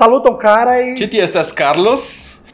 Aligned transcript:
Saluton 0.00 0.36
carai. 0.40 0.94
Ĉi 0.96 1.06
tie 1.12 1.20
estas 1.20 1.50
Carlos. 1.52 2.04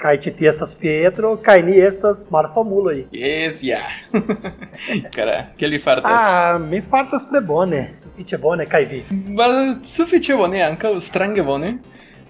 Kai 0.02 0.16
ĉi 0.18 0.32
tie 0.34 0.48
estas 0.50 0.72
Pietro, 0.76 1.36
kaj 1.38 1.60
ni 1.62 1.76
estas 1.78 2.24
malfamuloj. 2.34 3.04
Yes, 3.14 3.60
ja. 3.62 3.78
Kara, 5.14 5.36
kiel 5.60 5.76
vi 5.76 5.78
fartas? 5.84 6.10
Ah, 6.10 6.58
mi 6.58 6.80
fartas 6.82 7.28
tre 7.30 7.40
bone. 7.46 7.84
Sufiĉe 8.02 8.40
bone, 8.42 8.66
kaj 8.66 8.88
vi? 8.90 9.00
Ba, 9.38 9.46
sufiĉe 9.86 10.34
bone, 10.42 10.58
ankaŭ 10.66 10.96
strange 11.00 11.46
bone. 11.46 11.76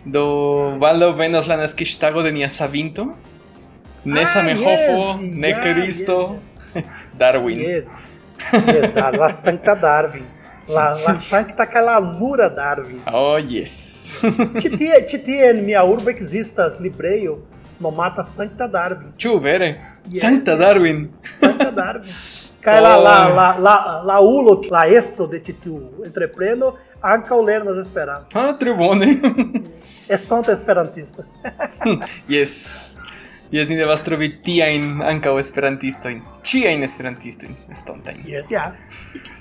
Do 0.04 0.26
baldaŭ 0.84 1.10
venas 1.16 1.48
la 1.48 1.56
naskiĝtago 1.64 2.22
de 2.22 2.36
nia 2.36 2.52
savinto. 2.52 3.08
Ne 4.04 4.22
Ah, 4.22 4.30
Zamenhofo, 4.36 5.00
yes, 5.16 5.26
ne 5.40 5.56
ja, 5.56 5.60
Cristo, 5.64 6.20
Darwin. 7.20 7.64
Yes. 7.64 7.88
Yes, 8.52 8.92
la 9.64 9.74
Darwin. 9.80 10.35
La, 10.68 10.86
la 10.98 11.14
Sancta 11.14 11.66
kaj 11.70 11.82
la 11.86 11.98
Lura 12.02 12.48
Darwin. 12.50 12.98
Oh, 13.06 13.36
yes. 13.38 13.74
Ĉi 14.62 14.70
tie, 14.78 14.96
ĉi 15.10 15.20
tie 15.26 15.50
en 15.52 15.60
mia 15.66 15.84
urbo 15.86 16.10
ekzistas 16.10 16.80
librejo 16.82 17.36
nomata 17.82 18.24
Sancta 18.26 18.66
Darwin. 18.66 19.12
Ĉu 19.20 19.36
vere? 19.42 19.68
Yes. 20.08 20.24
Sankta 20.24 20.56
Darwin. 20.58 21.06
Sancta 21.38 21.70
Darwin. 21.70 22.18
Kaj 22.66 22.80
la, 22.82 22.96
la, 22.98 23.14
la, 23.30 23.46
la, 23.62 23.76
la 24.08 24.18
ulo, 24.26 24.56
la 24.74 24.88
estro 24.90 25.28
de 25.30 25.38
ĉi 25.38 25.54
tiu 25.62 25.78
entrepreno 26.06 26.72
ankaŭ 27.00 27.38
lernas 27.46 27.78
Esperanto. 27.78 28.34
Ah, 28.34 28.50
tre 28.58 28.74
bone. 28.74 29.12
Estonta 30.08 30.52
esperantista. 30.58 31.22
yes. 32.34 32.56
Yes, 33.54 33.68
ni 33.70 33.76
devas 33.78 34.02
trovi 34.02 34.32
tiajn 34.42 35.04
ankaŭ 35.06 35.36
esperantistojn. 35.38 36.18
Ĉiajn 36.42 36.82
esperantistojn 36.82 37.54
estontajn. 37.70 38.24
Yes, 38.26 38.50
ja. 38.50 38.72
Nu, 38.74 39.35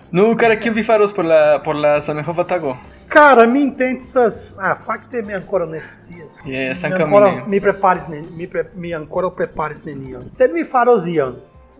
kion 0.61 0.73
vi 0.73 0.83
faros 0.83 1.11
por 1.13 1.25
la 1.25 1.61
por 1.63 1.75
la 1.75 1.99
Zamenhofa 1.99 2.45
tago? 2.47 2.77
Cara, 3.07 3.45
mi 3.47 3.61
intensas... 3.61 4.55
Ah, 4.59 4.75
fakte 4.75 5.21
mi 5.21 5.33
ankoraŭ 5.33 5.67
ne 5.69 5.81
scias. 5.81 6.39
Yes, 6.45 6.83
Mi 6.83 6.91
ankaŭ 6.91 6.97
mi 6.97 7.03
ankoraŭ 7.05 7.31
ne. 7.35 7.43
mi 7.47 7.59
preparis 7.61 8.07
ne, 8.07 8.21
mi, 8.37 8.47
pre, 8.47 8.63
mi 8.75 8.93
ankoraŭ 8.93 9.29
preparis 9.35 9.83
nenion. 9.85 10.23
Sed 10.37 10.53
mi 10.53 10.63
faros 10.63 11.05
ion. 11.05 11.35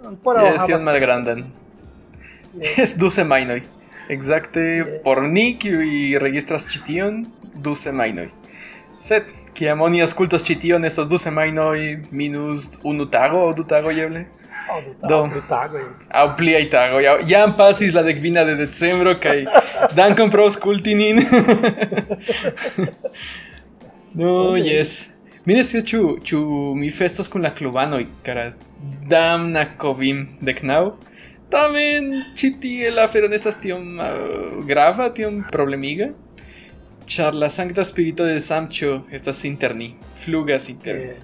Ankoraŭ 0.06 0.44
Yes, 0.52 0.68
ion 0.70 0.84
malgrandan. 0.84 1.46
Es 2.78 2.96
du 3.00 3.10
semajnoj. 3.10 3.62
Ekzakte 4.10 5.02
por 5.04 5.24
ni, 5.24 5.58
kiuj 5.60 6.20
registras 6.22 6.68
ĉi 6.72 6.84
tion, 6.86 7.26
du 7.56 7.74
semajnoj. 7.76 8.30
Sed, 9.02 9.32
kiam 9.58 9.82
oni 9.82 10.04
aŭskultas 10.06 10.46
ĉi 10.46 10.60
tion, 10.62 10.86
estas 10.86 11.08
du 11.08 11.18
semajnoj 11.18 11.80
minus 12.12 12.70
unu 12.84 13.08
tago 13.12 13.42
aŭ 13.48 13.54
du 13.58 13.64
tagoj 13.64 13.96
eble? 14.06 14.26
Do, 15.10 15.18
do. 15.30 15.42
tago. 15.50 15.80
Aŭ 17.00 17.18
jam 17.30 17.56
pasis 17.58 17.94
la 17.94 18.04
dekvina 18.04 18.44
de 18.48 18.56
decembro 18.60 19.16
kaj 19.22 19.46
dankon 20.00 20.32
pro 20.34 20.48
aŭskulti 20.50 20.96
nin. 20.98 21.22
no, 24.20 24.56
yes. 24.58 25.12
Mi 25.46 25.54
ne 25.54 25.64
scias 25.64 25.86
ĉu 25.86 26.02
ĉu 26.26 26.40
mi 26.80 26.90
festos 26.90 27.30
kun 27.30 27.46
la 27.46 27.52
klubanoj, 27.54 28.06
kara 28.26 28.50
damna 29.10 29.66
kovim 29.78 30.26
deknaŭ. 30.42 30.84
Tamen 31.54 32.10
ĉi 32.36 32.50
tie 32.62 32.92
la 32.92 33.06
afero 33.06 33.30
ne 33.30 33.38
estas 33.38 33.60
tiom 33.62 34.00
uh, 34.02 34.64
grava, 34.66 35.12
tiom 35.14 35.44
problemiga. 35.52 36.10
Ĉar 37.06 37.38
la 37.38 37.52
Sankta 37.54 37.86
Spirito 37.86 38.26
de 38.26 38.40
Samĉo 38.42 38.96
estas 39.14 39.44
inter 39.46 39.76
ni, 39.78 39.92
flugas 40.24 40.72
inter. 40.74 40.96
Eh, 40.96 41.22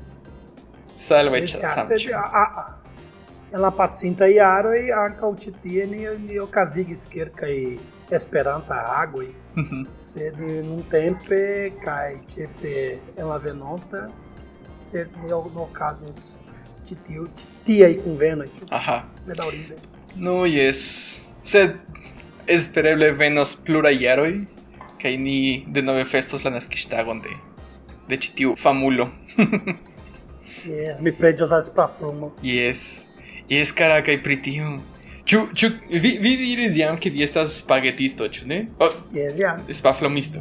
Salve 0.95 1.41
Samĉo. 1.49 2.13
A, 3.51 3.55
a, 3.55 3.55
en 3.55 3.61
la 3.61 3.71
pasintaj 3.71 4.33
jaroj 4.33 4.91
ankaŭ 4.91 5.35
ĉi 5.35 5.53
tie 5.63 5.87
ni, 5.87 6.07
ni 6.27 6.39
okazigis 6.39 7.07
kelkaj 7.07 7.77
Esperanta 8.11 8.75
agoj. 8.75 9.27
Mhm. 9.55 9.83
Sed 9.97 10.39
nuntempe 10.39 11.71
kaj 11.83 12.17
ĉefe 12.35 12.99
en 13.17 13.27
la 13.27 13.37
venonta, 13.37 14.07
ne 14.93 15.05
ne 15.23 15.33
okazos 15.33 16.35
ĉi 16.87 16.95
tiu 17.07 17.27
ĉi 17.27 17.45
tiaj 17.65 17.93
kunvenoj. 18.03 18.49
Aha. 18.69 19.03
Bedaŭrinde. 19.27 19.75
No, 20.15 20.45
yes. 20.45 21.29
Sed 21.43 21.75
espereble 22.47 23.11
venos 23.11 23.55
pluraj 23.55 24.03
jaroj 24.03 24.45
kaj 25.01 25.17
ni 25.17 25.63
denove 25.67 26.03
festos 26.03 26.43
la 26.43 26.51
naskiĝtagon 26.51 27.21
de 27.21 27.29
de 28.09 28.17
ĉi 28.17 28.35
tiu 28.35 28.55
famulo. 28.55 29.09
Yes, 30.65 30.99
mi 30.99 31.11
preĝas 31.11 31.69
pra 31.73 31.87
frumo. 31.87 32.31
yes. 32.43 33.10
Yes, 33.51 33.71
kara 33.75 33.99
kaj 34.03 34.17
pri 34.23 34.37
tio. 34.41 34.77
Ĉu 35.27 35.39
ĉu 35.55 35.67
vi 35.91 36.11
vi 36.23 36.31
diris 36.39 36.75
jam 36.79 36.95
ke 36.99 37.09
vi 37.13 37.21
estas 37.23 37.57
spagetisto, 37.61 38.25
ĉu 38.27 38.47
ne? 38.47 38.57
Oh, 38.79 38.89
Yes, 39.13 39.35
ja, 39.39 39.51
spaflomisto. 39.69 40.39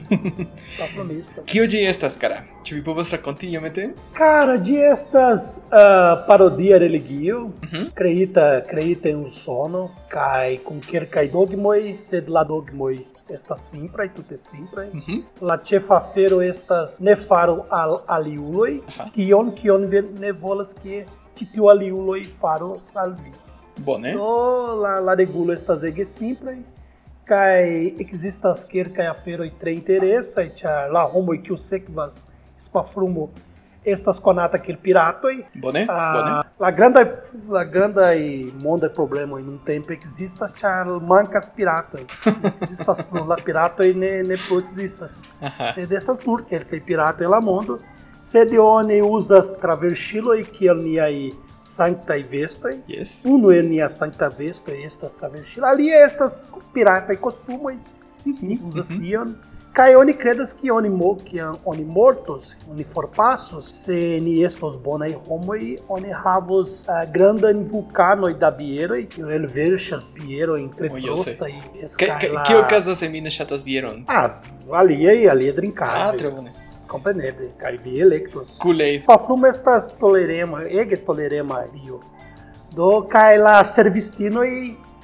pra 0.77 0.87
frumisto. 0.95 1.43
Kio 1.47 1.67
ĝi 1.67 1.83
estas, 1.91 2.17
kara? 2.17 2.39
Ĉu 2.65 2.75
vi 2.79 2.85
povas 2.87 3.11
rakonti 3.13 3.51
iomete? 3.53 3.89
Cara, 4.19 4.57
ĝi 4.59 4.79
estas 4.93 5.59
uh, 5.59 6.25
parodia 6.27 6.79
religio, 6.79 7.51
Mhm. 7.67 7.91
kreita 7.95 8.63
kreita 8.71 9.09
en 9.13 9.25
Usono 9.27 9.85
kaj 10.09 10.57
kun 10.65 10.81
kelkaj 10.81 11.29
dogmoj, 11.33 11.97
sed 11.99 12.29
la 12.29 12.45
dogmoj 12.45 12.97
estas 13.31 13.69
simplaj, 13.71 14.09
tute 14.17 14.37
simplaj. 14.39 14.89
Mhm. 14.95 15.21
La 15.41 15.59
ĉefa 15.59 15.97
afero 16.01 16.41
estas 16.43 16.97
ne 17.01 17.15
faru 17.17 17.61
al 17.71 17.99
aliuloj 18.09 18.81
Aha. 18.89 19.11
tion 19.15 19.53
kion 19.55 19.87
vi 19.93 20.03
ne 20.21 20.33
volas 20.33 20.75
ke 20.83 21.05
ĉi 21.41 21.49
tiu 21.55 21.71
aliuloj 21.73 22.21
faru 22.41 22.75
al 22.95 23.17
vi. 23.17 23.33
Bone. 23.85 24.13
Do 24.13 24.33
la, 24.83 24.99
la 25.01 25.17
regulo 25.17 25.55
estas 25.57 25.87
ege 25.89 26.05
simplaj 26.05 26.59
kaj 27.31 27.63
ekzistas 28.03 28.67
kelkaj 28.69 29.07
aferoj 29.09 29.49
tre 29.61 29.73
interesaj, 29.73 30.51
ĉar 30.59 30.91
la 30.93 31.07
homoj 31.13 31.39
kiu 31.47 31.57
sekvas 31.57 32.27
Spafrumo 32.61 33.31
estas 33.85 34.19
konata 34.21 34.59
kiel 34.61 34.77
piratoj. 34.83 35.33
Bone. 35.55 35.87
Bone. 35.87 35.87
Ah, 35.89 36.43
la 36.61 36.71
grandaj 36.71 37.05
la 37.49 37.63
grandaj 37.65 38.19
mondaj 38.63 38.91
problemoj 38.93 39.41
nuntempe 39.47 39.95
ekzistas, 39.97 40.59
ĉar 40.61 40.91
mankas 41.09 41.49
piratoj. 41.57 42.05
Ekzistas 42.51 43.01
plu 43.09 43.25
la 43.31 43.39
piratoj 43.45 43.89
ne 43.95 44.13
ne 44.27 44.37
plu 44.37 44.61
ekzistas. 44.61 45.23
Sed 45.75 45.97
estas 45.97 46.27
nur 46.27 46.45
kelkaj 46.51 46.83
piratoj 46.87 47.29
en 47.29 47.35
la 47.37 47.41
mondo, 47.41 47.79
sed 48.23 48.53
oni 48.59 49.03
uzas 49.03 49.53
traverŝiloj 49.61 50.45
kiel 50.59 50.77
niaj 50.85 51.31
sanktaj 51.63 52.23
vestoj. 52.31 52.73
Yes. 52.89 53.25
Unu 53.27 53.51
el 53.53 53.69
nia 53.69 53.89
sankta 53.89 54.29
vesto 54.39 54.73
estas 54.73 55.13
traverŝilo, 55.21 55.67
alia 55.67 56.05
estas 56.07 56.45
pirataj 56.75 57.17
kostumoj. 57.17 57.77
Ni 58.41 58.59
uzas 58.69 58.89
tion. 58.89 59.35
Kaj 59.73 59.95
oni 59.95 60.13
kredas 60.19 60.51
ke 60.53 60.73
oni 60.75 60.89
mo 60.91 61.13
ke 61.15 61.39
oni 61.65 61.85
mortos, 61.85 62.57
oni 62.71 62.85
forpasos, 62.85 63.69
se 63.85 63.95
ni 64.21 64.43
estos 64.45 64.75
bonaj 64.83 65.13
homoj, 65.29 65.77
oni 65.89 66.11
havos 66.25 66.87
uh, 66.89 67.05
grandan 67.15 67.63
vulkanoj 67.71 68.35
da 68.35 68.51
bieroj, 68.51 69.05
kiu 69.13 69.31
elverŝas 69.31 70.11
bierojn 70.17 70.69
tre 70.77 70.91
Oh, 70.93 70.99
eu 70.99 71.17
sei. 71.17 71.37
frostaj. 71.37 71.53
Ke 71.99 72.07
ke 72.21 72.33
kio 72.49 72.59
okazas 72.65 72.99
se 72.99 73.09
mi 73.09 73.21
ne 73.21 73.31
ŝatas 73.31 73.63
bieron? 73.65 74.03
Ah, 74.09 74.41
aliaj, 74.73 75.29
aliaj 75.31 75.51
Ah, 75.53 75.57
drinkadoj. 75.61 76.19
tre 76.19 76.31
bone. 76.31 76.53
Kompreneble, 76.91 77.49
kaj 77.57 77.77
vi 77.85 78.01
elektos. 78.01 78.59
Kulej. 78.59 79.03
Paflumo 79.07 79.47
estas 79.47 79.93
tolerema, 79.95 80.63
ege 80.65 80.97
tolerema 80.99 81.61
io. 81.87 82.01
Do 82.73 83.07
kaj 83.09 83.37
la 83.39 83.65
servistinoj, 83.65 84.49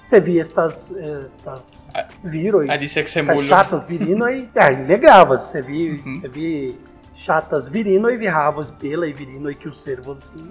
se 0.03 0.21
vi 0.21 0.39
estas 0.41 0.85
estas 1.27 1.85
Ah, 1.95 2.05
viroj, 2.25 2.65
A 2.65 2.69
kaj 2.69 2.79
disexemulo. 2.79 3.43
ŝatas 3.43 3.89
virinoj, 3.89 4.35
ja, 4.55 4.71
ne 4.83 4.99
gravas, 4.99 5.51
se 5.53 5.63
vi 5.63 5.93
Mhm. 5.93 6.21
se 6.21 6.29
vi 6.29 6.75
ŝatas 7.17 7.71
virinoj, 7.71 8.17
vi 8.17 8.27
havos 8.29 8.73
belaj 8.83 9.13
virinoj 9.13 9.55
kiu 9.55 9.73
servos 9.73 10.27
vin. 10.35 10.51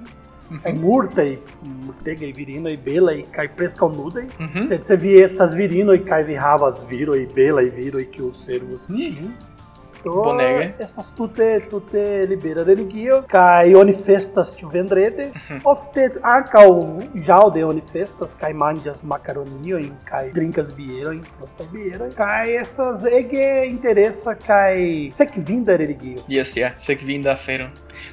Kaj 0.63 0.71
Mhm. 0.73 0.81
multaj, 0.81 1.37
multegaj 1.63 2.31
virinoj 2.31 2.77
belaj 2.85 3.21
kaj 3.31 3.47
preskaŭ 3.57 3.89
nudaj, 3.89 4.23
Mhm. 4.39 4.59
sed 4.59 4.85
se 4.85 4.95
vi 4.95 5.21
estas 5.23 5.53
virinoj 5.53 6.03
kaj 6.05 6.23
vi 6.23 6.35
havas 6.35 6.85
viroj 6.89 7.27
belaj 7.35 7.69
viroj 7.69 8.05
kiu 8.11 8.33
servos 8.33 8.87
ŝin. 8.87 9.31
Do 10.05 10.11
Bonege. 10.23 10.73
estas 10.79 11.07
tute 11.17 11.59
tute 11.69 12.01
libera 12.29 12.63
religio 12.63 13.23
kaj 13.27 13.73
oni 13.75 13.93
festas 14.05 14.51
ĉu 14.59 14.67
vendrede. 14.69 15.31
Ofte 15.63 16.09
ankaŭ 16.21 16.67
ĵaŭde 17.27 17.63
oni 17.65 17.81
festas 17.93 18.35
kaj 18.39 18.51
manĝas 18.53 19.01
makaroniojn 19.03 19.89
kaj 20.05 20.29
drinkas 20.35 20.69
bierojn, 20.77 21.23
frostaj 21.23 21.67
bieroj. 21.73 22.11
Kaj 22.19 22.53
estas 22.61 23.05
ege 23.21 23.47
interesa 23.67 24.35
kaj 24.45 25.09
sekvinda 25.17 25.75
religio. 25.81 26.21
Yes, 26.29 26.53
ja, 26.57 26.71
sekvinda 26.77 27.33
afero. 27.33 27.67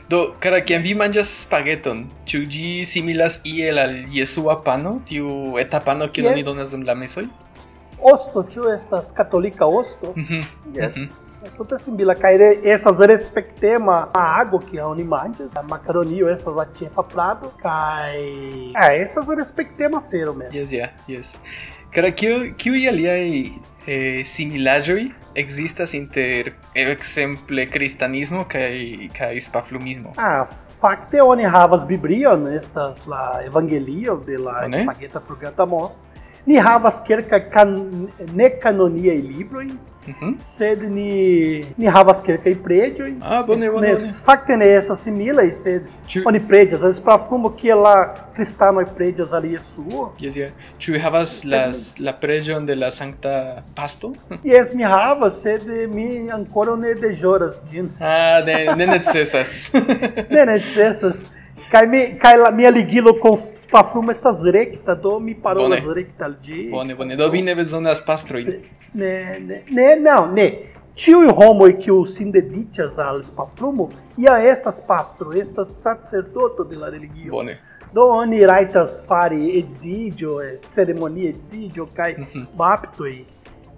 Do, 0.09 0.25
kara, 0.41 0.63
kiam 0.65 0.83
vi 0.83 0.95
manĝas 0.97 1.29
spageton, 1.45 2.07
ĉu 2.25 2.39
ĝi 2.55 2.69
similas 2.89 3.41
iel 3.45 3.79
al 3.79 3.97
Jesua 4.17 4.57
pano, 4.65 5.01
tiu 5.09 5.59
eta 5.61 5.81
pano 5.85 6.09
kiun 6.09 6.27
Yes. 6.31 6.33
oni 6.35 6.43
donas 6.49 6.71
dum 6.73 6.87
la 6.89 6.95
mesoj? 6.95 7.27
Osto 8.01 8.43
ĉu 8.51 8.71
estas 8.75 9.13
katolika 9.13 9.67
osto? 9.67 10.13
Mhm. 10.17 10.41
Yes. 10.75 10.97
Mhm. 10.97 11.03
Es 11.03 11.09
Acontece 11.45 11.91
bila 11.91 12.15
caire 12.15 12.61
essas 12.63 12.99
respectema 12.99 14.09
a 14.15 14.21
água 14.21 14.61
que 14.61 14.79
é 14.79 14.83
animantes, 14.83 15.57
a 15.57 15.63
macaroni 15.63 16.23
ou 16.23 16.31
essas 16.31 16.57
a 16.57 16.67
chefa 16.73 17.03
prado, 17.03 17.53
cai 17.59 18.73
Ah, 18.75 18.95
essas 18.95 19.27
respectema 19.29 20.01
feiro 20.03 20.33
mesmo. 20.35 20.55
Yes, 20.55 20.73
yeah, 20.73 20.93
yes. 21.09 21.41
Cara, 21.91 22.13
kiu 22.13 22.55
kiu 22.55 22.75
aliai 22.89 23.61
eh, 23.87 24.23
similajoi 24.25 25.13
existas 25.35 25.95
inter 25.95 26.55
eh, 26.75 26.93
exemple 26.93 27.67
cristanismo 27.67 28.45
kaj 28.45 29.11
kaj 29.13 29.41
spaflumismo. 29.41 30.13
Ah, 30.17 30.47
facte 30.47 31.21
oni 31.23 31.45
havas 31.45 31.85
biblion 31.85 32.47
estas 32.47 33.03
la 33.07 33.43
evangelio 33.45 34.17
de 34.17 34.39
la 34.39 34.71
spageta 34.71 35.21
frugata 35.21 35.67
mo. 35.67 35.91
Ni 36.47 36.57
havas 36.57 37.01
kelka 37.01 37.41
kan 37.51 37.75
ne 38.33 38.49
kanonia 38.63 39.15
libroj 39.15 39.69
sed 40.45 40.83
ni 40.91 41.65
ni 41.79 41.87
havas 41.87 42.21
kelkaj 42.27 42.55
preĝoj. 42.65 43.11
Ah, 43.23 43.43
bone, 43.47 43.71
bone, 43.71 43.87
Ne, 43.89 43.93
bone. 43.95 44.09
Fakte 44.25 44.57
ne 44.57 44.67
estas 44.77 45.03
similaj, 45.05 45.51
sed 45.53 45.83
Ĉu- 46.09 46.23
oni 46.27 46.41
preĝas, 46.49 46.83
es 46.89 47.01
parfumo 47.01 47.51
kiel 47.57 47.79
la 47.83 47.95
kristanoj 48.37 48.85
preĝas 48.97 49.33
al 49.33 49.45
Jesuo. 49.45 50.09
Yes, 50.21 50.37
yeah. 50.37 50.51
Ĉu 50.79 50.93
vi 50.93 50.99
havas 50.99 51.45
las 51.45 51.83
la 51.99 52.13
preĝon 52.13 52.67
de 52.67 52.75
la 52.75 52.91
Sankta 52.91 53.63
Pasto? 53.75 54.13
Jes, 54.53 54.73
mi 54.75 54.83
havas, 54.83 55.43
sed 55.43 55.67
mi 55.95 56.29
ankoraŭ 56.31 56.77
ne 56.77 56.95
deĵoras 56.95 57.63
ĝin. 57.71 57.91
ah, 58.01 58.43
ne, 58.47 58.65
ne 58.77 58.87
necesas. 58.87 59.73
Ne 60.35 60.45
necesas. 60.47 61.25
Kaj 61.73 61.87
mi 61.87 62.19
kaj 62.19 62.37
la 62.37 62.51
mia 62.51 62.71
ligilo 62.71 63.15
kun 63.15 63.39
parfumo 63.71 64.11
estas 64.11 64.43
rekta, 64.47 64.95
do 64.97 65.19
mi 65.19 65.35
parolas 65.37 65.81
Bone. 65.81 65.95
rekte 65.95 66.25
al 66.25 66.35
ĝi. 66.43 66.69
bone, 66.71 66.95
bone. 66.95 67.17
Do 67.17 67.29
vi 67.29 67.43
ne 67.43 67.55
bezonas 67.55 68.05
pastrojn. 68.07 68.45
Ne, 68.95 69.13
ne, 69.41 69.63
ne, 69.71 69.97
não, 69.99 70.27
ne. 70.29 70.47
Ĉiuj 70.95 71.31
homoj 71.33 71.79
kiu 71.79 72.07
sin 72.07 72.33
dediĉas 72.33 72.99
al 72.99 73.23
spaflumo 73.25 73.89
ja 74.19 74.35
estas 74.45 74.81
pastro, 74.81 75.33
estas 75.33 75.69
sacerdoto 75.77 76.65
de 76.65 76.77
la 76.77 76.89
religio. 76.89 77.31
Bone. 77.31 77.59
Do 77.93 78.03
oni 78.11 78.47
rajtas 78.47 79.03
fari 79.07 79.59
edziĝo, 79.59 80.43
eh, 80.43 80.59
ceremonia 80.69 81.31
edziĝo 81.31 81.87
kaj 81.97 82.15
Mhm. 82.19 82.45
baptoj 82.57 83.15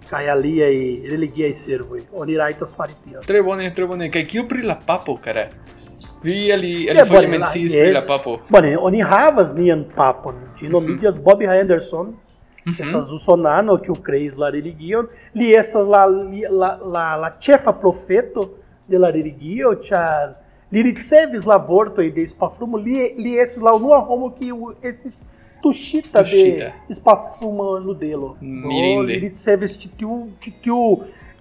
kaj 0.09 0.29
aliaj 0.29 0.75
religiaj 1.09 1.53
servoj. 1.53 2.01
Oni 2.13 2.37
rajtas 2.37 2.75
fari 2.75 2.93
tion. 3.03 3.23
Tre 3.23 3.41
bone, 3.43 3.73
tre 3.73 3.87
bone. 3.87 4.11
Kaj 4.11 4.25
kio 4.25 4.43
pri 4.43 4.61
la 4.63 4.75
papo, 4.85 5.17
kara? 5.17 5.47
Vi 6.25 6.51
ali 6.53 6.73
ali 6.89 7.05
foje 7.05 7.21
bone, 7.21 7.27
la- 7.27 7.33
menciis 7.37 7.71
pri 7.73 7.93
la 7.93 8.01
yes. 8.01 8.07
papo. 8.09 8.37
Bone, 8.49 8.75
oni 8.77 9.01
havas 9.05 9.51
nian 9.53 9.85
papon. 9.95 10.35
Ĝi 10.59 10.69
nomiĝas 10.73 11.19
Bob 11.23 11.43
Henderson. 11.45 12.13
Estas 12.65 13.11
usonano 13.13 13.75
kiu 13.77 13.93
kreis 14.01 14.37
la 14.41 14.49
religion. 14.49 15.05
Li 15.37 15.51
estas 15.53 15.85
la, 15.85 16.05
la, 16.49 16.71
la, 16.81 17.05
la 17.21 17.29
ĉefa 17.39 17.75
profeto 17.77 18.49
de 18.89 18.97
la 18.97 19.11
religio, 19.13 19.75
ĉar 19.85 20.33
li 20.73 20.81
ricevis 20.85 21.45
la 21.45 21.57
vortoj 21.61 22.07
de 22.15 22.25
Spafrumo. 22.27 22.77
Li, 22.81 23.11
li 23.21 23.37
estis 23.41 23.61
la 23.63 23.75
unua 23.77 24.01
homo 24.07 24.31
kiu 24.33 24.73
estis 24.81 25.21
tuŝita 25.61 26.23
de 26.25 26.97
Spafruma 26.97 27.79
nudelo. 27.85 28.35
Mirinde. 28.41 29.13
Li 29.13 29.19
ricevis 29.27 29.77
ĉi 29.81 29.93
tiu, 29.99 30.17
ĉi 30.41 30.55
tiu 30.65 30.81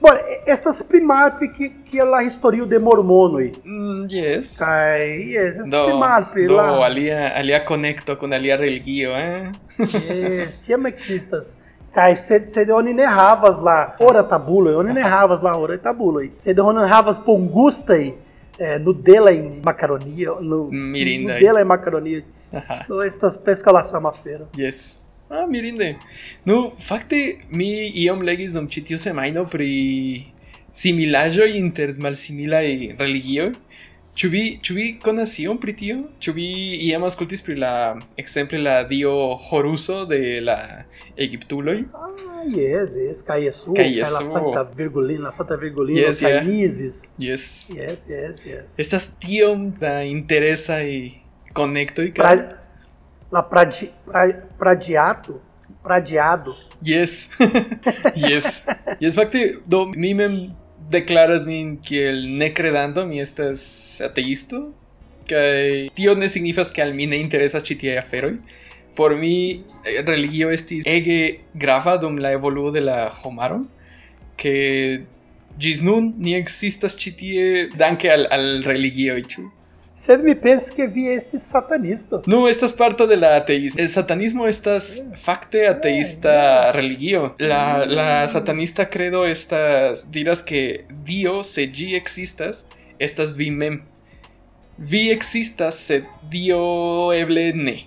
Bone, 0.04 0.20
estas 0.52 0.82
primalpli 0.84 1.48
ki, 1.54 1.68
kiel 1.90 2.10
la 2.12 2.18
historio 2.20 2.66
de 2.68 2.78
mormonoj. 2.78 3.46
Mm, 3.64 4.02
yes. 4.12 4.50
Kaj 4.60 5.04
jes, 5.32 5.54
estas 5.54 5.70
Do, 5.72 5.84
primalpli 5.88 6.46
do 6.50 6.58
la... 6.58 6.66
alia, 6.84 7.30
alia 7.38 7.62
conecto 7.64 8.16
con 8.20 8.32
alia 8.36 8.56
religio, 8.60 9.14
eh? 9.16 9.48
Yes, 9.78 10.60
tiam 10.66 10.84
existas. 10.86 11.54
Kaj 11.94 12.16
sed, 12.18 12.48
sed 12.50 12.70
oni 12.74 12.92
ne 12.92 13.06
havas 13.06 13.56
la 13.62 13.94
ora 14.02 14.24
tabuloj, 14.28 14.74
oni 14.82 14.92
ne 14.92 15.02
havas 15.02 15.40
la 15.42 15.54
ora 15.56 15.78
tabuloj. 15.78 16.26
Sed 16.42 16.58
oni 16.60 16.88
havas 16.90 17.20
pongustaj 17.24 18.02
eh, 18.58 18.78
nudelaj 18.82 19.38
makaronio, 19.64 20.36
nu, 20.42 20.68
Mirindaj. 20.72 21.38
nudelaj 21.38 21.64
makaronio. 21.64 22.22
Aha. 22.52 22.82
Do 22.88 23.00
estas 23.02 23.38
preskaŭ 23.38 23.72
la 23.72 23.82
sama 23.82 24.12
afero. 24.12 24.50
Yes. 24.58 25.00
Ah, 25.30 25.46
mirinde. 25.48 25.94
Nu, 26.44 26.72
fakte 26.78 27.16
mi 27.50 27.88
iom 28.04 28.22
legis 28.22 28.52
dum 28.54 28.68
ĉi 28.68 28.84
tiu 28.90 28.98
semajno 29.00 29.46
pri 29.50 29.70
similaĵoj 30.74 31.50
inter 31.58 31.94
malsimilaj 31.98 32.96
religioj. 32.98 33.52
Ĉu 34.14 34.28
vi, 34.30 34.42
ĉu 34.62 34.74
vi 34.76 34.84
konas 35.02 35.32
iom 35.42 35.56
pri 35.58 35.72
tio? 35.74 35.96
Ĉu 36.22 36.32
vi 36.36 36.46
iam 36.86 37.02
aŭskultis 37.02 37.40
pri 37.42 37.56
la 37.58 37.70
ekzemple 38.20 38.60
la 38.62 38.74
dio 38.86 39.10
Horuso 39.48 40.04
de 40.06 40.38
la 40.40 40.58
egiptuloj? 41.18 41.80
Ah, 41.98 42.44
yes, 42.46 42.94
yes. 42.94 43.24
Kaj 43.26 43.40
Jesuo, 43.48 43.74
Kaj 43.74 43.88
la 43.88 43.96
Jesuo. 43.96 44.30
Santa 44.30 44.62
Virgulina, 44.78 45.24
la 45.30 45.32
Santa 45.34 45.58
Virgulino, 45.58 45.98
Yes, 45.98 46.20
kaj 46.22 46.30
yeah. 46.36 46.52
Isis. 46.68 47.00
Yes. 47.18 47.46
Yes, 47.74 48.06
yes, 48.10 48.44
yes. 48.46 48.78
Estas 48.78 49.08
tiom 49.18 49.72
da 49.80 49.96
interesaj 50.06 50.86
konektoj 51.58 52.12
kaj 52.14 52.22
Pra, 52.22 52.60
la 53.34 53.42
pradi, 53.42 53.90
pra, 54.06 54.22
pradiato, 54.58 55.40
pradiado. 55.82 56.54
Yes. 56.84 57.30
yes. 58.14 58.66
Yes, 59.00 59.14
fakte, 59.16 59.56
do 59.64 59.86
mi 59.86 60.12
mem 60.12 60.34
deklaras 60.92 61.46
min 61.48 61.78
kiel 61.80 62.18
ne 62.36 62.50
kredanto, 62.52 63.06
mi 63.08 63.22
estas 63.22 63.62
ateisto, 64.04 64.66
kaj 65.30 65.94
tio 65.96 66.12
ne 66.18 66.28
signifas 66.28 66.74
ke 66.76 66.84
al 66.84 66.92
mi 66.92 67.06
ne 67.08 67.16
interesas 67.24 67.64
ĉi 67.64 67.78
tiaj 67.80 68.02
aferoj. 68.02 68.34
Por 68.98 69.16
mi 69.16 69.64
eh, 69.86 70.02
religio 70.04 70.52
estis 70.52 70.84
ege 70.84 71.40
grava 71.54 71.96
dum 72.02 72.20
la 72.20 72.34
evoluo 72.36 72.68
de 72.74 72.84
la 72.84 72.98
homaro, 73.22 73.62
ke 74.36 74.54
ĝis 75.56 75.80
nun 75.86 76.12
ni 76.20 76.36
ekzistas 76.36 76.98
ĉi 77.00 77.16
tie 77.22 77.48
danke 77.80 78.12
al, 78.12 78.28
al 78.28 78.48
religioj, 78.68 79.22
ĉu? 79.32 79.48
Sed 80.04 80.20
mi 80.20 80.34
pensas 80.34 80.70
que 80.70 80.84
vi 80.86 81.06
estis 81.08 81.46
satanisto. 81.48 82.18
Nu, 82.26 82.42
estas 82.46 82.74
parto 82.76 83.06
de 83.06 83.16
la 83.16 83.36
ateísmo. 83.38 83.80
El 83.80 83.88
satanismo 83.88 84.46
estas 84.46 85.02
fakte 85.16 85.66
ateísta 85.66 86.72
religio. 86.72 87.34
La, 87.38 87.86
la 87.86 88.28
satanista 88.28 88.90
credo 88.90 89.24
estas 89.24 90.10
diras 90.12 90.42
que 90.42 90.84
Dio, 91.06 91.42
se 91.42 91.64
ĝi 91.72 91.94
existas, 91.96 92.66
estas 92.98 93.32
vi 93.32 93.48
mem. 93.50 93.80
Vi 94.76 95.08
existas, 95.10 95.80
sed 95.88 96.04
Dio 96.28 96.60
eble 97.16 97.52
ne. 97.56 97.78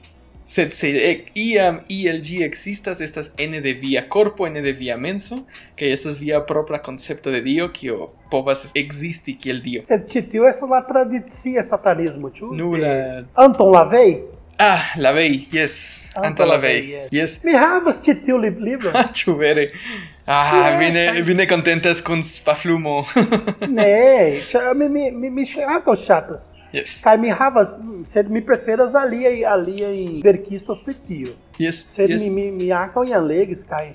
Sed 0.47 0.71
se 0.71 0.87
e- 0.95 1.25
iam 1.35 1.81
ĝi 2.23 2.37
existas, 2.45 3.01
estas 3.03 3.33
ene 3.37 3.59
de 3.61 3.73
via 3.73 4.05
corpo, 4.09 4.45
ene 4.47 4.61
de 4.63 4.71
via 4.71 4.95
menso, 4.97 5.41
que 5.75 5.89
estas 5.91 6.17
via 6.21 6.39
propra 6.47 6.79
concepto 6.81 7.31
de 7.31 7.41
Dio, 7.41 7.67
kio 7.73 8.07
povas 8.31 8.71
existi 8.75 9.35
kiel 9.35 9.59
Dio. 9.61 9.81
Sed 9.85 10.07
ĉi 10.07 10.21
tio 10.31 10.47
estas 10.47 10.69
la 10.71 10.79
tradicia 10.87 11.63
satanismo, 11.63 12.29
ĉu? 12.31 12.53
Nu, 12.55 12.71
De 12.77 12.81
la- 12.81 13.25
Anton 13.43 13.73
LaVey. 13.73 14.21
Ah, 14.57 14.79
la 14.97 15.11
vei, 15.11 15.43
yes. 15.53 16.05
Anto 16.15 16.27
Anto 16.27 16.45
la 16.45 16.55
Lavey, 16.55 16.87
yes. 16.89 17.11
Yes. 17.11 17.43
Mi 17.43 17.51
havas 17.53 17.99
ĉi 18.05 18.15
tiu 18.23 18.37
li- 18.37 18.55
libro. 18.59 18.89
Ah, 18.93 19.11
ĉu 19.17 19.35
vere? 19.37 19.67
Ah, 20.29 20.43
Yes, 20.53 20.79
vi 20.79 20.91
ne, 20.97 21.03
kaj- 21.07 21.23
vi 21.25 21.33
ne 21.35 21.45
kontentas 21.47 22.01
kun 22.01 22.23
spaflumo. 22.23 23.05
ne, 23.69 24.41
ĉar 24.51 24.75
mi 24.75 24.89
mi 24.89 25.11
mi, 25.11 25.29
mi 25.29 25.43
ankaŭ 25.75 25.95
ŝatas. 25.95 26.51
yes. 26.73 27.01
Kaj 27.03 27.17
mi 27.17 27.29
havas, 27.29 27.77
sed 28.05 28.29
mi 28.31 28.41
preferas 28.45 28.95
aliaj 28.95 29.45
aliaj 29.45 30.21
verkisto 30.23 30.75
pri 30.85 30.93
tio. 31.07 31.29
Yes. 31.59 31.85
Sed 31.95 32.09
yes. 32.09 32.21
mi 32.23 32.29
mi 32.29 32.51
mi 32.51 32.71
ankaŭ 32.71 33.03
jam 33.07 33.23
legis 33.25 33.63
kaj 33.69 33.93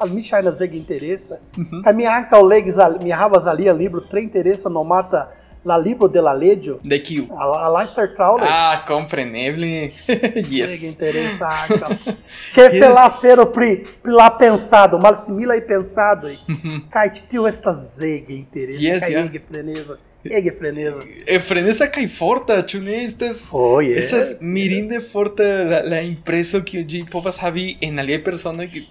al 0.00 0.08
mi 0.14 0.22
ŝajnas 0.22 0.60
ege 0.60 0.76
interesa. 0.78 1.38
Mhm. 1.58 1.82
Kaj 1.84 1.92
mi 1.92 2.06
ankaŭ 2.06 2.42
legis 2.48 2.78
al, 2.78 2.98
mi 3.02 3.10
havas 3.10 3.44
alian 3.46 3.76
libro 3.76 4.00
tre 4.10 4.22
interesa 4.22 4.68
nomata 4.68 5.26
La 5.64 5.76
Libro 5.78 6.08
de 6.08 6.20
la 6.20 6.32
Leĝo. 6.36 6.78
De 6.84 6.98
kiu? 7.02 7.24
A, 7.32 7.44
a 7.66 7.68
Lester 7.80 8.08
Crowley. 8.16 8.48
Ah, 8.50 8.84
compreneble. 8.88 9.92
Yes. 10.50 10.82
interesa 10.82 11.48
ankaŭ. 11.64 11.90
Ĉefe 12.54 12.76
Yes. 12.82 12.94
la 12.94 13.06
afero 13.06 13.46
pri 13.52 13.70
pri 14.02 14.12
la 14.12 14.28
pensado, 14.38 14.98
malsimilaj 14.98 15.60
pensadoj. 15.68 16.36
Mhm. 16.48 16.80
Kaj 16.92 17.06
ĉi 17.14 17.22
tio 17.30 17.46
estas 17.48 17.84
ege 18.00 18.34
interesa 18.34 18.82
Yes, 18.84 19.00
kaj 19.06 19.10
yeah. 19.16 19.40
freneza. 19.48 19.96
Ege 20.24 20.52
freneza. 20.58 21.02
Eh, 21.26 21.38
frenesa 21.40 21.86
kaj 21.92 22.06
forta, 22.08 22.54
ĉu 22.62 22.78
ne? 22.82 23.04
Estas 23.04 23.50
Oh, 23.52 23.80
yes, 23.84 24.04
Estas 24.04 24.30
yes. 24.30 24.38
mirinde 24.40 25.00
forta 25.00 25.44
la, 25.44 25.80
la 25.84 25.98
impreso 26.00 26.60
kiu 26.64 26.80
ĝi 26.84 27.02
povas 27.12 27.36
havi 27.44 27.76
en 27.80 27.98
aliaj 27.98 28.22
personoj 28.24 28.68
que 28.72 28.84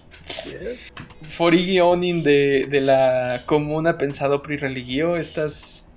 Yes. 0.49 0.91
forigi 1.37 1.79
onin 1.81 2.21
de, 2.23 2.65
de 2.69 2.79
la 2.79 3.39
comuna 3.45 3.97
pensado 3.97 4.37
pri 4.41 4.57
religio 4.57 5.15
estas 5.19 5.89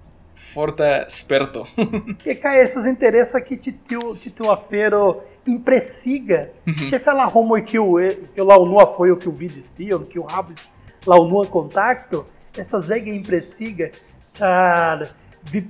forta 0.57 1.05
sperto. 1.13 1.65
E 2.31 2.35
kaj 2.41 2.63
estas 2.65 2.89
interesa 2.89 3.41
ki 3.45 3.59
ĉi 3.65 3.73
tiu 3.89 4.15
ĉi 4.23 4.33
tiu 4.39 4.49
afero 4.53 5.03
impresiga. 5.47 6.47
Mhm. 6.67 6.89
Ĉefe 6.91 7.15
la 7.15 7.29
homoj 7.35 7.61
kiu 7.69 7.99
e- 8.01 8.15
kiu 8.35 8.49
la 8.49 8.57
unua 8.63 8.87
fojo 8.97 9.19
kiu 9.21 9.35
vidis 9.37 9.69
tion, 9.77 10.07
kiu 10.09 10.25
havis 10.33 10.71
la 11.07 11.21
unuan 11.23 11.47
kontakto, 11.53 12.25
estas 12.59 12.89
ege 12.91 13.13
impresiga, 13.15 13.91
ĉar 14.39 15.07
vi 15.53 15.63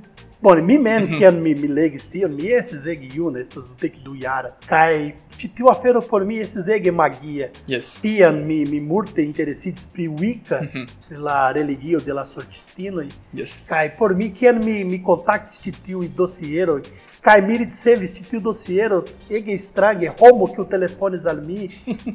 Bone, 0.43 0.63
mi 0.63 0.79
mem, 0.79 1.03
Mhm. 1.05 1.19
kiam 1.19 1.41
mi, 1.43 1.55
mi 1.55 1.69
legis 1.69 2.09
tion, 2.11 2.35
mi 2.35 2.53
estis 2.53 2.85
ege 2.87 3.09
juna, 3.15 3.39
estas 3.41 3.65
dekdu 3.81 4.15
jara. 4.21 4.51
Kaj 4.69 5.13
ĉi 5.39 5.49
tiu 5.57 5.69
afero 5.71 6.01
por 6.03 6.25
mi 6.25 6.39
estis 6.41 6.69
ege 6.69 6.91
magia. 6.93 7.49
yes. 7.67 8.01
Tiam 8.03 8.45
mi, 8.47 8.65
mi 8.65 8.81
multe 8.81 9.23
interesitis 9.23 9.87
pri 9.87 10.09
Wicca, 10.09 10.61
Mhm. 10.63 10.87
pri 11.09 11.17
la 11.19 11.53
religio 11.53 12.01
de 12.01 12.13
la 12.13 12.25
sorĉistinoj. 12.25 13.09
Yes. 13.35 13.59
Kai 13.69 13.91
por 13.99 14.15
mi 14.15 14.31
kiam 14.31 14.63
mi 14.65 14.85
mi 14.85 15.03
kontaktis 15.03 15.61
ĉi 15.65 15.73
tiuj 15.87 16.09
dosieroj 16.17 16.83
kaj 17.23 17.41
mi 17.43 17.57
ricevis 17.59 18.13
ĉi 18.13 18.29
tiu 18.31 18.41
dosiero 18.41 19.03
ege 19.31 19.59
strange 19.59 20.09
homo 20.21 20.47
kiu 20.55 20.65
telefonis 20.65 21.25
al 21.33 21.41
mi 21.47 21.69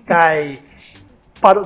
kaj 0.07 0.55
para 1.41 1.61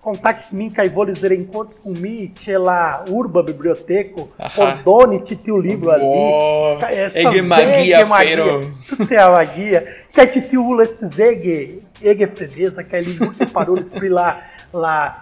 contactos 0.00 0.52
min 0.52 0.70
kai 0.70 0.88
voles 0.88 1.22
er 1.22 1.32
encontro 1.32 1.74
com 1.82 1.92
mi 1.92 2.28
che 2.28 2.58
la 2.58 3.04
urba 3.08 3.42
biblioteco 3.42 4.28
ordone 4.56 5.22
titiu 5.22 5.58
livro 5.58 5.90
ali. 5.90 6.84
Esta 6.92 7.18
ege 7.18 7.42
magia 7.42 8.06
pero. 8.06 8.60
Tutte 8.86 9.16
a 9.16 9.30
magia 9.30 9.82
kai 10.12 10.28
titiu 10.28 10.78
este 10.80 11.06
zege 11.06 11.80
ege 12.02 12.26
fredeza 12.26 12.84
kai 12.84 13.02
li 13.02 13.16
parou 13.52 13.82
spri 13.82 14.08
lá 14.08 14.28
la 14.28 14.57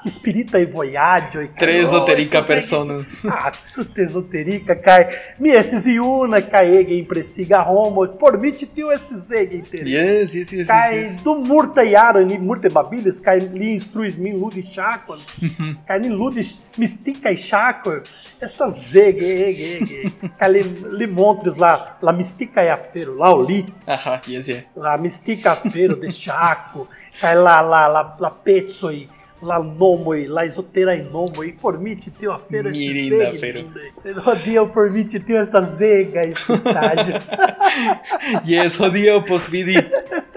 spirita 0.06 0.58
e 0.58 0.66
voyaggio 0.66 1.48
tre 1.56 1.78
esoterica 1.78 2.42
persona. 2.42 3.04
Ah 3.28 3.52
tutte 3.72 4.02
esoterica 4.02 4.74
kai 4.74 5.06
mi 5.38 5.50
estes 5.50 5.86
iuna 5.86 6.40
kai 6.42 6.76
ege 6.78 6.94
impressiga 6.94 7.62
homo 7.62 8.08
por 8.08 8.38
mi 8.38 8.52
tio 8.52 8.90
estes 8.90 9.30
ege 9.30 9.56
inteiro 9.56 9.88
yes 9.88 10.34
yes 10.34 10.52
yes 10.52 10.66
kai 10.66 10.96
yes, 10.96 11.22
do 11.22 11.36
murta 11.36 11.82
yaro 11.82 12.20
ni 12.24 12.38
murta 12.38 12.68
babilis 12.68 13.20
kai 13.20 13.38
li 13.40 13.72
instruis 13.74 14.16
min 14.16 14.36
ludi 14.38 14.62
chaco 14.62 15.14
uhum. 15.14 15.76
kai 15.86 16.00
ni 16.00 16.08
ludi 16.08 16.42
mistica 16.76 17.30
e 17.30 17.36
chaco 17.36 18.02
esta 18.40 18.68
zege 18.68 19.48
ege 19.48 19.76
ege. 19.76 20.12
Kai 20.38 20.52
li, 20.52 20.62
li 20.98 21.06
montres 21.06 21.56
lá 21.56 21.98
la 22.02 22.12
mistica 22.12 22.62
e 22.62 22.68
afero 22.68 23.14
lá 23.16 23.30
o 23.34 23.42
li 23.42 23.64
aha 23.86 24.20
yes 24.26 24.48
yes 24.48 24.64
la 24.74 24.96
mistica 24.98 25.52
afero 25.52 25.96
de 25.96 26.10
chaco. 26.12 26.88
Kai 27.20 27.34
la 27.34 27.60
la 27.60 27.86
la 27.88 28.16
la 28.20 28.30
pezzo 28.30 28.90
e 28.90 29.08
lá 29.43 29.62
nomoi, 29.62 30.26
lá 30.26 30.47
esoterai 30.47 31.02
nomoi, 31.02 31.52
permite 31.52 32.11
ter 32.11 32.28
uma 32.28 32.38
feira 32.38 32.71
Mirinda 32.71 33.33
feira. 33.33 33.64
Você 33.95 34.12
rodia 34.12 34.66
permite 34.66 35.21
ter 35.21 35.37
esta 35.37 35.62
zega 35.62 36.25
estágio. 36.25 37.14
yes, 38.47 38.76
rodia 38.76 39.21
pos 39.21 39.47
vidi 39.47 39.75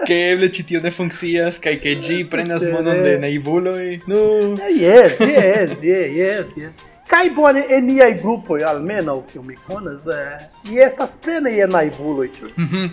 que 0.04 0.12
eble 0.12 0.52
citio 0.52 0.80
de 0.80 0.90
funkcias 0.90 1.58
kai 1.58 1.76
ke 1.76 1.96
gi 2.02 2.24
prenas 2.24 2.64
monon 2.64 3.02
de 3.02 3.18
naivulo 3.18 3.80
e 3.80 4.00
no. 4.06 4.56
Yes, 4.68 5.18
yes, 5.20 5.78
yes, 5.82 6.16
yes, 6.16 6.56
yes. 6.56 6.90
Kai 7.08 7.30
bone 7.30 7.66
enia 7.68 8.08
e 8.08 8.14
grupo 8.14 8.54
almeno 8.64 9.24
que 9.26 9.38
me 9.40 9.56
conas 9.56 10.06
é 10.06 10.50
e 10.64 10.78
estas 10.78 11.16
plena 11.16 11.50
e 11.50 11.66
naivulo 11.66 12.26
tio. 12.28 12.50
Mhm. 12.56 12.92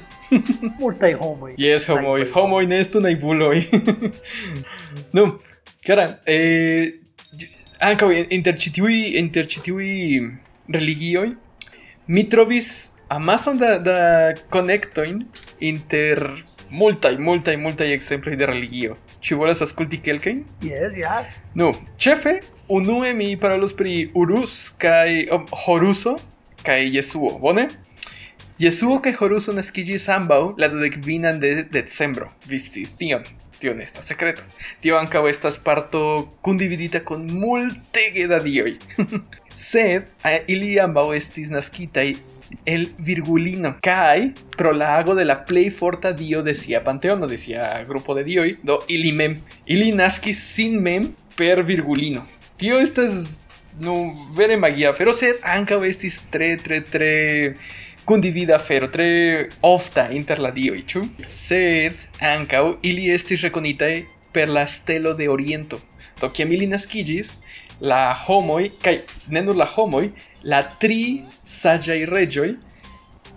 Murtai 0.80 1.14
homo. 1.16 1.50
Yes, 1.60 1.88
homo, 1.88 2.16
homo 2.34 2.62
nesto 2.62 3.00
naivulo. 3.00 3.52
no. 5.14 5.40
Cara, 5.88 6.18
eh, 6.28 7.00
ankaŭ 7.80 8.10
inter 8.36 8.58
ĉi 8.60 8.72
inter 9.22 9.46
ĉi 9.48 9.62
tiuj 9.64 9.86
religioj 10.76 11.30
mi 12.08 12.24
trovis 12.28 12.68
amason 13.08 13.58
da 13.62 13.78
da 13.80 13.96
konektojn 14.50 15.22
inter 15.60 16.20
multaj 16.70 17.14
multaj 17.30 17.56
multaj 17.58 17.88
ekzemploj 17.94 18.36
de 18.36 18.52
religio. 18.52 18.98
Ĉu 19.24 19.40
volas 19.40 19.64
aŭskulti 19.64 20.02
kelkajn? 20.04 20.44
Yes, 20.62 21.00
ja. 21.00 21.24
Nu, 21.56 21.72
ĉefe 21.98 22.42
unue 22.68 23.14
mi 23.14 23.38
parolos 23.40 23.74
pri 23.74 24.10
Urus 24.14 24.74
kaj 24.84 25.24
oh, 25.32 25.48
Horuso 25.64 26.18
kaj 26.68 26.84
Jesuo, 26.98 27.38
bone? 27.40 27.70
Jesuo 28.60 29.00
kaj 29.00 29.16
Horuso 29.22 29.56
naskiĝis 29.56 30.12
ambaŭ 30.12 30.42
la 30.60 30.68
dudekvinan 30.68 31.40
de 31.40 31.62
decembro. 31.72 32.34
Vi 32.46 32.60
sciis 32.60 32.98
tion. 33.00 33.24
Tio 33.60 33.74
ne 33.74 33.84
estas 33.84 34.08
sekreto. 34.12 34.46
Tio 34.82 34.98
ankaŭ 34.98 35.26
estas 35.30 35.60
parto 35.64 36.02
kundividita 36.42 37.04
kun 37.06 37.28
multege 37.32 38.28
da 38.28 38.40
dioj. 38.44 38.78
Sed 39.68 40.10
eh, 40.24 40.42
ili 40.48 40.76
ambaŭ 40.80 41.10
estis 41.18 41.50
naskitaj 41.54 42.12
el 42.66 42.88
Virgulino 42.98 43.74
kaj 43.84 44.30
pro 44.58 44.72
la 44.72 44.94
ago 44.98 45.16
de 45.16 45.26
la 45.26 45.40
plej 45.46 45.70
forta 45.80 46.12
dio 46.12 46.42
de 46.42 46.56
sia 46.56 46.84
panteono, 46.84 47.28
de 47.28 47.38
sia 47.38 47.84
grupo 47.88 48.16
de 48.16 48.24
dioj, 48.24 48.54
do 48.64 48.80
ili 48.88 49.12
mem, 49.12 49.42
ili 49.66 49.92
naskis 49.92 50.40
sin 50.54 50.80
mem 50.84 51.12
per 51.36 51.64
Virgulino. 51.64 52.26
Tio 52.58 52.80
estas 52.80 53.42
no 53.80 53.96
vere 54.36 54.58
magia, 54.58 54.94
fero 54.94 55.14
sed 55.14 55.42
ankaŭ 55.46 55.84
estis 55.86 56.22
tre 56.32 56.56
tre 56.62 56.82
tre 56.82 57.12
condivida 58.08 58.58
fero 58.58 58.88
tre 58.88 59.50
ofta 59.62 60.08
inter 60.16 60.40
la? 60.40 60.54
Sed 61.28 61.98
ankaŭ 62.24 62.78
ili 62.82 63.10
estis 63.12 63.44
rekonitae 63.44 64.06
per 64.32 64.48
la 64.48 64.66
de 65.18 65.28
Oriento. 65.28 65.80
Do 66.22 66.30
kiam 66.30 66.52
la 67.82 68.14
homoj 68.14 68.72
kaj 68.82 68.96
ne 69.28 69.42
nur 69.42 69.56
la 69.56 69.66
homoj, 69.66 70.10
la 70.44 70.64
tri 70.80 71.24
saĝaj 71.44 72.06
reĝoj 72.06 72.56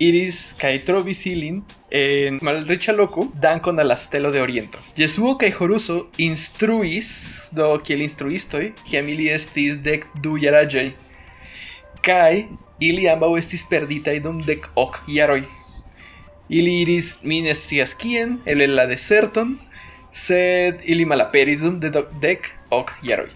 iris 0.00 0.54
kaj 0.60 0.78
trovis 0.86 1.26
ilin 1.26 1.60
en 1.90 2.38
malriĉa 2.40 2.94
loko 2.96 3.26
dankon 3.42 3.78
al 3.82 3.88
la 3.88 3.96
stelo 3.96 4.30
de 4.30 4.40
Oriento. 4.40 4.78
Jesuo 4.96 5.34
kaj 5.36 5.50
Horuso 5.58 6.06
instruis 6.18 7.10
do 7.52 7.74
kiel 7.84 8.06
instruistoj 8.06 8.70
kiam 8.86 9.08
ili 9.08 9.28
estis 9.34 9.82
dek 9.82 10.06
kai 12.02 12.48
ili 12.80 13.08
ambaŭ 13.08 13.34
estis 13.38 13.64
perditaj 13.70 14.18
dum 14.24 14.40
dek 14.46 14.68
ok 14.76 15.02
jaroj. 15.08 15.42
Ili 16.48 16.80
iris 16.82 17.18
mi 17.22 17.40
ne 17.42 17.54
scias 17.54 17.94
kien 17.94 18.38
el 18.46 18.64
la 18.74 18.86
deserton, 18.90 19.58
sed 20.12 20.80
ili 20.84 21.04
malaperis 21.04 21.60
dum 21.60 21.78
de 21.80 21.92
dek 22.22 22.50
ok 22.70 22.94
jaroj. 23.06 23.30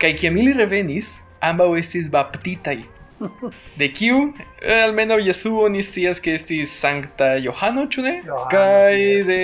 Kaj 0.00 0.14
kiam 0.16 0.36
ili 0.40 0.56
revenis, 0.56 1.20
ambaŭ 1.40 1.76
estis 1.78 2.10
baptitaj. 2.10 2.80
De 3.76 3.90
kiu 3.92 4.32
Almeno 4.64 5.18
Jesuo 5.20 5.68
ni 5.68 5.82
scias 5.84 6.22
ke 6.24 6.34
estis 6.38 6.72
Sankta 6.72 7.34
Johano, 7.36 7.84
ĉu 7.84 8.04
ne? 8.06 8.14
Kaj 8.50 8.96
de 9.28 9.42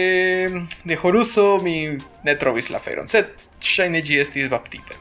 de 0.84 0.96
Horuso 0.96 1.58
mi 1.62 1.98
ne 2.24 2.36
trovis 2.40 2.70
la 2.72 2.80
feron, 2.80 3.08
sed 3.08 3.34
ŝajne 3.60 4.00
ĝi 4.00 4.22
estis 4.22 4.48
baptita. 4.48 4.96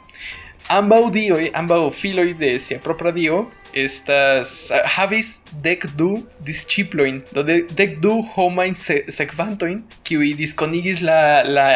Ambau 0.65 1.11
dioj, 1.13 1.51
ambau 1.53 1.91
filoj 1.93 2.31
de 2.39 2.55
sia 2.57 2.79
propra 2.81 3.11
dio, 3.13 3.43
estas 3.75 4.71
uh, 4.73 4.79
havis 4.95 5.43
dek 5.61 5.83
du 5.99 6.23
disciploin 6.47 7.19
do 7.35 7.43
de, 7.45 7.87
du 8.01 8.15
homain 8.33 8.73
se, 8.73 9.03
sekvantoin 9.11 9.83
kiuj 10.07 10.31
diskonigis 10.39 11.03
la 11.05 11.43
la 11.45 11.67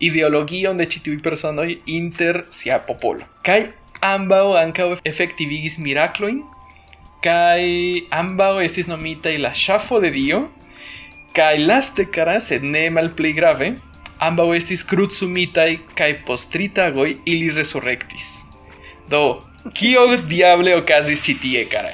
ideologion 0.00 0.80
de 0.80 0.86
ĉi 0.88 1.02
tiuj 1.04 1.18
personoj 1.26 1.68
inter 1.84 2.44
sia 2.54 2.78
popolo. 2.86 3.26
Kaj 3.44 3.60
ambaŭ 4.00 4.56
ankaŭ 4.62 4.88
efektivigis 5.04 5.76
miraklojn 5.82 6.40
kaj 7.20 7.60
ambaŭ 8.22 8.54
estis 8.64 8.88
nomitaj 8.88 9.36
la 9.44 9.52
ŝafo 9.52 10.00
de 10.00 10.14
dio 10.14 10.46
kaj 11.36 11.58
laste 11.60 12.08
kara 12.08 12.38
sed 12.40 12.64
ne 12.64 12.88
malpli 12.90 13.34
grave 13.36 13.74
ambaŭ 14.28 14.50
estis 14.54 14.84
krucumitaj 14.84 15.70
kaj 15.98 16.10
post 16.26 16.50
tri 16.52 16.68
tagoj 16.68 17.14
ili 17.24 17.52
resurrektis 17.56 18.32
do 19.10 19.40
Kio 19.74 20.06
diable 20.28 20.74
okazis 20.76 21.20
ĉi 21.20 21.34
tie, 21.40 21.64
cara? 21.68 21.90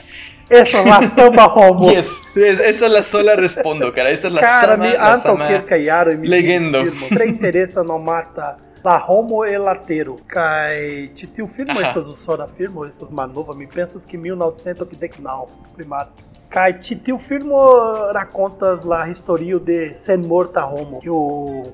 Esa 0.49 0.79
es 0.79 0.87
la 0.87 1.01
samba 1.11 1.49
homo. 1.55 1.91
Yes, 1.91 2.23
es, 2.37 2.61
esa 2.61 2.87
es 2.87 2.93
la 2.93 3.03
sola 3.03 3.35
respondo, 3.35 3.93
cara. 3.93 4.11
Esa 4.11 4.29
es 4.29 4.35
la 4.35 4.41
cara, 4.41 4.77
sama, 4.77 4.85
mi 4.85 4.93
la 4.93 5.17
sama 5.19 5.47
antaŭ 5.47 6.19
mi 6.21 6.29
legendo. 6.29 6.85
Tre 7.09 7.27
interesa 7.27 7.83
nomata 7.83 8.57
la 8.85 9.01
homo 9.09 9.45
e 9.45 9.59
latero. 9.59 10.15
Kaj 10.31 10.79
ĉi 11.19 11.27
tiu 11.35 11.49
filmo 11.51 11.81
Aha. 11.81 11.89
estas 11.89 12.07
usona 12.07 12.47
filmo, 12.47 12.87
estas 12.87 13.11
malnova. 13.11 13.55
Mi 13.55 13.67
pensas 13.67 14.07
que 14.07 14.17
1989, 14.17 15.75
primário. 15.75 16.13
Kaj 16.49 16.79
ĉi 16.83 17.01
tiu 17.03 17.19
filmo 17.19 17.67
racontas 18.15 18.85
la 18.85 19.03
historio 19.11 19.59
de 19.59 19.91
sen 19.95 20.23
morta 20.27 20.63
homo. 20.63 21.01
Que 21.01 21.11
o 21.11 21.65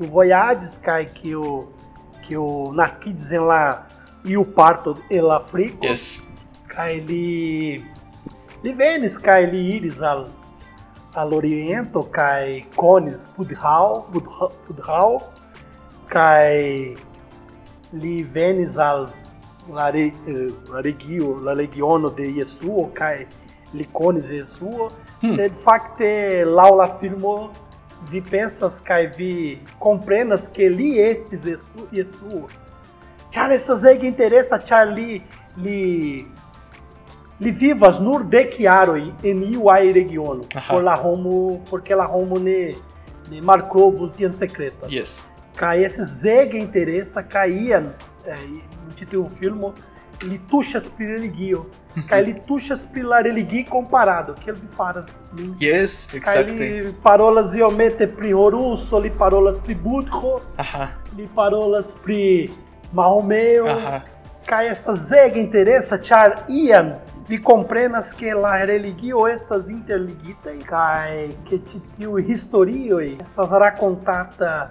que 0.00 0.06
o 0.06 0.08
voyades 0.08 0.78
kaj 0.78 1.04
que 1.12 1.36
o 1.36 1.68
que 2.26 2.36
o 2.36 2.72
nascides 2.72 3.30
en 3.32 3.46
la 3.46 3.86
e 4.24 4.36
o 4.36 4.44
parto 4.44 4.94
el 5.10 5.30
Africo. 5.30 5.86
Yes. 5.86 6.22
Li 7.06 7.84
li 8.62 8.72
venis 8.72 9.18
kaj 9.18 9.44
li 9.52 9.76
iris 9.76 10.00
al 10.00 10.24
al 11.14 11.34
oriento 11.34 12.02
kaj 12.12 12.64
konis 12.76 13.26
Budhal, 13.36 14.06
Budhal, 14.12 15.18
kaj 16.08 16.94
li 17.92 18.22
venis 18.22 18.78
al 18.78 19.08
la, 19.68 19.90
re, 19.90 20.12
eh, 20.28 20.48
la 20.70 20.80
regio, 20.80 21.40
la 21.42 21.52
regiono 21.52 22.08
de 22.08 22.32
Jesuo 22.32 22.88
kaj 22.94 23.26
li 23.74 23.84
konis 23.92 24.30
Jesuo, 24.30 24.88
Hmm. 25.20 25.36
sed 25.36 25.52
fakte 25.60 26.44
laŭ 26.48 26.76
la 26.76 26.86
vi 28.10 28.20
pensas 28.30 28.80
kaj 28.80 29.06
vi 29.16 29.58
komprenas 29.78 30.48
ke 30.48 30.68
li 30.68 30.98
estis 31.00 31.44
Jesu- 31.44 31.88
Jesuo. 31.92 32.46
Ĉar 33.34 33.52
estas 33.52 33.84
ege 33.84 34.06
interesa, 34.08 34.58
ĉar 34.58 34.88
li 34.96 35.22
li 35.56 36.26
li 37.40 37.50
vivas 37.50 38.00
nur 38.00 38.24
dek 38.24 38.58
jaroj 38.60 39.02
en 39.24 39.42
iu 39.42 39.70
ajn 39.72 39.94
regiono 39.94 40.44
por 40.68 40.82
la 40.84 40.94
homo 40.96 41.60
porque 41.70 41.94
la 41.96 42.04
homo 42.06 42.38
ne 42.38 42.74
ne 43.30 43.40
malkovus 43.40 44.16
sian 44.16 44.32
sekreton. 44.32 44.90
Yes. 44.90 45.22
Kaj 45.56 45.84
estis 45.84 46.24
ege 46.24 46.58
interesa 46.58 47.22
kaj 47.22 47.48
ian 47.50 47.86
eh, 48.26 48.36
ĉi 48.96 49.06
tiu 49.06 49.24
filmo 50.20 50.32
lituchas 50.32 50.88
pri 50.88 51.06
religio. 51.06 51.66
Kaj 52.08 52.22
lituchas 52.28 52.86
pri 52.92 53.02
la 53.02 53.20
religi 53.20 53.64
comparado, 53.64 54.34
que 54.34 54.50
ele 54.50 54.60
faras. 54.76 55.18
Yes, 55.60 56.06
Kaj 56.06 56.40
exacte. 56.40 56.52
li 56.52 56.94
parolas 57.02 57.54
iomete 57.54 58.06
pri 58.06 58.32
Horuso, 58.32 58.98
li 58.98 59.10
parolas 59.10 59.60
pri 59.60 59.74
Budho, 59.74 60.40
li 61.16 61.28
parolas 61.34 61.96
pri 62.04 62.50
Mahomeo. 62.92 63.66
ajá. 63.66 64.00
Kaj 64.46 64.68
estas 64.68 65.12
ege 65.12 65.40
interesa, 65.40 65.98
ĉar 65.98 66.44
iam 66.48 66.92
vi 67.28 67.42
komprenas 67.42 68.12
ke 68.12 68.34
la 68.34 68.64
religio 68.64 69.28
estas 69.28 69.68
interligitaj 69.70 70.56
kaj 70.66 71.28
ke 71.48 71.58
ĉi 71.58 71.80
tiuj 71.96 72.22
historioj 72.26 73.16
estas 73.20 73.50
rakontata 73.50 74.70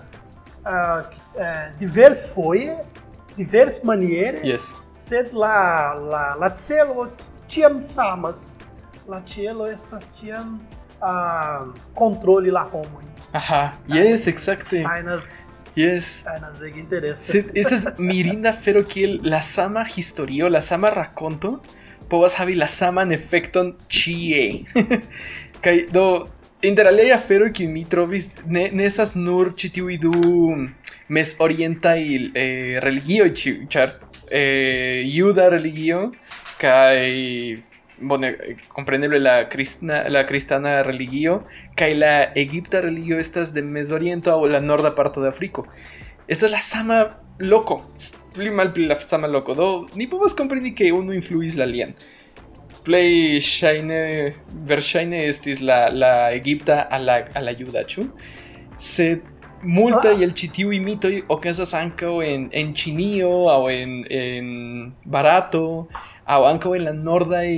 uh, 0.65 1.05
uh, 1.39 1.79
diversfoje, 1.79 2.75
diversmaniere, 3.39 4.43
Yes. 4.43 4.73
sed 4.93 5.33
la, 5.33 5.93
la, 6.11 6.23
la 6.39 6.49
celo 6.55 7.07
tiam 7.49 7.81
samas. 7.83 8.51
La 9.09 9.21
celo 9.25 9.65
estas 9.67 10.11
tiam 10.19 10.59
uh, 11.01 11.71
kontroli 11.97 12.51
la 12.53 12.67
homoj. 12.71 13.05
Ajá. 13.33 13.73
Yes, 13.89 14.27
exacte. 14.27 14.83
Ŝajnas 14.85 15.35
Yes. 15.79 16.25
Sed 17.15 17.51
estas 17.55 17.85
mirinda 17.97 18.51
fero 18.53 18.81
kiel 18.83 19.19
la 19.23 19.39
sama 19.41 19.83
historio, 19.85 20.49
la 20.49 20.61
sama 20.61 20.89
rakonto 20.89 21.59
povas 22.09 22.35
havi 22.39 22.55
la 22.57 22.67
saman 22.67 23.11
efekton 23.11 23.73
ĉie. 23.87 24.65
Kaj 25.63 25.75
do 25.93 26.05
inter 26.65 26.89
aliaj 26.89 27.13
aferoj 27.15 27.51
kiuj 27.55 27.69
mi 27.71 27.85
trovis 27.85 28.31
ne, 28.45 28.69
ne 28.73 28.85
estas 28.89 29.13
nur 29.15 29.53
ĉi 29.55 29.69
tiuj 29.77 29.97
du 30.01 30.13
mesorientaj 31.09 31.99
eh, 31.99 32.79
religioj, 32.83 33.29
ĉi- 33.33 33.67
ĉar 33.69 33.95
eh, 34.31 35.01
juda 35.09 35.49
religio 35.49 36.11
kaj 36.59 37.09
bone 38.01 38.29
kompreneble 38.71 39.19
la 39.19 39.43
kristna 39.51 40.05
la 40.07 40.23
kristana 40.23 40.81
religio 40.83 41.41
kaj 41.75 41.93
la 41.93 42.11
egipta 42.35 42.79
religio 42.81 43.19
estas 43.19 43.53
de 43.53 43.61
mezoriento 43.61 44.31
aŭ 44.31 44.45
la 44.47 44.61
norda 44.61 44.93
parto 44.95 45.21
de 45.21 45.27
Afriko. 45.27 45.65
Estas 46.27 46.51
la 46.51 46.61
sama 46.61 46.99
loko, 47.39 47.81
pli 48.35 48.51
malpli 48.51 48.85
la 48.87 48.95
sama 48.95 49.27
loko, 49.27 49.55
do 49.55 49.87
ni 49.95 50.07
povas 50.07 50.33
kompreni 50.37 50.75
ke 50.75 50.91
unu 50.93 51.13
influis 51.13 51.57
la 51.57 51.65
alian. 51.65 51.93
Plej 52.85 53.39
ŝajne 53.43 53.99
verŝajne 54.69 55.25
estis 55.27 55.59
la, 55.59 55.89
la 55.91 56.31
egipta 56.31 56.87
al 56.89 57.05
la, 57.05 57.17
al 57.35 57.45
la 57.49 57.53
juda, 57.57 57.83
multaj 59.63 60.15
Ah. 60.15 60.23
el 60.23 60.31
ĉi 60.33 60.47
tiuj 60.55 60.79
mitoj 60.79 61.21
okazas 61.29 61.73
ankaŭ 61.73 62.21
en, 62.23 62.49
en 62.53 62.73
Ĉinio 62.73 63.31
aŭ 63.51 63.69
en, 63.71 64.05
en 64.09 64.93
Barato 65.05 65.87
aŭ 66.25 66.45
ankaŭ 66.45 66.75
en 66.77 66.83
la 66.83 66.93
nordaj 66.93 67.49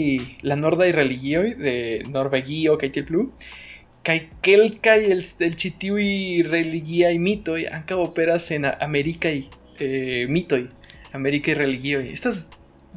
la 0.44 0.56
nordaj 0.56 0.92
religioj 0.92 1.56
de 1.60 1.76
Norvegio 2.08 2.78
kaj 2.78 2.90
tiel 2.90 3.06
plu. 3.06 3.26
Kaj 4.04 4.18
kelkaj 4.42 5.00
el, 5.14 5.22
el 5.40 5.54
ĉi 5.62 5.70
tiuj 5.78 6.08
religiaj 6.50 7.18
mitoj 7.20 7.66
ankaŭ 7.72 8.00
operas 8.08 8.50
en 8.52 8.66
a- 8.66 8.78
amerikaj 8.82 9.36
eh, 9.80 10.26
mitoj, 10.28 10.64
amerikaj 11.14 11.54
religioj. 11.54 12.08
Estas 12.12 12.48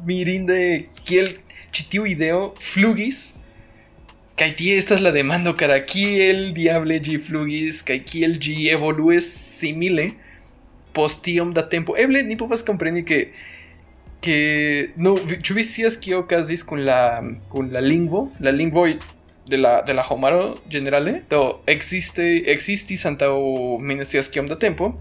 mirinde 0.05 0.85
kiel 1.03 1.29
ĉi 1.71 1.89
tiu 1.91 2.05
ideo 2.09 2.53
flugis 2.59 3.34
Kaj 4.35 4.49
tie 4.59 4.75
estas 4.75 4.99
la 4.99 5.13
demando 5.15 5.53
kara 5.55 5.77
kiel 5.87 6.49
diable 6.55 6.99
ĝi 6.99 7.17
flugis 7.23 7.81
kaj 7.87 8.01
kiel 8.09 8.35
ĝi 8.35 8.55
evoluis 8.73 9.27
simile 9.31 10.09
post 10.95 11.21
tiom 11.23 11.53
da 11.55 11.63
tempo. 11.71 11.95
Eble 11.99 12.23
ni 12.23 12.35
povas 12.39 12.63
kompreni 12.67 13.05
ke 13.07 13.19
ke 14.25 14.37
no 14.97 15.15
ĉu 15.19 15.55
vi 15.55 15.63
scias 15.63 15.95
kio 16.01 16.23
okazis 16.23 16.63
kun 16.67 16.83
la 16.87 16.99
kun 17.51 17.69
la 17.71 17.83
lingvo, 17.83 18.25
la 18.39 18.51
lingvoj 18.51 18.95
de 19.47 19.57
la 19.57 19.81
de 19.87 19.93
la 19.93 20.03
homaro 20.03 20.57
generale? 20.69 21.21
Do 21.29 21.61
existe 21.67 22.25
existis 22.51 23.05
antaŭ 23.05 23.35
mi 23.79 23.95
ne 23.95 24.07
scias 24.07 24.31
kiom 24.33 24.49
da 24.51 24.57
tempo 24.59 24.95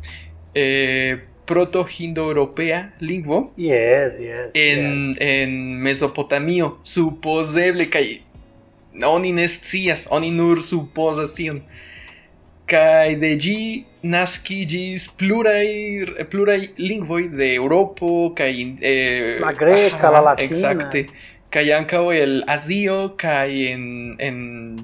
eh, 0.54 1.18
proto-hindoeuropea 1.46 2.80
lingvo 3.00 3.52
Yes, 3.56 4.20
yes. 4.20 4.54
en, 4.54 5.11
yes. 5.11 5.18
en 5.20 5.56
Mesopotamio, 5.82 6.76
supozeble 6.82 7.88
kaj 7.90 8.04
oni 9.02 9.33
ne 9.33 9.48
scias, 9.48 10.07
oni 10.11 10.30
nur 10.30 10.62
supozas 10.62 11.35
tion. 11.35 11.62
Kaj 12.70 13.16
de 13.20 13.35
ĝi 13.37 13.59
naskiĝis 14.09 15.09
pluraj 15.20 15.66
pluraj 16.33 16.61
lingvoj 16.80 17.22
de 17.37 17.50
Eŭropo 17.59 18.30
kaj 18.37 18.50
eh, 18.80 19.40
la 19.42 19.52
greka, 19.52 20.00
aha, 20.00 20.12
la 20.16 20.22
latina. 20.30 20.48
Exacte. 20.48 21.07
Kaj 21.54 21.64
ankaŭ 21.76 22.04
el 22.14 22.38
Azio 22.50 23.14
kaj 23.20 23.50
en 23.72 23.85
en 24.18 24.38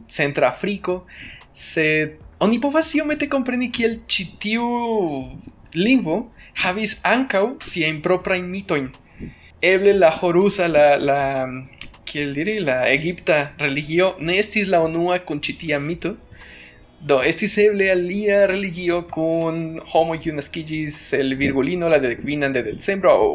Centra 0.08 0.50
Afriko, 0.52 1.04
sed 1.52 2.18
oni 2.40 2.60
povas 2.60 2.92
iomete 2.94 3.28
kompreni 3.32 3.70
kiel 3.72 3.98
ĉi 4.06 4.26
tiu 4.40 4.68
lingvo 5.74 6.20
havis 6.62 6.98
ankaŭ 7.06 7.44
siajn 7.64 8.00
proprajn 8.04 8.48
mitojn. 8.50 8.90
Eble 9.60 9.92
la 9.98 10.10
horusa, 10.10 10.68
la, 10.68 10.96
la 10.96 11.20
kiel 12.10 12.34
diri, 12.34 12.58
la 12.60 12.82
egipta 12.90 13.52
religio 13.60 14.14
ne 14.18 14.38
estis 14.42 14.68
la 14.72 14.82
unua 14.82 15.20
kun 15.26 15.40
ĉi 15.40 15.56
tia 15.60 15.78
mito. 15.80 16.16
Do 17.00 17.20
estis 17.24 17.54
eble 17.62 17.86
alia 17.92 18.42
religio 18.50 18.98
kun 19.14 19.78
homoj 19.92 20.18
kiu 20.20 20.34
naskiĝis 20.36 20.98
el 21.16 21.36
Virgulino 21.40 21.88
la 21.88 22.00
dekvinan 22.02 22.52
de 22.52 22.64
decembro 22.66 23.14
aŭ 23.14 23.30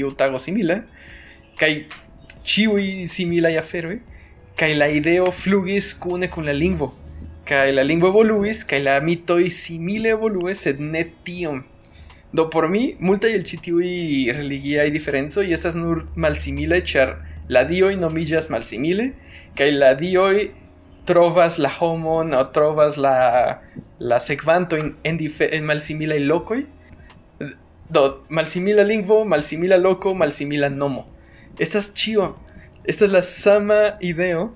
iu 0.00 0.10
tago 0.20 0.40
simila. 0.42 0.82
Kaj 1.56 1.70
ĉiuj 2.46 3.06
similaj 3.14 3.54
aferoj. 3.62 3.96
Kaj 4.56 4.72
la 4.76 4.90
ideo 4.92 5.30
flugis 5.32 5.94
kune 6.00 6.28
kun 6.32 6.48
la 6.48 6.56
lingvo. 6.56 6.90
Kaj 7.48 7.70
la 7.72 7.86
lingvo 7.86 8.10
evoluis, 8.12 8.64
kaj 8.68 8.82
la 8.82 8.98
mitoj 9.00 9.46
simile 9.52 10.12
evoluis, 10.16 10.66
sed 10.66 10.80
ne 10.82 11.06
tiom. 11.24 11.62
Do 12.36 12.48
por 12.50 12.66
mi, 12.68 12.96
multaj 13.00 13.32
el 13.36 13.44
ĉi 13.48 13.58
tiuj 13.64 13.90
religiaj 14.36 14.88
diferencoj 14.92 15.46
estas 15.56 15.76
nur 15.78 16.02
malsimilaj, 16.20 16.80
ĉar 16.92 17.12
La 17.48 17.64
dioj 17.64 17.94
nomiĝas 17.96 18.50
malsimile 18.50 19.10
kaj 19.58 19.70
la 19.72 19.92
dioj 19.98 20.48
trovas 21.06 21.58
la 21.62 21.70
homon 21.78 22.34
o 22.34 22.44
trovas 22.54 22.96
la 22.96 23.16
la 23.98 24.18
sekvanto 24.20 24.76
in 24.76 24.94
en, 25.04 25.18
en 25.50 25.64
malsimilaj 25.64 26.18
lokoj. 26.18 26.64
Do 27.90 28.02
malsimila 28.28 28.82
lingvo 28.82 29.24
malsimila 29.24 29.76
loko 29.76 30.14
malsimila 30.14 30.68
nomo. 30.68 31.06
Estas 31.58 31.92
ĉio 31.94 32.34
estas 32.86 33.10
la 33.10 33.22
sama 33.22 33.80
ideo 34.00 34.50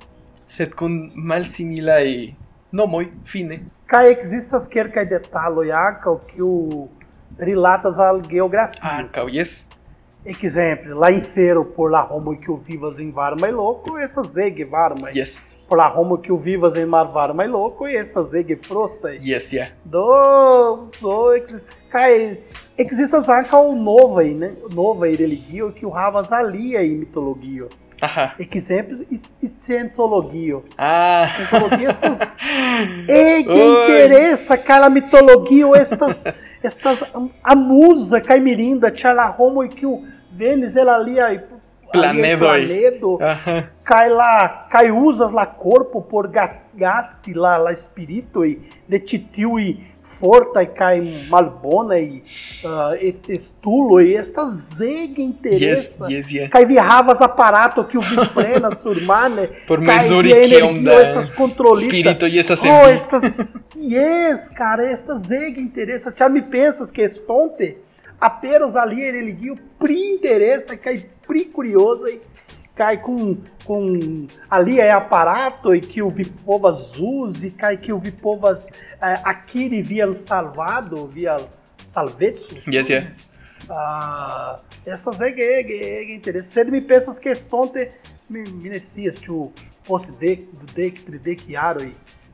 sed 0.46 0.74
kun 0.74 1.10
malsimilaj 1.14 2.34
nomoj 2.72 3.06
fine. 3.26 3.58
Kaj 3.90 4.10
ekzistas 4.12 4.68
kelkaj 4.70 5.04
detaloj 5.10 5.70
ankaŭ 5.74 6.14
kiu 6.28 6.52
rilatas 7.38 7.98
al 7.98 8.22
geografio. 8.30 8.82
Ankaŭ 8.92 9.26
jes. 9.34 9.64
Exemplo, 10.24 10.98
la 11.00 11.10
infero 11.10 11.64
por 11.64 11.90
la 11.90 12.02
homo 12.04 12.34
kiu 12.40 12.56
vivas 12.56 12.98
en 12.98 13.12
varmaj 13.12 13.50
loko 13.52 13.98
estas 13.98 14.36
ege 14.36 14.64
varmaj. 14.64 15.12
Yes. 15.16 15.42
Por 15.68 15.78
la 15.78 15.88
homo 15.88 16.16
kiu 16.20 16.36
vivas 16.36 16.76
en 16.76 16.88
malvarmaj 16.88 17.46
loko 17.48 17.86
estas 17.88 18.34
ege 18.34 18.56
frostaj. 18.56 19.18
Yes, 19.22 19.52
yeah. 19.52 19.68
Do, 19.84 20.90
do 21.00 21.32
ekzis- 21.38 21.64
kaj 21.92 22.36
ekzistas 22.78 23.28
ankaŭ 23.28 23.62
novaj, 23.76 24.34
ne? 24.34 24.50
Novaj 24.76 25.16
religio 25.16 25.70
kiu 25.78 25.90
havas 25.90 26.32
aliaj 26.32 26.88
mitologio. 26.90 27.68
Aha. 28.02 28.30
Exemplo, 28.38 28.96
Scientologio. 29.42 30.62
Ah. 30.78 31.26
Mitologio 31.38 31.90
estas 31.94 32.36
ege 33.08 33.52
Oi. 33.52 33.66
interesa 33.70 34.56
kaj 34.56 34.80
la 34.80 34.88
mitologio 34.88 35.74
estas 35.76 36.24
estas 36.62 37.02
amuza 37.42 38.20
kaj 38.20 38.40
mirinda 38.40 38.90
ĉar 38.90 39.14
la 39.16 39.28
homoj 39.38 39.68
kiu 39.68 39.98
venis 40.36 40.76
el 40.76 40.88
aliaj 40.88 41.38
Planedoj. 41.92 42.38
planedo 42.38 43.16
Aha. 43.22 43.54
kaj 43.84 44.08
la 44.08 44.66
kaj 44.70 44.84
uzas 44.94 45.32
la 45.32 45.44
korpo 45.46 46.00
por 46.00 46.28
gas, 46.30 46.60
gasti 46.74 47.34
la 47.34 47.56
la 47.58 47.72
spiritoj 47.76 48.58
de 48.88 48.98
ĉi 50.10 50.16
tiuj 50.18 50.20
fortaj 50.20 50.66
kaj 50.66 51.02
malbonaj 51.30 52.02
uh, 52.04 53.28
estuloj 53.28 54.14
estas 54.18 54.80
ege 54.80 55.22
Yes, 55.22 55.24
interesa. 55.24 56.06
yes, 56.08 56.32
yeah. 56.32 56.50
Kaj 56.50 56.64
vi 56.64 56.76
havas 56.76 57.20
aparato 57.20 57.88
kiu 57.88 58.00
vi 58.00 58.16
prenas 58.34 58.82
surmane 58.82 59.48
Por 59.68 59.78
kaj 59.86 59.96
mezuri 59.96 60.28
via 60.28 60.58
kiom 60.58 60.76
energio 60.76 60.82
da 60.82 61.02
estas 61.02 61.30
kontrolita. 61.36 61.88
spirito 61.88 62.26
e 62.26 62.38
estas 62.38 62.60
Oh, 62.64 62.88
estas 62.88 63.54
yes, 63.74 64.38
cara, 64.58 64.82
estas 64.90 65.30
ege 65.30 65.60
interesa. 65.60 66.10
Ĉar 66.10 66.30
mi 66.30 66.50
pensas 66.50 66.90
ke 66.90 67.02
estonte 67.02 67.76
apenas 68.18 68.76
ali 68.76 69.10
religio 69.10 69.56
pri 69.78 69.94
interesa 69.94 70.76
kaj 70.76 70.96
pri 71.28 71.46
kuriozaj 72.80 72.96
kaj 72.96 73.02
kun 73.02 73.36
kun 73.66 74.28
aliaj 74.48 74.90
aparatoj 74.90 75.80
kiu 75.80 76.08
vi 76.08 76.24
povas 76.46 76.96
uzi 76.98 77.50
kaj 77.50 77.76
kiu 77.76 77.98
vi 77.98 78.12
povas 78.22 78.68
eh, 78.70 79.16
akiri 79.24 79.82
via 79.82 80.14
salvado, 80.14 81.06
via 81.06 81.38
salveco. 81.86 82.54
Yes, 82.66 82.88
yeah. 82.88 83.04
Ah, 83.68 84.60
estas 84.86 85.20
ege, 85.20 85.42
ege, 85.60 85.76
ege 86.00 86.14
interesse. 86.14 86.50
Se 86.50 86.64
mi 86.64 86.80
pensas 86.80 87.18
que 87.18 87.30
estonte, 87.30 87.90
mi, 88.28 88.40
mi 88.40 88.68
ne 88.68 88.80
scias, 88.80 89.20
ĉu 89.20 89.50
post 89.86 90.08
dek, 90.20 90.46
dudek, 90.60 91.04
tridek 91.06 91.44
jaroj, 91.48 91.90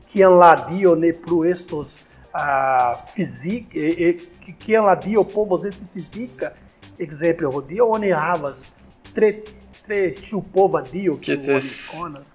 kiam 0.09 0.37
la 0.39 0.55
dio 0.69 0.95
ne 0.95 1.11
plu 1.13 1.43
estos 1.45 1.99
uh, 2.33 2.95
fizika, 3.13 3.75
e, 3.75 4.15
e, 4.47 4.55
kiam 4.63 4.85
la 4.85 4.95
dio 4.95 5.23
povos 5.23 5.65
esti 5.65 5.85
fizika, 5.93 6.53
ekzemple, 6.99 7.51
hodiaŭ 7.53 7.91
oni 7.99 8.13
havas 8.15 8.69
tre 9.13 9.35
tre 9.87 10.11
tio 10.11 10.41
pova 10.41 10.81
dio 10.81 11.17
que 11.17 11.31
es 11.31 11.91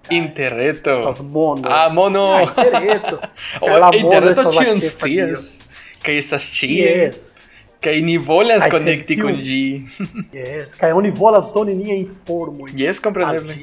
interreto 0.09 0.89
estas 0.89 1.21
mono. 1.21 1.67
Ah 1.69 1.89
mono. 1.89 2.33
Ah, 2.33 2.43
interreto 2.43 3.19
o 3.61 3.77
la 3.81 3.91
interreto 3.93 4.49
tion 4.49 4.81
scias. 4.81 5.63
Kaj 6.03 6.17
estas 6.17 6.49
ĉie 6.57 6.87
yes. 6.89 7.19
Kaj 7.83 7.99
ni 8.01 8.17
volas 8.17 8.65
konekti 8.71 9.19
kun 9.19 9.37
ĝi. 9.37 9.63
Yes. 10.39 10.73
Kaj 10.79 10.95
oni 10.97 11.11
volas 11.11 11.51
doni 11.53 11.75
niajn 11.77 12.07
informojn 12.07 12.79
yes 12.79 13.01
kompreneble. 13.03 13.55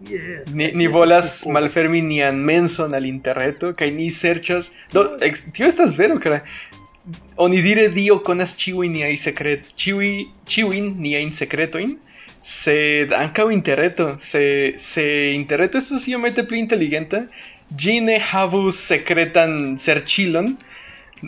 Yes, 0.00 0.54
ni, 0.54 0.70
ni 0.72 0.86
volas 0.88 1.42
malfermi 1.50 2.00
nian 2.00 2.38
menson 2.40 2.94
al 2.96 3.04
interreto 3.04 3.74
kaj 3.76 3.90
ni 3.92 4.06
serĉas 4.08 4.70
do 4.94 5.02
ex, 5.20 5.50
tio 5.52 5.66
estas 5.68 5.96
vero 5.98 6.16
kara? 6.22 6.44
Oni 7.40 7.58
dire 7.64 7.88
dio 7.92 8.20
konas 8.24 8.54
ĉiujn 8.56 8.94
niajn 8.94 9.18
sekret 9.18 9.74
ĉiuj 9.74 10.12
ĉiujn 10.46 10.94
niajn 11.02 11.34
sekretojn? 11.34 11.98
Sed 12.42 13.12
ankaŭ 13.12 13.50
interreto 13.52 14.14
se 14.18 14.72
se 14.76 15.04
interreto 15.34 15.78
estus 15.78 16.06
iomete 16.08 16.44
pli 16.48 16.58
inteligenta 16.58 17.24
ĝi 17.76 18.00
ne 18.00 18.18
havus 18.18 18.78
sekretan 18.88 19.76
serĉilon 19.78 20.54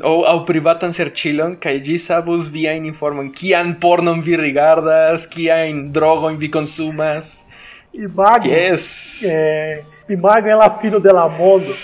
o 0.08 0.14
aŭ 0.24 0.38
privatan 0.48 0.94
serĉilon 0.96 1.58
kaj 1.60 1.74
ĝi 1.86 1.98
savus 2.00 2.48
viajn 2.54 2.86
informojn 2.88 3.28
kian 3.36 3.74
pornon 3.80 4.20
vi 4.24 4.36
rigardas 4.40 5.26
kiajn 5.28 5.90
drogojn 5.92 6.36
vi 6.40 6.50
konsumas 6.50 7.42
Imago, 7.94 8.48
Yes. 8.48 9.22
é, 9.22 9.82
imago 10.08 10.48
ela 10.48 10.70
filho 10.80 10.98
de 10.98 11.12
la 11.12 11.28
mondo, 11.28 11.74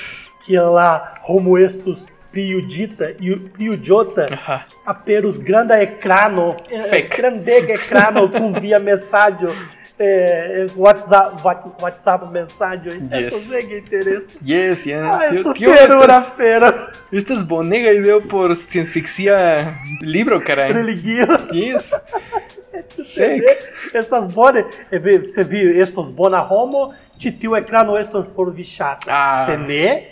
que 0.47 0.57
ela 0.57 1.21
homo 1.29 1.59
estus 1.59 2.07
piudita 2.33 3.11
e 3.21 3.37
piudiota 3.37 4.27
Aha. 4.33 4.65
apenas 4.87 5.39
grande 5.39 5.75
ecrano, 5.75 6.57
eh, 6.71 6.83
Fake. 6.83 7.17
grande 7.17 7.51
ecrano 7.51 8.29
com 8.31 8.53
via 8.53 8.79
mensagem, 8.79 9.49
eh, 9.99 10.67
WhatsApp, 10.77 11.43
Whats- 11.43 11.73
WhatsApp 11.83 12.31
mensagem, 12.33 13.09
Yes. 13.13 13.35
isso 13.35 13.55
é 13.57 13.63
que 13.63 13.79
interessa. 13.79 14.39
Yes, 14.47 14.87
yeah. 14.87 15.17
Ah, 15.17 15.29
Tío, 15.31 15.41
eso 15.41 15.53
tío, 15.55 15.73
terura 15.75 16.05
estas, 16.15 16.33
feira, 16.35 16.93
estas 17.13 17.43
bonega 17.43 17.93
ideo 17.93 18.23
por 18.23 18.55
ciencia 18.55 19.75
libro, 20.01 20.41
caray. 20.41 20.73
religiosa. 20.73 21.49
Yes. 21.53 21.91
Estas 23.95 24.29
vi- 24.93 25.19
você 25.19 25.43
viu 25.43 25.71
estes 25.81 26.11
bona 26.11 26.43
homo, 26.43 26.95
titiu 27.19 27.57
ecrano 27.57 27.97
estes 27.99 28.25
for 28.37 28.53
vichat. 28.53 28.99
Ah. 29.09 29.45
Você 29.47 29.57
ne, 29.57 30.09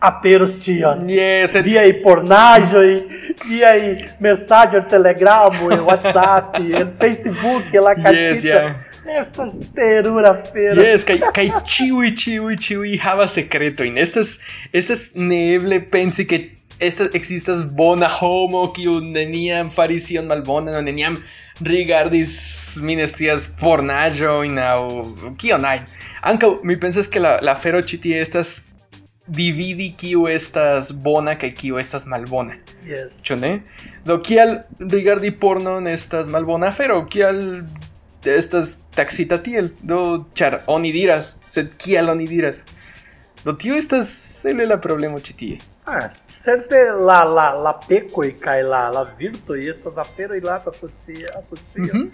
apenas 0.00 0.54
tinha. 0.58 0.98
Yes, 1.08 1.54
Via 1.62 1.80
aí 1.82 1.94
pornagem, 1.94 3.06
via 3.46 3.70
aí 3.70 4.04
mensagem, 4.20 4.82
Telegram, 4.82 5.50
WhatsApp, 5.86 6.58
Facebook, 6.98 7.78
lá 7.78 7.94
Yes, 8.12 8.44
yeah. 8.44 8.76
Estas 9.06 9.58
terura 9.74 10.42
feira. 10.50 10.82
yes, 10.82 11.04
kai 11.04 11.18
kai 11.18 11.50
chiwi 11.62 12.12
chiwi 12.12 12.56
chiwi 12.56 12.96
hava 12.96 13.26
secreto 13.28 13.84
in 13.84 13.98
estas 13.98 14.38
estas 14.72 15.12
neble 15.14 15.80
pensi 15.80 16.24
que 16.24 16.52
estas 16.80 17.14
existas 17.14 17.62
bona 17.62 18.08
homo 18.08 18.68
kiu 18.72 19.00
neniam 19.02 19.68
faris 19.70 20.10
ion 20.10 20.24
malbona 20.26 20.72
no 20.72 20.80
neniam 20.80 21.18
rigardis 21.60 22.78
minestias 22.80 23.46
pornaĵo 23.60 24.40
aŭ 24.70 24.80
kion 25.36 25.64
ajn 25.64 25.84
ankaŭ 26.22 26.50
mi 26.64 26.76
pensas 26.80 27.06
que 27.06 27.20
la 27.20 27.38
la 27.42 27.54
fero 27.54 27.82
ĉi 27.82 28.00
tie 28.06 28.20
estas 28.24 28.64
dividi 29.26 29.94
kiu 29.96 30.26
estas 30.28 30.92
bona 30.92 31.34
kaj 31.40 31.50
kiu 31.56 31.78
estas 31.80 32.04
malbona 32.06 32.58
Yes. 32.84 33.22
Ĉu 33.24 33.36
ne? 33.40 33.52
Do 34.04 34.18
kial 34.20 34.58
rigardi 34.78 35.30
pornon 35.30 35.86
estas 35.88 36.28
malbona 36.28 36.68
afero? 36.68 37.00
Kial 37.08 37.38
estas 38.24 38.78
taksita 38.96 39.38
tiel? 39.42 39.70
Do 39.80 40.26
ĉar 40.36 40.60
oni 40.66 40.92
diras, 40.92 41.38
sed 41.48 41.72
kial 41.80 42.12
oni 42.12 42.28
diras? 42.28 42.64
Do 43.44 43.54
tio 43.60 43.76
estas 43.76 44.10
eble 44.48 44.66
la 44.68 44.76
problemo 44.80 45.20
ĉi 45.20 45.36
tie. 45.40 45.56
Ah, 45.86 46.08
certe 46.40 46.80
la, 46.92 47.22
la, 47.24 47.50
la 47.64 47.74
pecoi 47.88 48.34
kai 48.40 48.62
la, 48.64 48.86
la 48.92 49.04
virtoi, 49.18 49.66
estas 49.68 49.96
aferoi 50.00 50.40
lá 50.44 50.60
associa, 50.60 51.32
associa. 51.38 51.92
Mhm. 51.92 52.08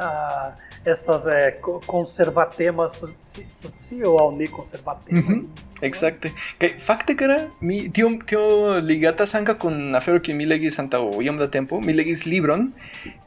Ah, 0.00 0.54
estas 0.84 1.24
co- 1.60 1.80
conservatemas 1.86 3.00
soci- 3.00 3.46
socio 3.62 4.18
ao 4.18 4.30
ne 4.36 4.46
conservatema. 4.46 5.18
Mhm. 5.20 5.40
Exacte. 5.82 6.30
Kaj 6.58 6.70
fakte 6.78 7.16
kara 7.16 7.38
mi 7.60 7.88
tio 7.92 8.08
tio 8.26 8.78
ligatas 8.80 9.34
ankaŭ 9.34 9.54
kun 9.58 9.94
afero 9.94 10.20
kiu 10.20 10.36
mi 10.36 10.46
legis 10.46 10.78
antaŭ 10.78 11.02
iom 11.22 11.38
da 11.38 11.48
tempo. 11.50 11.80
Mi 11.80 11.92
legis 11.92 12.24
libron 12.26 12.72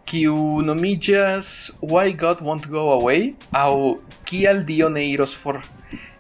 kiu 0.06 0.36
nomiĝas 0.64 1.72
Why 1.82 2.14
God 2.18 2.40
Won't 2.42 2.68
Go 2.68 2.86
Away 3.00 3.34
aŭ 3.52 3.96
Kial 4.26 4.64
Dio 4.66 4.90
ne 4.90 5.06
iros 5.12 5.36
for. 5.38 5.62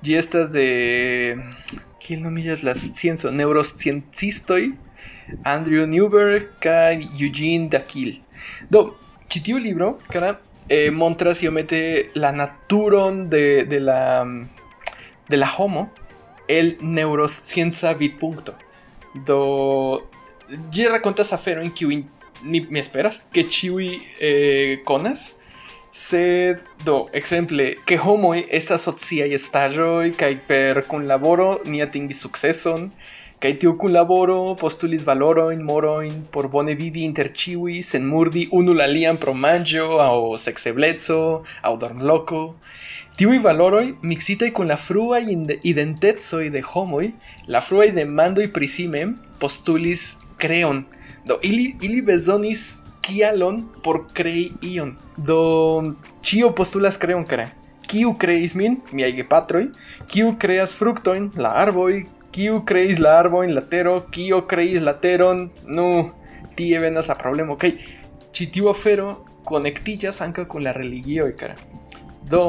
Ĝi 0.03 0.15
estas 0.17 0.51
de 0.51 1.37
kiel 1.99 2.19
nomiĝas 2.23 2.63
la 2.63 2.73
scienco 2.75 3.31
neurosciencistoj 3.31 4.71
Andrew 5.45 5.85
Newberg 5.87 6.47
kaj 6.59 6.97
Eugene 7.19 7.69
Dakil. 7.69 8.15
Do, 8.69 8.95
ĉi 9.31 9.43
tiu 9.47 9.59
libro, 9.63 9.93
kara, 10.11 10.35
eh, 10.67 10.89
montras 10.91 11.41
iomete 11.43 12.11
la 12.15 12.31
naturon 12.35 13.29
de, 13.29 13.63
de 13.65 13.79
la 13.79 14.25
de 15.31 15.37
la 15.37 15.47
homo 15.47 15.89
el 16.47 16.77
neuroscienza 16.81 17.93
vidpunkto. 17.93 18.57
Do 19.27 19.39
ĝi 20.71 20.89
rakontas 20.91 21.31
aferojn 21.31 21.71
kiujn 21.71 22.03
ni 22.43 22.65
mi 22.69 22.81
esperas 22.81 23.21
ke 23.31 23.45
ĉiuj 23.47 23.87
eh, 24.19 24.81
konas. 24.87 25.31
Sed 25.91 26.61
do 26.87 27.09
ekzemple 27.15 27.65
ke 27.87 27.97
homoj 27.99 28.45
estas 28.59 28.85
sociaj 28.87 29.27
estaĵoj 29.35 30.13
kaj 30.19 30.31
per 30.47 30.85
kunlaboro 30.87 31.49
ni 31.67 31.81
atingis 31.83 32.21
sukceson 32.23 32.85
kaj 33.41 33.55
tiu 33.57 33.71
kunlaboro 33.81 34.53
postulis 34.53 35.01
valorojn, 35.01 35.63
morojn 35.65 36.17
por 36.29 36.45
bone 36.53 36.75
vivi 36.77 37.01
inter 37.07 37.31
ĉiuj 37.33 37.79
sen 37.81 38.03
murdi 38.05 38.43
unu 38.53 38.75
la 38.77 38.85
alian 38.85 39.17
pro 39.17 39.33
manĝo 39.33 39.87
aŭ 40.03 40.37
seksebleco 40.43 41.17
aŭ 41.65 41.71
dormloko. 41.81 42.41
Tiuj 43.17 43.39
valoroj 43.41 43.87
mixitaj 44.05 44.51
kun 44.53 44.69
la 44.69 44.77
fruaj 44.77 45.23
inde- 45.33 45.57
identecoj 45.71 46.43
de 46.53 46.61
homoj, 46.61 47.09
la 47.47 47.63
fruaj 47.65 47.89
demandoj 47.97 48.47
pri 48.53 48.67
si 48.67 48.87
mem 48.87 49.17
postulis 49.41 50.05
kreon. 50.37 50.85
Do 51.25 51.39
ili 51.41 51.73
ili 51.81 52.05
bezonis 52.05 52.83
kialon 53.01 53.63
por 53.81 54.05
krei 54.13 54.51
ion. 54.61 54.95
Do 55.17 55.41
ĉio 56.21 56.53
postulas 56.53 56.97
kreon 56.97 57.25
kara. 57.25 57.49
Kiu 57.89 58.13
kreis 58.13 58.53
min? 58.55 58.79
Miaj 58.93 59.11
gepatroj. 59.17 59.67
Kiu 60.07 60.35
kreas 60.39 60.77
fruktojn? 60.77 61.31
La 61.41 61.57
arboj. 61.65 62.03
Kiu 62.31 62.61
kreis 62.65 62.99
la 62.99 63.17
arbojn? 63.19 63.53
La 63.55 63.61
tero. 63.61 63.97
Kio 64.11 64.45
kreis 64.47 64.81
la 64.81 64.93
teron? 65.03 65.49
Nu, 65.67 65.87
tie 66.55 66.79
venas 66.79 67.09
la 67.11 67.17
problemo. 67.19 67.57
Kaj 67.59 67.71
ĉi 68.31 68.47
tiu 68.55 68.69
afero 68.71 69.09
konektiĝas 69.47 70.21
ankaŭ 70.23 70.45
kun 70.51 70.63
la 70.67 70.73
religioj 70.75 71.31
kara. 71.39 71.57
Do, 72.31 72.43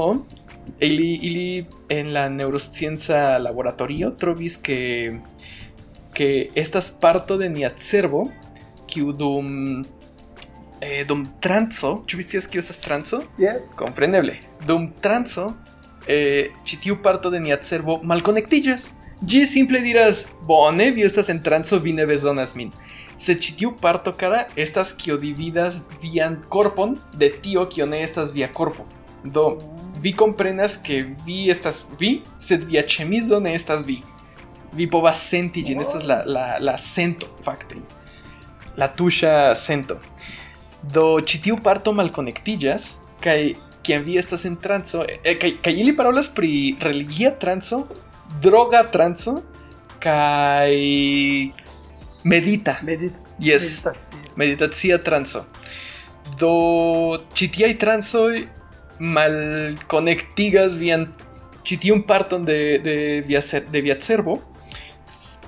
ili, 0.78 1.14
ili 1.26 1.66
en 1.90 2.12
la 2.14 2.28
neuroscienza 2.28 3.38
laboratorio 3.38 4.12
trovis 4.18 4.56
que, 4.56 5.18
que 6.14 6.50
estas 6.54 6.90
parto 6.90 7.38
de 7.38 7.48
nia 7.48 7.72
cerbo 7.74 8.28
kiu 8.86 9.12
dum 9.12 9.82
eh, 10.82 11.04
dum 11.08 11.24
transo, 11.40 12.02
ĉu 12.06 12.18
vi 12.18 12.26
scias 12.26 12.48
kio 12.50 12.60
estas 12.60 12.80
transo? 12.82 13.22
Yes. 13.38 13.62
Dum 14.66 14.90
transo, 15.02 15.52
eh, 16.06 16.50
ĉi 16.64 16.80
tiu 16.82 16.98
parto 17.02 17.30
de 17.30 17.40
nia 17.40 17.56
cerbo 17.62 18.00
malkonektiĝas. 18.02 18.90
Ĝi 19.22 19.44
simple 19.46 19.78
diras, 19.78 20.24
bone, 20.48 20.88
vi 20.90 21.04
estas 21.06 21.28
en 21.30 21.38
transo, 21.46 21.76
vi 21.78 21.92
ne 21.94 22.02
bezonas 22.10 22.56
min. 22.58 22.72
Sed 23.22 23.38
ĉi 23.44 23.52
tiu 23.60 23.70
parto 23.78 24.10
kara 24.18 24.48
estas 24.58 24.96
dividas 24.98 25.82
vian 26.02 26.40
korpon 26.48 26.96
de 27.14 27.28
tio 27.28 27.64
kio 27.66 27.86
ne 27.86 28.02
estas 28.02 28.32
via 28.32 28.48
korpo. 28.48 28.84
Do, 29.22 29.58
vi 30.02 30.12
komprenas 30.12 30.76
ke 30.76 31.14
vi 31.24 31.50
estas 31.50 31.86
vi, 32.00 32.22
sed 32.38 32.64
via 32.64 32.82
ĉemizo 32.82 33.38
ne 33.38 33.54
estas 33.54 33.86
vi. 33.86 34.02
Vi 34.74 34.88
povas 34.90 35.22
senti 35.22 35.62
ĝin, 35.62 35.80
estas 35.80 36.02
la, 36.02 36.24
la, 36.26 36.58
la 36.58 36.76
sento, 36.76 37.26
fakte. 37.44 37.78
La 38.76 38.88
tuŝa 38.88 39.54
sento. 39.54 40.00
Do 40.82 41.20
ĉi 41.20 41.42
tiu 41.44 41.62
parto 41.62 41.92
malkonektiĝas 41.92 42.96
kaj 43.22 43.54
kiam 43.86 44.02
vi 44.02 44.18
estas 44.18 44.46
en 44.46 44.56
transo 44.56 45.04
eh, 45.06 45.36
kaj 45.38 45.60
kaj 45.62 45.72
ili 45.78 45.94
parolas 45.94 46.26
pri 46.26 46.74
religia 46.80 47.30
transo, 47.38 47.86
droga 48.40 48.84
transo 48.90 49.42
kaj 50.00 50.72
medita. 52.24 52.78
Medit 52.82 53.12
Yes. 53.38 53.82
Meditacia 54.36 55.00
transo. 55.02 55.44
do 56.38 57.24
y 57.34 57.74
transoi 57.74 58.48
mal 58.98 59.78
conectigas 59.86 60.76
vian 60.76 61.14
un 61.92 62.02
parton 62.02 62.44
de 62.44 62.78
de 62.78 63.22
via 63.22 63.40
de 63.70 63.82
via 63.82 64.00
servo 64.00 64.40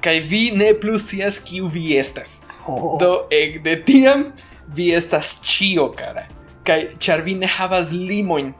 kai 0.00 0.20
vi 0.20 0.50
ne 0.50 0.74
plus 0.74 1.06
tias 1.06 1.40
kiu 1.40 1.68
vi 1.68 1.96
estas 1.96 2.42
oh. 2.66 2.98
do 2.98 3.26
eg 3.30 3.62
de 3.62 3.76
tiam 3.76 4.32
vi 4.66 4.92
estas 4.92 5.40
chio 5.42 5.90
cara 5.90 6.28
kai 6.64 6.88
char 6.98 7.22
vi 7.22 7.34
ne 7.34 7.46
havas 7.46 7.92
limoin 7.92 8.54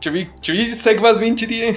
Ĉu 0.00 0.10
vi, 0.14 0.20
ĉu 0.40 0.52
vi 0.56 0.62
sekvas 0.76 1.18
vin 1.20 1.34
ĉi 1.36 1.46
tie? 1.48 1.72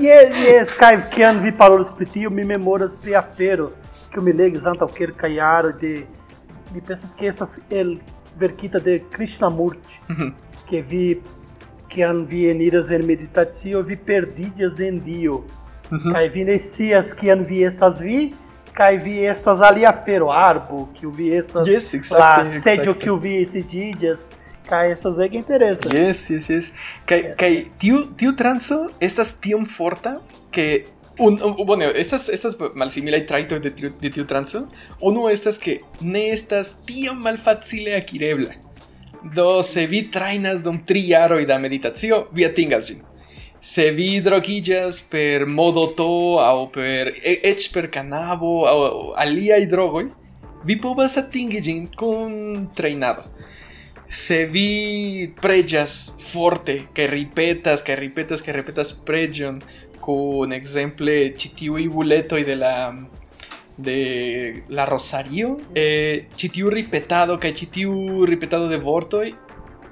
Yes, 0.00 0.38
yes, 0.46 0.70
kaj 0.80 0.94
kiam 1.12 1.42
vi 1.44 1.50
parolas 1.52 1.90
pri 1.92 2.06
tio, 2.08 2.30
mi 2.32 2.44
memoras 2.48 2.94
pri 2.96 3.18
afero, 3.20 3.66
kiu 4.14 4.24
mi 4.24 4.32
legis 4.32 4.64
antaŭ 4.70 4.88
kelkaj 4.94 5.28
jaroj 5.34 5.74
de 5.82 5.90
mi 6.72 6.80
pensas 6.80 7.12
ke 7.18 7.28
estas 7.28 7.58
el 7.68 7.98
verkita 8.40 8.80
de 8.80 9.00
Krishnamurti, 9.12 10.00
mm 10.08 10.30
que 10.70 10.80
vi 10.80 11.20
kiam 11.90 12.24
vi 12.30 12.44
eniras 12.48 12.90
en 12.94 13.04
meditacio, 13.06 13.80
vi 13.82 13.96
perdiĝas 13.96 14.78
en 14.86 15.00
Dio. 15.02 15.40
Kaj 15.90 16.28
vi 16.30 16.44
ne 16.46 16.54
scias 16.62 17.10
kiam 17.18 17.42
vi 17.48 17.64
estas 17.66 17.98
vi, 18.00 18.20
kaj 18.76 18.92
vi 19.02 19.16
estas 19.26 19.60
alia 19.66 19.90
afero, 19.90 20.30
arbo, 20.30 20.84
kiu 20.94 21.10
vi 21.10 21.32
estas 21.34 21.66
yes, 21.66 21.90
exactly, 21.98 22.54
la 22.54 22.62
seĝo 22.66 22.94
kiu 23.02 23.16
vi 23.18 23.40
sidiĝas. 23.50 24.28
Kai 24.68 24.90
estas 24.92 25.18
ege 25.18 25.38
interesa. 25.38 25.90
Yes, 25.94 26.28
yes, 26.30 26.48
yes. 26.50 26.70
Kai 27.06 27.34
kai 27.38 27.52
tiu 27.78 28.04
tiu 28.16 28.32
transo 28.38 28.86
estas 29.00 29.34
tiom 29.42 29.66
forta 29.66 30.20
que 30.52 30.86
un, 31.18 31.38
un, 31.42 31.66
bueno, 31.66 31.84
estas 31.84 32.28
estas 32.28 32.56
malsimilaj 32.74 33.26
traito 33.26 33.58
de 33.58 33.70
tiu 33.70 33.92
de 34.00 34.10
tiu 34.10 34.24
transo, 34.24 34.66
uno 35.00 35.28
estas 35.28 35.58
que 35.58 35.80
ne 36.00 36.30
estas 36.30 36.74
tiom 36.86 37.20
malfacile 37.22 37.96
akirebla. 37.96 38.54
Do 39.34 39.62
se 39.62 39.86
vi 39.86 40.06
trainas 40.10 40.62
dum 40.64 40.80
tri 40.86 41.02
jaroj 41.08 41.44
da 41.46 41.58
meditacio, 41.58 42.26
vi 42.32 42.46
atingas 42.46 42.86
ĝin. 42.88 43.02
Se 43.60 43.90
vi 43.92 44.22
drogiĝas 44.24 45.02
per 45.12 45.44
modo 45.46 45.90
to 45.96 46.38
aŭ 46.40 46.70
per 46.72 47.10
eĉ 47.12 47.68
per 47.74 47.90
kanabo 47.92 48.54
aŭ 48.70 48.78
aliaj 49.20 49.66
drogoj, 49.68 50.06
vi 50.64 50.78
povas 50.80 51.18
atingi 51.20 51.60
ĝin 51.60 51.86
kun 51.96 52.68
trejnado 52.76 53.26
se 54.10 54.44
vi 54.46 55.32
pregas 55.40 56.16
forte 56.18 56.88
che 56.92 57.06
ripetas 57.06 57.82
che 57.82 57.94
ripetas 57.94 58.40
che 58.42 58.50
ripetas 58.50 58.92
pregion 58.92 59.60
con 60.00 60.52
exemple 60.52 61.32
citiui 61.36 61.88
buletoi 61.88 62.42
de 62.42 62.56
la 62.56 62.92
de 63.76 64.64
la 64.66 64.84
rosario 64.84 65.56
eh, 65.74 66.26
chitiu 66.34 66.68
ripetado 66.68 67.38
kaj 67.38 67.52
chitiu 67.52 68.24
ripetado 68.24 68.66
de 68.66 68.78
vortoj 68.78 69.30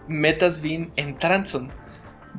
metas 0.09 0.59
vin 0.61 0.91
en 0.97 1.15
transon 1.17 1.71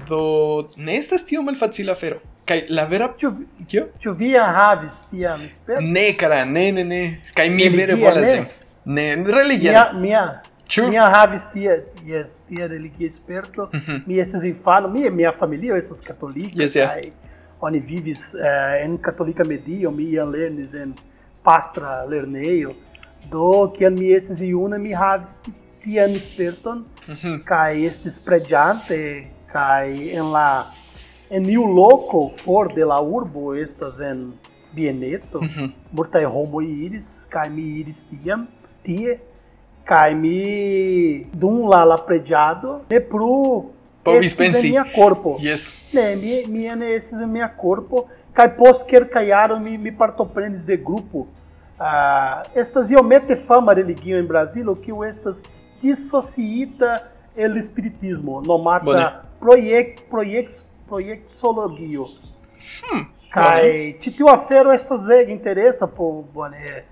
do 0.05 0.67
ne 0.75 0.97
estas 0.97 1.23
tio 1.23 1.41
malfacila 1.41 1.93
afero 1.93 2.19
Kai 2.49 2.65
la 2.69 2.85
vera 2.89 3.13
Ĉu 3.17 3.29
kio? 3.69 3.83
Ĉu 4.01 4.11
vi 4.17 4.31
havis 4.33 5.03
tiam 5.11 5.41
esperon? 5.45 5.91
Ne, 5.93 6.15
kara, 6.17 6.45
ne, 6.45 6.71
ne, 6.71 6.83
ne. 6.83 7.01
Kaj 7.37 7.45
mi 7.53 7.67
vere 7.69 7.93
volas. 7.93 8.47
Ne, 8.85 9.05
religia. 9.21 9.71
Mia, 9.71 9.83
mia, 9.93 10.23
True. 10.69 10.89
Minha 10.89 11.10
havis 11.10 11.43
tia, 11.53 11.84
yes, 12.05 12.39
tia 12.47 12.67
religia 12.67 13.08
esperto, 13.08 13.69
mm 13.73 13.79
-hmm. 13.79 14.08
mi 14.08 14.19
estas 14.19 14.43
infano, 14.43 14.88
mi 14.88 15.10
minha 15.10 15.32
família 15.32 15.77
estas 15.77 16.01
católica, 16.01 16.62
yes, 16.62 16.75
yeah. 16.75 16.93
kai 16.93 17.13
oni 17.62 17.79
vivis 17.79 18.34
uh, 18.34 18.84
en 18.84 18.97
katolika 18.97 19.43
medio, 19.43 19.91
mi 19.91 20.03
iam 20.03 20.29
lernis 20.32 20.75
en 20.75 20.93
pastra 21.43 22.05
lernejo, 22.05 22.75
do 23.32 23.73
kiam 23.77 23.93
mi 23.93 24.12
estis 24.12 24.41
iuna 24.41 24.77
mi 24.77 24.93
havis 24.93 25.39
tian 25.84 26.10
esperton, 26.15 26.86
mm 27.08 27.13
-hmm. 27.13 27.43
kai 27.43 27.86
estis 27.86 28.19
preĝante 28.19 29.27
kai 29.51 30.10
en 30.13 30.32
la 30.32 30.65
en 31.29 31.49
iu 31.49 31.65
loko 31.65 32.29
for 32.29 32.73
de 32.73 32.86
la 32.86 33.01
urbo 33.01 33.55
estas 33.55 33.99
en 33.99 34.34
Bieneto, 34.73 35.41
mm 35.41 35.47
-hmm. 35.47 35.71
multaj 35.91 36.25
homoj 36.25 36.65
iris, 36.86 37.25
kai 37.29 37.49
mi 37.49 37.63
iris 37.79 38.03
tiam, 38.03 38.47
tie, 38.84 39.19
cai 39.89 40.13
mi 40.13 41.25
dum 41.34 41.65
lá 41.65 41.84
lá 41.84 41.97
prediado 41.97 42.82
e 42.88 42.99
pro 42.99 43.71
esses 44.06 44.63
minha 44.63 44.86
corpo. 44.86 45.39
Yes. 45.41 45.84
Né 45.91 46.15
mi 46.15 46.45
minha 46.45 46.75
né 46.75 46.91
esses 46.91 47.17
minha 47.25 47.49
corpo. 47.49 48.08
Cai 48.32 48.49
pos 48.49 48.84
quer 48.84 49.10
caiaram 49.10 49.60
me 49.60 49.80
me 49.80 49.91
partoprendes 49.91 50.63
de 50.63 50.78
grupo. 50.78 51.28
Ah 51.80 52.43
estas 52.54 52.91
iomete 52.91 53.36
fama 53.36 53.73
religião 53.73 54.19
em 54.19 54.23
Brasil 54.23 54.69
o 54.71 54.75
que 54.75 54.93
o 54.93 55.04
estas 55.04 55.41
dissociita 55.82 57.10
el 57.36 57.58
espiritismo 57.58 58.41
no 58.41 58.60
mata 58.60 59.23
proiect 59.39 60.04
proiect 60.10 60.67
proiectologio 60.88 62.04
hum, 62.04 63.08
cai 63.32 63.93
titio 63.93 64.28
afero 64.28 64.71
estas 64.71 65.08
interessa 65.30 65.88
por 65.88 66.21
boné 66.34 66.84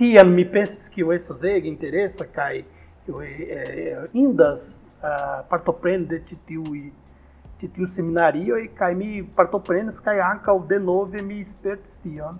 tiam 0.00 0.32
mi 0.32 0.44
pensis 0.48 0.88
que 0.88 1.04
estas 1.14 1.42
ege 1.44 1.68
interesa 1.68 2.24
kaj 2.24 2.54
eh, 2.58 4.08
indas 4.16 4.62
uh, 5.02 5.42
partopreni 5.48 6.06
de 6.08 6.22
ĉi 6.24 7.86
seminario 7.86 8.56
e 8.56 8.68
kaj 8.78 8.94
mi 8.94 9.10
partoprenis 9.36 10.00
kaj 10.00 10.16
ankaŭ 10.24 10.54
denove 10.70 11.22
mi 11.22 11.44
spertis 11.44 11.98
tion 12.00 12.38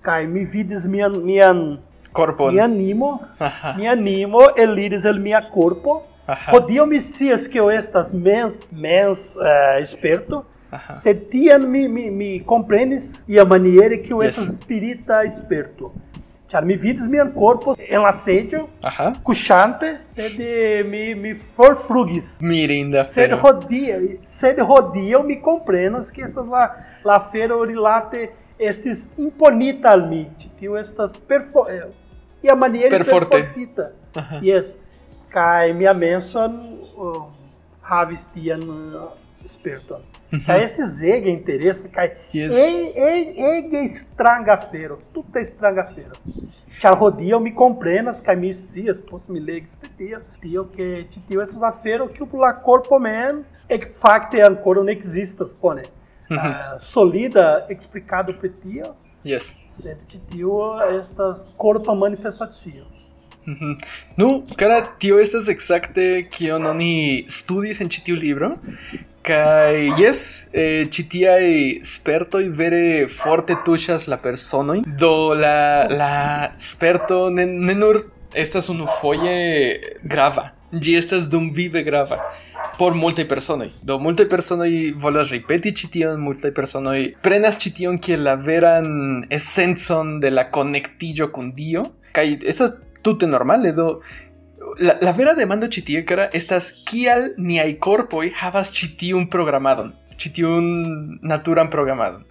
kaj 0.00 0.26
mi 0.26 0.44
vidis 0.44 0.86
mian 0.86 1.20
mian 1.24 1.60
corpo. 2.16 2.50
mi 2.50 2.60
animo 2.60 3.18
mi 3.76 3.88
animo 3.88 4.40
eliris 4.56 5.04
el 5.04 5.20
mia 5.20 5.40
corpo. 5.54 6.02
Hodiaŭ 6.26 6.86
mi 6.90 7.00
scias 7.00 7.46
ke 7.46 7.62
estas 7.74 8.12
mens 8.12 8.70
mens 8.72 9.36
uh, 9.36 9.82
esperto. 9.82 10.44
Se 11.02 11.14
tiam 11.14 11.70
mi, 11.70 11.88
mi, 11.88 12.10
mi 12.10 12.30
comprenis 12.44 13.14
ia 13.28 13.44
maniere 13.44 14.02
que 14.02 14.14
o 14.14 14.22
yes. 14.22 14.38
estas 14.38 14.58
spirita 14.58 15.22
esperto. 15.24 15.92
Cioè, 16.48 16.62
mi 16.62 16.76
vides 16.76 17.06
mian 17.06 17.32
corpo 17.32 17.74
en 17.76 18.02
la 18.02 18.12
sedio, 18.12 18.68
Aha. 18.82 19.14
cuchante, 19.22 20.00
sed 20.08 20.38
mi, 20.86 21.14
mi 21.14 21.34
forflugis. 21.34 22.38
Mirinda 22.40 23.02
sed 23.04 23.32
rodia, 23.32 23.98
sed 24.22 24.58
rodia, 24.58 25.22
mi 25.22 25.40
comprenas 25.40 26.10
que 26.12 26.22
estas 26.22 26.46
la, 26.46 26.70
la 27.04 27.18
fero 27.20 27.64
rilate 27.64 28.30
estes 28.58 29.08
imponita 29.18 29.90
al 29.90 30.08
mi, 30.08 30.26
tio 30.58 30.76
estas 30.76 31.16
perfo... 31.16 31.66
Eh, 31.68 31.90
e 32.42 32.50
a 32.50 32.54
maniera 32.54 32.88
perfortita. 32.88 33.92
Yes. 34.40 34.78
Kai 35.28 35.72
mia 35.72 35.92
menson 35.92 36.80
uh, 36.96 37.26
havis 37.82 38.24
tian 38.32 38.62
uh, 38.62 39.10
sperton. 39.46 40.00
Uhum. 40.32 40.40
Ca 40.40 40.58
esses 40.58 41.00
ege 41.00 41.30
interesse, 41.30 41.88
cai 41.88 42.12
yes. 42.34 42.54
ege 42.56 43.76
estrangafeiro, 43.84 44.98
tudo 45.12 45.38
é 45.38 45.42
estrangafeiro. 45.42 46.12
Ca 46.80 46.90
rodia 46.90 47.38
me 47.40 47.52
comprenas, 47.52 48.22
me 48.36 48.52
cias, 48.52 49.00
posso 49.00 49.32
me 49.32 49.40
ler, 49.40 49.62
espetia, 49.62 50.22
tio 50.42 50.66
que 50.66 51.04
te 51.04 51.20
tio 51.20 51.40
essas 51.40 51.62
afeiro 51.62 52.08
que 52.08 52.22
o 52.22 52.36
la 52.36 52.52
corpo 52.52 52.98
man, 52.98 53.44
e 53.68 53.78
facte 53.86 54.40
ancora 54.40 54.82
não 54.82 54.90
existas, 54.90 55.52
pone. 55.52 55.84
Uhum. 56.30 56.36
Uh, 56.36 56.80
solida 56.80 57.66
explicado 57.70 58.34
per 58.34 58.52
tio. 58.52 58.94
Yes. 59.24 59.62
Sed 59.70 59.98
tio 60.30 60.80
estas 60.82 61.44
corpo 61.56 61.94
manifestatio. 61.94 62.84
Nu, 64.16 64.42
cara, 64.56 64.80
tio 64.98 65.20
estas 65.22 65.48
exacte 65.48 66.26
kion 66.30 66.66
oni 66.66 67.24
studis 67.28 67.80
en 67.80 67.92
ĉi 67.92 68.04
tiu 68.08 68.16
libro 68.16 68.56
Kai 69.26 69.92
yes, 69.98 70.48
eh, 70.52 70.88
y 70.88 71.80
sperto 71.82 72.40
y 72.40 72.48
vere 72.48 73.08
forte 73.08 73.56
tuchas 73.64 74.06
la 74.06 74.22
persona. 74.22 74.74
Do 74.86 75.34
la 75.34 75.88
la 75.88 76.54
sperto 76.58 77.28
ne, 77.30 77.44
ne 77.44 77.74
nur 77.74 78.12
estas 78.32 78.68
unu 78.68 78.86
foje 78.86 79.80
grava. 80.04 80.52
Gi 80.70 80.94
estas 80.94 81.28
dum 81.28 81.50
vive 81.50 81.82
grava 81.82 82.20
por 82.78 82.94
multe 82.94 83.24
personoj. 83.24 83.68
Do 83.82 83.98
multe 83.98 84.28
personoj 84.28 84.70
volas 84.94 85.30
ripeti 85.30 85.72
ĉi 85.72 85.90
tion, 85.90 86.20
multe 86.20 86.52
personoj 86.54 86.98
prenas 87.22 87.58
ĉi 87.58 87.72
tion 87.80 87.98
kiel 87.98 88.22
la 88.22 88.34
veran 88.34 89.24
esencon 89.30 90.20
de 90.20 90.30
la 90.30 90.50
konektiĝo 90.50 91.32
kun 91.32 91.52
Dio. 91.56 91.86
Estas 92.14 92.76
tute 93.06 93.30
normale 93.30 93.72
do 93.72 93.88
la, 94.78 94.96
la 95.00 95.12
vera 95.12 95.34
demando 95.34 95.68
cara 96.06 96.28
estas 96.32 96.72
kial 96.84 97.30
niaj 97.36 97.78
korpoj 97.78 98.30
havas 98.42 98.72
ĉi 98.72 99.12
programadon, 99.30 99.92
programadon. 101.70 102.24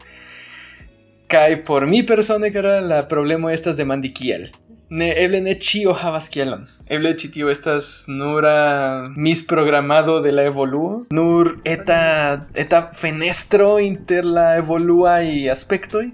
Por 1.65 1.85
mi 1.85 2.03
persone 2.03 2.51
cara 2.51 2.79
la 2.81 3.07
problemo 3.07 3.49
estas 3.49 3.77
demandi 3.77 4.13
kiel. 4.13 4.49
Ne, 4.89 5.07
eble 5.17 5.39
ne 5.41 5.55
ĉio 5.57 5.93
havas 5.97 6.29
kielon. 6.29 6.67
Eble 6.87 7.15
ĉi 7.17 7.49
estas 7.49 8.05
nura 8.07 9.09
misprogramado 9.15 10.19
de 10.21 10.31
la 10.31 10.43
evoluo, 10.43 11.05
nur 11.09 11.57
eta 11.65 12.45
eta 12.53 12.91
fenestro 12.93 13.79
inter 13.79 14.25
la 14.25 14.55
evoluaj 14.57 15.49
aspektoj 15.49 16.11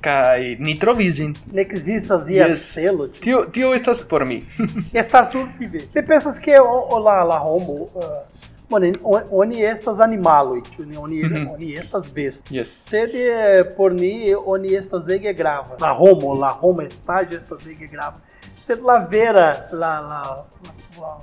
kai 0.00 0.56
Nitrovision. 0.60 1.34
Ne 1.52 1.62
existas 1.62 2.28
ia 2.28 2.46
Yes. 2.48 2.60
selo. 2.60 3.08
Tio, 3.08 3.46
tio 3.46 3.74
estas 3.74 3.98
por. 4.00 4.44
Estas 4.94 5.28
tudo 5.28 5.50
que 5.58 5.66
vê. 5.66 5.80
Você 5.80 6.02
pensas 6.02 6.38
que 6.38 6.58
o, 6.58 6.88
o 6.94 6.98
lá, 6.98 7.22
lá 7.24 7.42
homo, 7.42 7.90
uh, 7.94 8.22
mano, 8.70 8.86
oni 9.30 9.62
estas 9.62 10.00
animalo, 10.00 10.62
oni, 10.98 11.24
Uhum. 11.24 11.52
oni 11.52 11.74
estas 11.74 12.06
bestas. 12.10 12.50
yes. 12.50 12.66
Sede 12.68 13.18
eh, 13.28 13.64
por 13.64 13.92
ni 13.92 14.34
oni 14.34 14.74
estas 14.74 15.08
ege 15.08 15.32
grava. 15.32 15.76
La 15.80 15.92
homo, 15.92 16.34
la 16.34 16.52
homo 16.52 16.82
estágio 16.82 17.36
estas 17.38 17.66
ege 17.66 17.86
grava. 17.86 18.20
Sed 18.60 18.80
la 18.82 18.98
vera, 18.98 19.68
la, 19.72 20.00
la, 20.00 20.44
la, 20.64 20.72
la, 21.00 21.16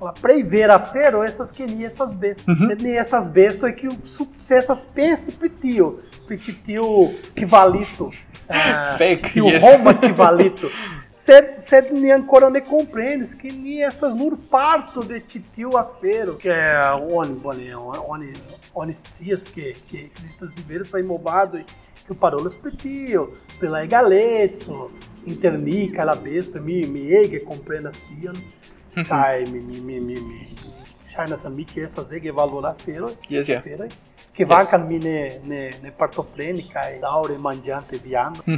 la 0.00 0.12
preivera 0.12 0.78
fero, 0.78 1.22
estas 1.22 1.52
que 1.52 1.66
ni 1.66 1.84
estas 1.84 2.14
bestas. 2.14 2.58
Sed 2.58 2.80
ni 2.80 2.96
estas 2.96 3.28
bestas 3.28 3.70
é 3.70 3.72
que 3.72 3.88
o 3.88 3.98
sucessas 4.04 4.84
pense 4.94 5.32
pritio. 5.32 6.00
Pritio 6.26 7.10
equivalito. 7.36 8.10
ah, 8.48 8.94
Fake, 8.96 9.30
que 9.30 9.40
o 9.42 9.48
yes. 9.48 9.64
homo 9.64 9.90
equivalito. 9.90 10.70
Sed, 11.16 11.58
sed 11.60 11.90
ni 11.90 12.10
ancora 12.10 12.48
ne 12.48 12.60
compreendes 12.60 13.34
que 13.34 13.52
ni 13.52 13.82
estas 13.82 14.14
nur 14.14 14.38
parto 14.38 15.02
de 15.02 15.20
titio 15.20 15.76
afero, 15.76 16.36
que 16.36 16.48
é 16.48 16.80
oni, 16.92 17.34
boni, 17.34 17.74
oni, 17.74 18.32
oni 18.74 18.94
cias 18.94 19.42
que, 19.42 19.74
que 19.90 20.10
existas 20.16 20.54
diversas 20.54 21.04
movado 21.04 21.60
que 22.06 22.12
o 22.12 22.14
parolas 22.14 22.56
pritio, 22.56 23.36
pela 23.60 23.84
egaletso, 23.84 24.90
interni, 25.26 25.90
cala 25.90 26.14
besta, 26.14 26.58
mi, 26.58 26.86
mi 26.86 27.12
ege 27.12 27.40
comprenas 27.40 28.00
tion, 28.08 28.32
kai 29.08 29.44
mi, 29.46 29.60
mi, 29.60 29.80
mi, 29.80 30.00
mi, 30.00 30.14
mi, 30.20 30.54
shainas 31.08 31.44
a 31.44 31.48
mi 31.50 31.64
que 31.64 31.80
estas 31.82 32.12
ege 32.12 32.30
valora 32.32 32.74
fero, 32.74 33.08
Yes, 33.28 33.48
yeah. 33.48 33.62
fero, 33.62 33.86
que 34.34 34.44
vacan 34.44 34.86
mi 34.88 34.98
ne, 34.98 35.40
ne, 35.44 35.70
ne 35.82 35.90
partopreni, 35.90 36.68
kai 36.72 36.98
daure 37.00 37.38
mangiante 37.38 37.98
viando. 37.98 38.42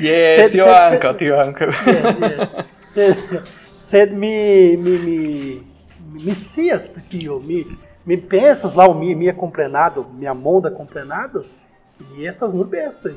Yes, 0.00 0.36
Sed- 0.36 0.50
tio 0.52 0.64
sed- 0.66 1.16
tio. 1.18 1.36
Yes, 1.36 2.18
yes. 2.20 2.64
Sed, 2.92 3.16
sed 3.76 4.12
mi, 4.12 4.76
mi, 4.76 4.98
mi, 4.98 5.62
mi 6.24 6.34
scias 6.34 6.90
tio, 7.10 7.38
mi, 7.40 7.64
mi 8.04 8.16
pensas 8.16 8.74
lá 8.74 8.86
o 8.86 8.94
mi, 8.94 9.14
minha 9.14 9.32
comprenado, 9.32 10.06
minha 10.18 10.34
monda 10.34 10.70
comprenado, 10.70 11.44
e 12.16 12.26
estas 12.26 12.52
nur 12.52 12.66
bestai. 12.66 13.14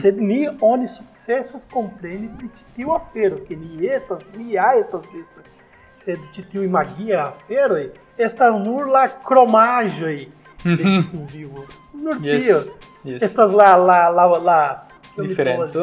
Sed 0.00 0.16
ni 0.16 0.48
oni 0.60 0.88
successas 0.88 1.66
compreni 1.66 2.28
pri 2.28 2.48
titio 2.48 2.94
afero, 2.94 3.40
que 3.44 3.54
ni 3.54 3.86
estas, 3.86 4.20
há 4.58 4.76
estas 4.78 5.02
bestas. 5.06 5.44
Sed 5.94 6.18
titio 6.32 6.62
e 6.64 6.68
magia 6.68 7.24
afero, 7.24 7.76
estas 8.18 8.54
nur 8.58 8.86
la 8.86 9.08
cromagem 9.08 10.32
de 10.64 10.76
titio 10.76 11.26
vivo. 11.26 11.66
Nur 11.94 12.16
tio. 12.16 12.76
Yes. 13.04 13.22
Estas 13.22 13.50
lá, 13.50 13.76
lá. 13.76 14.86
eu 15.16 15.22
me 15.24 15.28
Diferença. 15.28 15.78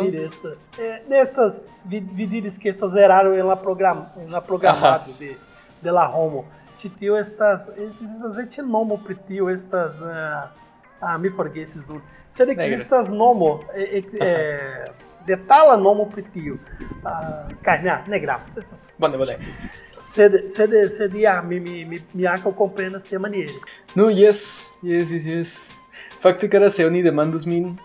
é, 0.77 1.01
nestas 1.07 1.61
vi- 1.85 1.99
vidires 1.99 2.57
que 2.57 2.69
estas 2.69 2.95
eraram 2.95 3.33
em 3.33 3.41
la, 3.41 3.55
program, 3.55 4.05
em 4.17 4.27
la 4.29 4.41
programado 4.41 5.11
de, 5.13 5.35
de 5.81 5.91
la 5.91 6.07
homo. 6.09 6.45
Titio 6.79 7.15
estas, 7.15 7.69
estas 7.69 8.37
etnomo 8.37 8.97
pritio, 8.99 9.49
estas, 9.49 9.91
ah, 10.03 10.51
ah, 11.05 11.17
me 11.17 11.29
forguei 11.29 11.63
esses 11.63 11.83
do. 11.83 12.01
Sed 12.31 12.47
Negra. 12.47 12.65
existas 12.65 13.09
nomo, 13.09 13.63
é, 13.73 13.99
é, 13.99 14.03
é, 14.19 14.91
de 15.25 15.37
tala 15.37 15.77
nomo 15.77 16.07
pritio. 16.07 16.59
Ah, 17.05 17.47
carne, 17.61 17.91
negra, 18.07 18.41
essas 18.47 18.87
Bone, 18.97 19.17
bone. 19.17 19.37
Sed, 20.11 20.49
sed, 20.51 20.89
sed, 20.89 21.25
ah, 21.25 21.41
mi, 21.41 21.59
mi, 21.59 21.85
mi, 21.85 22.01
mi 22.13 22.27
ankaŭ 22.27 22.53
komprenas 22.53 23.05
tiamaniere. 23.09 23.53
No, 23.95 24.09
yes, 24.09 24.79
yes, 24.83 25.11
yes, 25.11 25.25
yes. 25.25 25.53
Fakte 26.21 26.47
kara 26.47 26.69
se 26.69 26.85
oni 26.85 27.01
demandus 27.03 27.45
min, 27.45 27.77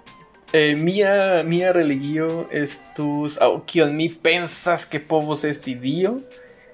eh, 0.53 0.75
mia, 0.77 1.43
mia 1.45 1.73
religio 1.73 2.47
estus, 2.51 3.39
au 3.41 3.61
kion 3.65 3.97
mi 3.97 4.09
pensas 4.09 4.85
que 4.85 5.01
povos 5.01 5.45
esti 5.45 5.75
dio, 5.75 6.19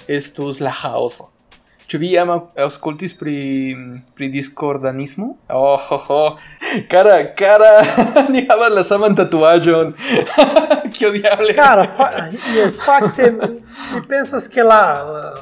estus 0.09 0.61
la 0.61 0.75
chaoso. 0.75 1.34
Ĉu 1.85 1.99
vi 2.01 2.11
aŭskultis 2.16 3.12
pri, 3.20 3.37
pri 4.16 4.31
discordanismo? 4.33 5.27
Oh, 5.53 5.77
ho, 5.77 5.99
ho. 6.09 6.23
Cara, 6.88 7.18
cara, 7.37 7.70
ni 8.33 8.47
havas 8.49 8.73
la 8.73 8.85
saman 8.87 9.16
tatuaĵon. 9.18 9.92
Kio 10.94 11.12
diable? 11.12 11.55
Cara, 11.59 11.85
fa 11.97 12.11
yes, 12.55 12.81
fakte, 12.81 13.31
mi 13.37 14.01
pensas 14.09 14.49
que 14.49 14.62
lá, 14.62 15.03
lá, 15.03 15.33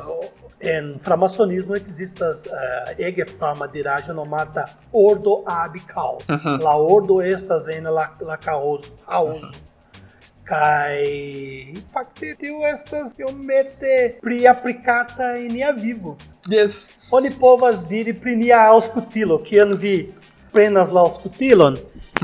en 0.63 0.99
framasonismo 1.01 1.75
existas 1.77 2.47
uh, 2.47 2.91
ege 2.99 3.25
fama 3.39 3.67
diraĵo 3.67 4.15
nomata 4.15 4.67
ordo 4.93 5.43
abical. 5.47 6.23
La 6.63 6.77
ordo 6.77 7.21
estas 7.23 7.69
en 7.69 7.85
la, 7.85 8.09
la 8.21 8.37
caoso, 8.37 8.93
caoso. 9.07 9.51
Kai 10.45 11.75
fakte 11.93 12.35
tio 12.39 12.67
estas 12.67 13.15
iomete 13.19 14.19
pri 14.23 14.47
aplikata 14.49 15.37
en 15.39 15.53
nia 15.55 15.71
vivo. 15.71 16.17
Yes. 16.51 16.89
Oni 17.11 17.31
povas 17.41 17.79
diri 17.89 18.13
pri 18.15 18.37
nia 18.37 18.59
aŭskutilo, 18.73 19.39
kiam 19.47 19.77
vi 19.79 19.97
prenas 20.53 20.91
la 20.93 21.07
aŭskutilon 21.07 21.79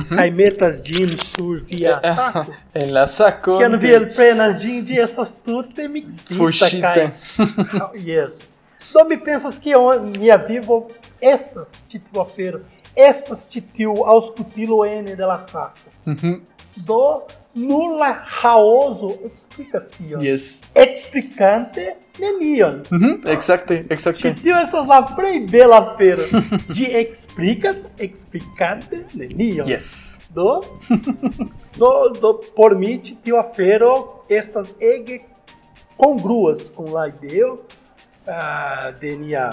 kaj 0.09 0.31
metas 0.31 0.83
ĝin 0.85 1.11
sur 1.19 1.61
via 1.71 1.99
sako. 2.03 2.45
En 2.75 2.93
la 2.95 3.07
saco. 3.07 3.59
Kiam 3.59 3.79
vi 3.81 3.95
elprenas 3.97 4.61
ĝin, 4.63 4.83
ĝi 4.87 5.01
estas 5.03 5.33
tute 5.45 5.89
miksita 5.89 6.39
Fuŝita. 6.39 6.93
kaj 6.95 8.05
yes. 8.11 8.41
Do 8.93 9.05
mi 9.09 9.19
pensas 9.25 9.59
que 9.59 9.75
mia 10.19 10.37
vivo 10.49 10.89
estas 11.21 11.75
ĉi 11.91 11.99
tiu 11.99 12.21
afero, 12.23 12.61
estas 12.97 13.47
ĉi 13.51 13.63
tiu 13.77 13.97
aŭskutilo 14.15 14.85
ene 14.87 15.17
de 15.17 15.27
la 15.27 15.41
sako. 15.51 15.91
Mhm. 16.07 16.39
Do 16.77 17.27
nur 17.59 17.97
la 18.01 18.13
haoso 18.41 19.11
explikas 19.27 19.89
tion. 19.97 20.23
Yes. 20.25 20.63
Explicante 20.75 21.97
nenion. 22.19 22.83
Mhm, 22.91 23.21
Exacte, 23.35 23.85
exacte. 23.91 24.35
Tio 24.43 24.57
estas 24.59 24.87
la 24.89 25.01
plej 25.17 25.41
bela 25.51 25.79
afero. 25.83 26.23
Ĝi 26.77 26.91
explikas 27.03 27.85
explicante 27.99 29.05
nenion. 29.15 29.67
Yes. 29.69 29.89
Do, 30.35 30.61
do, 31.79 31.91
do 32.21 32.33
por 32.57 32.75
mi 32.79 32.97
ĉi 33.05 33.17
tiu 33.25 33.39
afero 33.41 33.93
estas 34.29 34.73
ege 34.81 35.21
congruas 35.99 36.69
com 36.75 36.87
la 36.95 37.09
ideo 37.11 37.57
ah, 38.27 38.91
de 39.01 39.17
nia 39.19 39.51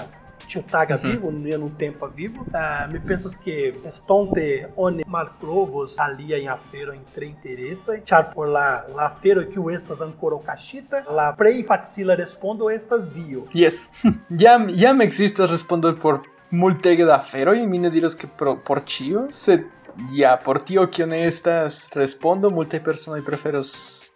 ĉiutaga 0.50 0.98
vivo, 1.02 1.30
nia 1.30 1.58
nuntempa 1.58 2.08
vivo. 2.16 2.44
Ah, 2.52 2.86
mi 2.90 3.00
pensas 3.00 3.36
que 3.36 3.74
estonte 3.88 4.46
oni 4.76 5.04
malprovos 5.06 5.96
aliajn 6.02 6.48
aferojn 6.54 7.02
tre 7.14 7.28
interesaj, 7.28 8.00
ĉar 8.08 8.30
por 8.34 8.50
la, 8.52 8.66
la 8.96 9.10
afero 9.10 9.44
kiu 9.50 9.70
estas 9.74 10.02
ankoraŭ 10.06 10.40
kaŝita, 10.46 11.04
la 11.18 11.30
plej 11.38 11.62
facila 11.68 12.16
respondo 12.18 12.70
estas 12.70 13.06
Dio. 13.14 13.46
Yes. 13.54 13.88
Jam, 14.42 14.68
jam 14.72 15.00
existas 15.04 15.50
respondo 15.50 15.94
por 16.02 16.22
multege 16.50 17.04
da 17.04 17.16
aferoj, 17.16 17.58
mi 17.66 17.78
ne 17.78 17.90
diros 17.90 18.14
que 18.14 18.28
pro, 18.38 18.56
por 18.66 18.82
ĉio, 18.84 19.28
sed 19.32 19.66
ja, 20.12 20.36
por 20.44 20.60
tio 20.60 20.86
kio 20.92 21.06
ne 21.06 21.24
estas 21.26 21.86
respondo, 21.94 22.50
multaj 22.50 22.82
personoj 22.84 23.24
preferos 23.24 23.72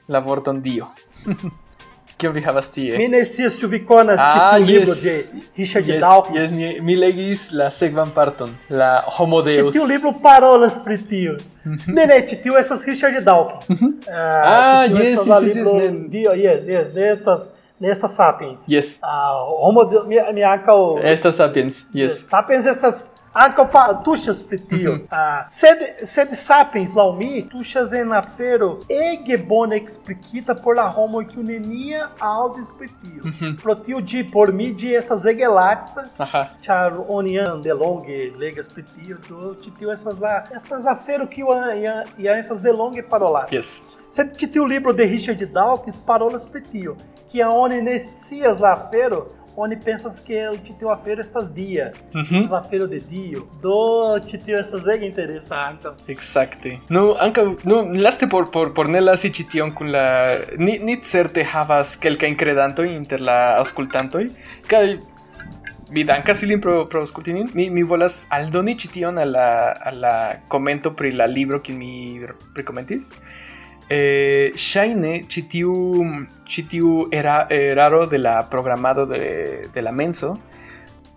la 0.08 0.20
vorton 0.20 0.62
Dio. 0.62 0.90
Kion 2.20 2.32
vi 2.34 2.42
havas 2.44 2.66
tie? 2.74 2.96
Mi 2.98 3.06
ne 3.08 3.20
scias 3.24 3.56
ĉu 3.60 3.68
vi 3.72 3.78
konas 3.86 4.18
Ah, 4.20 4.56
ĉi 4.58 4.66
tiu 4.66 4.74
libro 4.74 4.92
yes. 4.92 5.02
de 5.04 5.42
Richard 5.58 5.86
Yes, 5.88 6.00
Dawkins. 6.02 6.36
yes, 6.40 6.50
mi, 6.52 6.80
mi 6.80 6.96
legis 6.96 7.46
la 7.52 7.70
sekvan 7.70 8.10
parton, 8.14 8.50
la 8.68 8.90
Homo 9.18 9.40
Ĉi 9.42 9.52
Deus. 9.56 9.72
tiu 9.74 9.86
libro 9.88 10.12
parolas 10.22 10.76
pri 10.84 10.98
tio. 11.08 11.36
Ne, 11.86 12.06
ne, 12.06 12.18
ĉi 12.28 12.42
tiu 12.42 12.58
estas 12.60 12.84
Richard 12.86 13.24
Dawkins. 13.24 13.80
Ah, 14.10 14.84
ĉi 14.88 14.92
tiu 14.92 15.02
yes, 15.04 15.26
yes, 15.26 15.56
yes, 15.56 15.72
ne- 15.72 16.08
Dio, 16.08 16.32
yes, 16.34 16.66
yes, 16.68 16.92
ne 16.94 17.08
estas 17.12 17.48
ne 17.80 17.88
estas 17.88 18.12
Sapiens. 18.14 18.60
Yes, 18.68 18.98
Ah, 19.02 19.40
homo 19.62 19.84
de, 19.88 19.96
mi, 20.08 20.16
mi 20.34 20.42
ankaŭ 20.44 20.98
estas 21.02 21.36
sapiens, 21.40 21.86
yes. 21.94 22.26
Sapiens 22.28 22.66
estas 22.66 23.04
ankaŭ 23.34 23.64
pa- 23.72 24.02
tuŝas 24.04 24.42
pri 24.48 24.58
tio. 24.58 24.94
Ah, 25.10 25.44
sed 25.50 25.78
sed 26.04 26.32
Sapiens 26.34 26.90
laŭ 26.94 27.12
mi 27.18 27.42
tuŝas 27.52 27.92
en 27.92 28.12
afero 28.12 28.70
ege 28.88 29.38
bone 29.48 29.76
eksplikita 29.76 30.54
por 30.62 30.76
la 30.76 30.88
homoj 30.96 31.24
kiu 31.28 31.42
nenia 31.42 32.08
aŭdis 32.20 32.72
pri 32.78 32.88
tio. 33.02 33.54
Pro 33.62 33.74
tio 33.74 34.00
ĝi 34.00 34.24
por 34.32 34.52
mi 34.52 34.74
ĝi 34.74 34.96
estas 34.96 35.24
ege 35.24 35.46
Aha. 36.18 36.46
Char 36.62 36.98
oni 37.08 37.34
jam 37.34 37.62
delonge 37.62 38.32
legas 38.38 38.68
tio, 38.82 39.16
do 39.28 39.54
ĉi 39.62 39.70
tio 39.78 39.90
estas 39.92 40.18
la 40.18 40.44
estas 40.56 40.86
afero 40.86 41.26
ja 41.82 42.04
ja 42.18 42.36
estas 42.38 42.62
delonge 42.62 43.02
parolas. 43.02 43.50
Yes. 43.52 43.82
Sed 44.12 44.34
tiu 44.52 44.64
libro 44.64 44.92
de 44.92 45.04
Richard 45.04 45.40
Dawkins 45.54 46.00
parolas 46.06 46.44
pri 46.46 46.60
tio, 46.62 46.96
que 47.32 47.44
oni 47.44 47.80
ne 47.82 47.98
scias 47.98 48.58
la 48.58 48.72
afero, 48.72 49.26
oni 49.56 49.76
pensas 49.84 50.20
que 50.26 50.42
ĉi 50.66 50.76
tiu 50.78 50.90
afero 50.92 51.20
estas 51.20 51.50
dia, 51.54 51.90
estas 52.14 52.52
afero 52.60 52.86
de 52.90 53.00
dio. 53.10 53.44
Do 53.62 54.18
ĉi 54.26 54.40
tio 54.44 54.58
estas 54.60 54.86
ege 54.94 55.06
interesa 55.08 55.58
ankaŭ. 55.68 55.94
Exacte. 56.12 56.76
Nu, 56.88 57.14
anca, 57.20 57.44
nu, 57.64 57.82
laste 58.00 58.28
por, 58.30 58.50
por, 58.54 58.72
por 58.76 58.88
ne 58.88 59.02
lasi 59.04 59.32
ĉi 59.34 59.48
tion 59.52 59.74
kun 59.76 59.92
la... 59.94 60.04
Ni, 60.58 60.78
ni 60.78 61.00
certe 61.02 61.44
havas 61.44 61.96
kelkajn 62.00 62.36
kredantoj 62.40 62.88
inter 62.94 63.24
la 63.24 63.38
aŭskultantoj 63.60 64.26
kaj 64.70 64.84
vi 65.90 66.04
danka 66.06 66.34
silin 66.34 66.60
pro, 66.62 66.84
pro 66.86 67.04
scultinin. 67.06 67.48
Mi, 67.54 67.68
mi 67.70 67.82
volas 67.82 68.26
aldoni 68.30 68.76
cition 68.78 69.18
a 69.18 69.24
la, 69.26 69.48
a 69.72 69.92
la 69.92 70.14
commento 70.48 70.94
pri 70.94 71.12
la 71.12 71.26
libro 71.26 71.60
que 71.60 71.72
mi 71.72 72.20
recomentis. 72.54 73.12
Eh, 73.90 74.52
Shaine 74.54 75.24
citiu, 75.26 75.72
citiu 76.46 77.08
era, 77.10 77.46
eraro 77.50 78.06
de 78.06 78.18
la 78.18 78.48
programado 78.48 79.06
de, 79.06 79.68
de 79.74 79.82
la 79.82 79.90
menso 79.90 80.36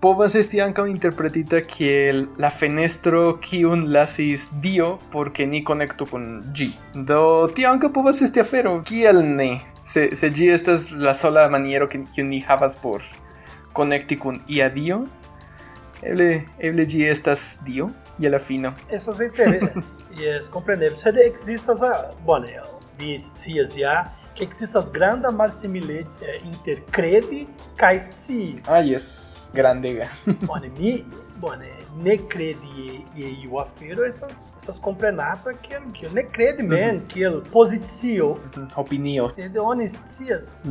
povas 0.03 0.33
esti 0.35 0.59
ankaŭ 0.59 0.83
interpretita 0.91 1.61
kiel 1.63 2.25
la 2.43 2.49
fenestro 2.51 3.37
kiun 3.39 3.85
lasis 3.93 4.49
Dio 4.59 4.97
porque 5.13 5.45
ni 5.47 5.61
konektu 5.63 6.07
kun 6.09 6.25
ĝi. 6.51 6.67
Do 7.07 7.47
tio 7.55 7.69
ankaŭ 7.71 7.93
povas 7.95 8.19
esti 8.25 8.41
afero, 8.43 8.73
kiel 8.83 9.21
ne? 9.23 9.47
Se, 9.87 10.09
se 10.19 10.27
ĝi 10.35 10.49
estas 10.51 10.89
la 10.99 11.13
sola 11.15 11.45
maniero 11.53 11.87
kiun 11.87 12.27
ni 12.27 12.41
havas 12.43 12.75
por 12.81 13.05
konekti 13.71 14.19
kun 14.19 14.41
ia 14.51 14.67
Dio, 14.73 15.05
eble, 16.01 16.29
eble 16.59 16.83
ĝi 16.83 17.05
estas 17.07 17.45
Dio, 17.63 17.87
je 18.19 18.33
la 18.33 18.43
fino. 18.43 18.73
Estas 18.91 19.23
interesas. 19.29 20.02
Yes, 20.17 20.49
compreendemos. 20.49 21.01
Se 21.01 21.09
existas 21.09 21.81
a... 21.81 22.09
Bom, 22.25 22.43
vi 22.97 23.17
scias 23.19 23.75
ja 23.75 24.13
que 24.35 24.43
existas 24.43 24.91
granda 24.91 25.31
malsimilete 25.31 26.25
eh, 26.25 26.41
intercredi 26.45 27.47
kaj 27.77 27.99
si. 28.15 28.61
Ah, 28.67 28.81
yes, 28.81 29.51
grandega. 29.53 30.09
Bone, 30.47 30.69
mi, 30.77 31.05
bone, 31.43 31.71
ne 32.05 32.15
credi 32.31 33.03
e 33.15 33.47
o 33.51 33.59
afero 33.59 34.05
estas 34.05 34.49
estas 34.59 34.79
comprenata 34.79 35.53
que 35.53 35.75
que 35.95 36.09
ne 36.09 36.23
credi 36.35 36.63
men 36.63 37.01
que 37.11 37.23
el 37.29 37.41
positio 37.55 38.37
opinio 38.77 39.27
de 39.55 39.59
honestas 39.59 40.61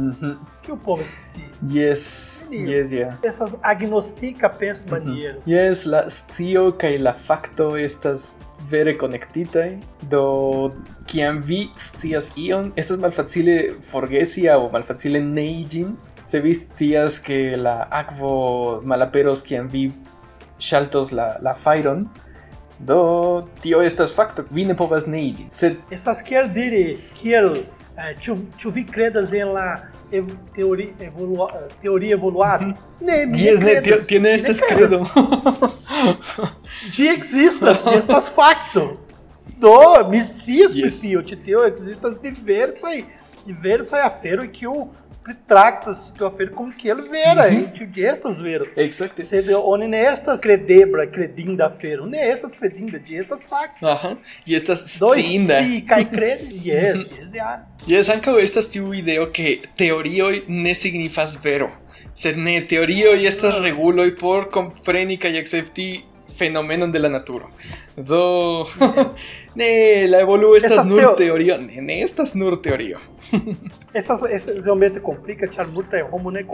que 0.63 0.73
o 0.73 0.77
povo 0.77 1.03
si 1.25 1.45
yes 1.75 2.49
yes 2.51 2.93
yeah. 2.93 3.19
Estas 3.23 3.57
agnostica 3.63 4.49
pens 4.49 4.85
maniero 4.91 5.43
yes 5.47 5.85
la 5.87 6.09
scio 6.09 6.73
kaj 6.73 6.97
la 7.09 7.13
facto 7.13 7.77
estas 7.89 8.39
vere 8.71 8.97
conectite 8.97 9.79
do 10.15 10.73
kiam 11.07 11.43
vi 11.51 11.61
scias 11.77 12.31
ion 12.37 12.73
estas 12.77 12.99
malfacile 12.99 13.75
forgesi 13.91 14.49
o 14.49 14.71
malfacile 14.73 15.21
neigin. 15.21 15.97
Se 16.25 16.41
vi 16.41 16.55
scias 16.55 17.19
que 17.21 17.57
la 17.57 17.89
akvo 17.91 18.81
malaperos 18.85 19.43
kiam 19.43 19.69
vi 19.69 19.91
shaltos 20.63 21.13
la 21.13 21.37
la 21.43 21.55
do 22.79 23.49
tio 23.63 23.83
estas 23.83 24.15
facto 24.15 24.45
vi 24.51 24.65
ne 24.65 24.77
povas 24.77 25.07
neigi. 25.07 25.47
Sed 25.51 25.77
estas 25.91 26.23
kiel 26.23 26.49
diri 26.55 26.99
kiel 27.21 27.65
ĉu 28.23 28.37
ĉu 28.59 28.71
vi 28.71 28.85
kredas 28.87 29.33
en 29.33 29.53
la 29.55 29.67
teoria 30.57 30.93
evolu 31.01 31.47
teoria 31.83 32.17
evoluada 32.17 32.73
ne 33.01 33.27
mi 33.27 33.39
yes, 33.39 33.61
ne 33.61 33.81
tiene 34.09 34.35
estas 34.35 34.61
credo 34.69 35.05
Ĝi 36.93 37.07
ekzistas, 37.13 37.85
estas 37.95 38.29
fakto. 38.35 38.97
Do, 39.63 39.77
mi 40.11 40.19
scias 40.27 40.73
pri 40.75 40.91
tio, 40.91 41.21
ĉi 41.23 41.37
tio 41.45 41.63
ekzistas 41.69 42.17
diversaj 42.21 42.97
diversaj 43.47 44.01
aferoj 44.07 44.49
kiu 44.55 44.75
pritraktas 45.25 46.05
tiu 46.17 46.27
afero 46.27 46.55
kun 46.57 46.73
kiel 46.79 47.01
vera, 47.11 47.47
mm 47.49 47.57
-hmm. 47.57 47.73
tiu 47.77 47.87
ĝi 47.95 48.07
estas 48.13 48.41
vero. 48.41 48.67
Ekzakte. 48.77 49.25
Sed 49.25 49.51
oni 49.55 49.89
ne 49.89 50.03
estas 50.13 50.41
kredebla, 50.41 51.07
kredinda 51.15 51.67
afero, 51.67 52.07
ne 52.07 52.19
estas 52.31 52.55
kredinda, 52.59 52.99
ĝi 53.09 53.19
estas 53.19 53.47
fakto. 53.49 53.87
Aha, 53.87 54.15
ĝi 54.47 54.57
estas 54.57 54.85
sciinda. 54.97 55.61
Do, 55.61 55.67
sci 55.67 55.85
kaj 55.89 56.05
kredi, 56.11 56.61
jes, 56.65 56.97
jes, 57.19 57.35
ja. 57.35 57.53
Jes, 57.87 58.09
ankaŭ 58.09 58.39
estas 58.43 58.69
tiu 58.69 58.95
ideo 58.95 59.27
ke 59.33 59.59
teorioj 59.77 60.43
ne 60.49 60.75
signifas 60.75 61.39
vero. 61.45 61.71
Sed 62.15 62.39
ne, 62.39 62.61
teorioj 62.69 63.27
estas 63.27 63.55
reguloj 63.63 64.17
por 64.17 64.49
kompreni 64.51 65.17
kaj 65.17 65.39
akcepti 65.39 66.03
fenómeno 66.39 66.87
de 66.89 66.99
la 66.99 67.09
natura. 67.09 67.47
Do 67.97 68.65
ne 69.61 70.07
la 70.09 70.21
evolu 70.21 70.57
estas 70.57 70.87
nur 70.87 71.01
teo... 71.01 71.15
teorio, 71.17 71.57
ne, 71.61 71.81
ne 71.81 72.03
estas 72.03 72.35
nur 72.35 72.63
teorio. 72.63 72.99
Essas 73.95 74.23
esse 74.23 74.61
realmente 74.61 75.01
complica, 75.01 75.47
ĉar 75.47 75.69
multaj 75.69 76.03
homo 76.11 76.31
ne 76.31 76.45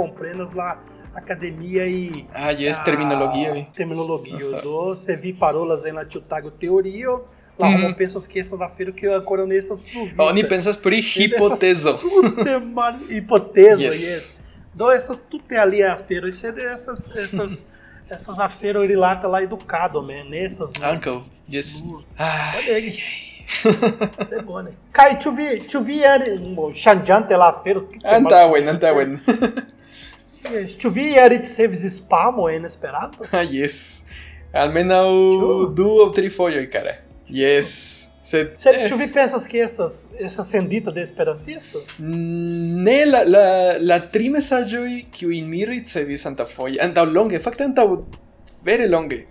la 0.54 0.78
academia 1.14 1.86
e 1.86 2.26
ah, 2.34 2.50
yes, 2.50 2.78
terminologia. 2.78 3.66
Terminologia. 3.74 4.36
Uh 4.36 4.54
-huh. 4.54 4.62
Do 4.62 4.96
se 4.96 5.16
vi 5.16 5.32
parolas 5.32 5.84
en 5.84 5.94
la 5.94 6.04
ĉiutago 6.04 6.50
teorio, 6.50 7.24
La 7.58 7.66
-hmm. 7.68 7.94
pensas 7.96 8.26
que 8.26 8.38
essa 8.38 8.56
da 8.56 8.68
feira 8.68 8.92
que 8.92 9.08
a 9.08 9.20
coronistas 9.20 9.80
duvida. 9.80 10.22
Oni 10.22 10.44
pensas 10.44 10.76
por 10.76 10.92
hipotezo. 10.92 11.98
Hipotezo, 13.10 13.82
yes. 13.82 14.00
yes. 14.02 14.38
Do 14.74 14.92
essas 14.92 15.22
tutte 15.22 15.56
ali 15.56 15.82
a 15.82 15.96
feira, 15.96 16.28
isso 16.28 16.46
é 16.46 16.52
dessas 16.52 17.10
essas 17.16 17.64
essas 18.08 18.38
afeiras 18.38 18.84
ele 18.84 18.96
lá 18.96 19.20
lá 19.26 19.42
educado, 19.42 20.00
man. 20.00 20.24
Nessas. 20.30 20.70
Uncle, 20.94 21.22
yes. 21.48 21.84
Ah. 22.16 22.52
É 22.66 22.80
tre 24.28 24.42
bone. 24.44 24.74
Kaj 24.92 25.08
ĉu 25.22 25.32
vi 25.36 25.48
ĉu 25.70 25.82
vi 25.86 25.98
er 26.04 26.24
ŝanĝante 26.84 27.36
la 27.40 27.52
afero 27.54 27.86
Antaŭen, 28.18 28.68
antaŭen. 28.74 29.18
Ĉu 30.80 30.90
vi 30.94 31.10
er 31.18 31.32
ricevis 31.32 31.84
spamo 31.98 32.48
en 32.48 32.64
Esperanto? 32.68 33.26
Ah, 33.32 33.44
yes. 33.44 34.04
Almenaŭ 34.56 35.08
du 35.76 35.88
aŭ 36.04 36.12
tri 36.16 36.30
fojoj, 36.32 36.64
cara. 36.72 36.94
Yes. 37.28 37.72
Sed 38.28 38.54
Sed 38.60 38.76
eh, 38.76 38.86
ĉu 38.90 38.96
vi 39.00 39.08
pensas 39.12 39.46
ke 39.48 39.60
estas 39.64 40.02
estas 40.20 40.50
sendita 40.52 40.92
de 40.92 41.00
esperantisto? 41.04 41.80
Mm, 41.98 42.84
ne 42.84 42.98
la 43.08 43.22
la 43.24 43.44
la 43.80 43.98
tri 44.12 44.28
mesaĝoj 44.32 44.88
kiujn 45.16 45.48
mi 45.48 45.64
ricevis 45.68 46.26
antaŭfoje, 46.28 46.76
antaŭ 46.84 47.06
longe, 47.08 47.40
fakte 47.44 47.64
antaŭ 47.68 47.86
vere 48.68 48.88
longe, 48.88 49.22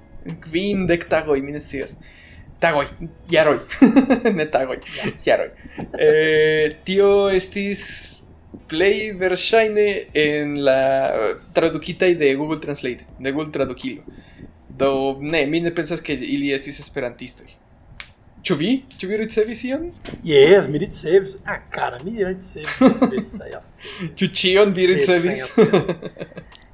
kvindek 0.48 1.06
tagoj, 1.12 1.38
mi 1.46 1.54
ne 1.54 1.62
scias. 1.62 1.98
Tagoj, 2.60 2.88
jaroj, 3.30 3.60
ne 4.38 4.46
tagoj, 4.50 4.80
jaroj. 5.26 5.50
eh, 6.00 6.78
tio 6.84 7.30
estis 7.30 7.84
play 8.68 9.12
verŝajne 9.20 9.86
en 10.18 10.56
la 10.66 10.80
tradukitaj 11.54 12.16
de 12.18 12.34
Google 12.36 12.60
Translate, 12.64 13.06
de 13.20 13.32
Google 13.32 13.54
Tradukilo. 13.54 14.02
Do 14.78 14.90
ne, 15.22 15.46
mi 15.46 15.62
ne 15.62 15.74
pensas 15.76 16.02
ke 16.02 16.18
ili 16.18 16.52
estis 16.54 16.80
esperantistoj. 16.82 17.48
Ĉu 18.48 18.56
vi? 18.56 18.70
Ĉu 18.98 19.08
vi 19.10 19.18
ricevis 19.22 19.64
ion? 19.68 19.90
Yes, 20.24 20.68
mi 20.72 20.80
ricevis. 20.82 21.38
Ah, 21.46 21.62
cara, 21.74 22.00
mi 22.04 22.14
ricevis. 22.24 23.38
Ĉu 24.18 24.30
ĉion 24.42 24.74
vi 24.78 24.86
ricevis? 24.94 25.50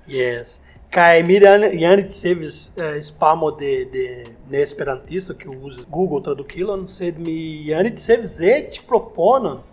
yes. 0.08 0.60
Kaj 0.94 1.24
mi 1.24 1.40
jam 1.74 1.96
ricevis 1.96 2.68
uh, 2.78 3.02
spamo 3.02 3.52
de, 3.52 3.86
de 3.86 4.26
neesperantisto 4.50 5.34
que 5.34 5.50
usa 5.50 5.82
Google 5.90 6.22
Tradukilon, 6.22 6.88
sed 6.88 7.18
mi 7.20 7.66
jam 7.66 7.82
ricevis 7.82 8.40
et 8.40 8.82
proponon 8.88 9.64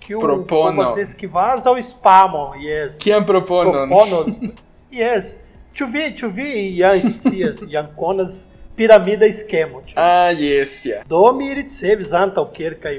que 0.00 0.14
o 0.14 0.20
propono. 0.20 0.82
vocês 0.82 1.14
que 1.14 1.26
vazam 1.26 1.74
ao 1.74 1.82
spamo, 1.82 2.54
yes. 2.56 2.98
Kiam 2.98 3.24
proponon? 3.24 3.72
Proponon. 3.72 4.52
yes. 4.90 5.38
Ĉu 5.74 5.86
vi, 5.86 6.10
ĉu 6.16 6.28
vi 6.30 6.78
jam 6.78 7.00
scias, 7.00 7.62
jam 7.68 7.86
konas 7.96 8.48
piramida 8.76 9.26
esquema. 9.26 9.80
Ah, 9.96 10.30
yes, 10.30 10.84
yeah. 10.84 11.04
Do 11.08 11.32
mi 11.32 11.54
ricevis 11.54 12.12
antaŭ 12.12 12.44
kelkaj 12.52 12.98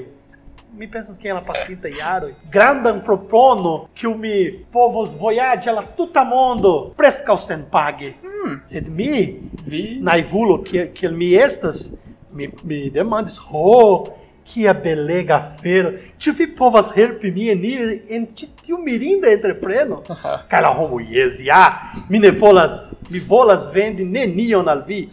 mi 0.74 0.88
pensas 0.88 1.17
que 1.17 1.28
ela 1.28 1.41
pasita 1.41 1.88
iaro 1.88 2.34
grandam 2.49 2.99
propono 2.99 3.89
que 3.93 4.07
o 4.07 4.17
mi 4.17 4.65
povos 4.71 5.13
voyage 5.13 5.69
ela 5.69 5.84
tuta 5.84 6.26
mondo 6.26 6.93
prescal 6.97 7.38
sen 7.38 7.63
page 7.63 8.15
hmm. 8.24 8.61
sed 8.65 8.89
mi 8.89 9.49
vi. 9.61 9.99
naivulo 10.01 10.63
que 10.63 10.88
que 10.88 11.07
mi 11.07 11.36
estas 11.36 11.93
mi 12.32 12.51
mi 12.63 12.89
demandas 12.89 13.39
oh 13.51 14.11
que 14.43 14.71
belega 14.74 15.39
feira 15.61 15.99
tive 16.17 16.47
povas 16.47 16.91
help 16.97 17.24
mi 17.24 17.49
enir 17.49 18.03
en 18.09 18.26
tiu 18.66 18.78
mirinda 18.78 19.28
entrepreno 19.32 20.03
cala 20.51 20.70
homo 20.70 20.99
yesia 20.99 21.74
mi 22.09 22.20
ne 22.20 22.32
volas 22.32 22.91
mi 23.09 23.20
volas 23.20 23.70
vendi 23.74 24.05
nenion 24.05 24.70
al 24.70 24.84
vi 24.88 25.09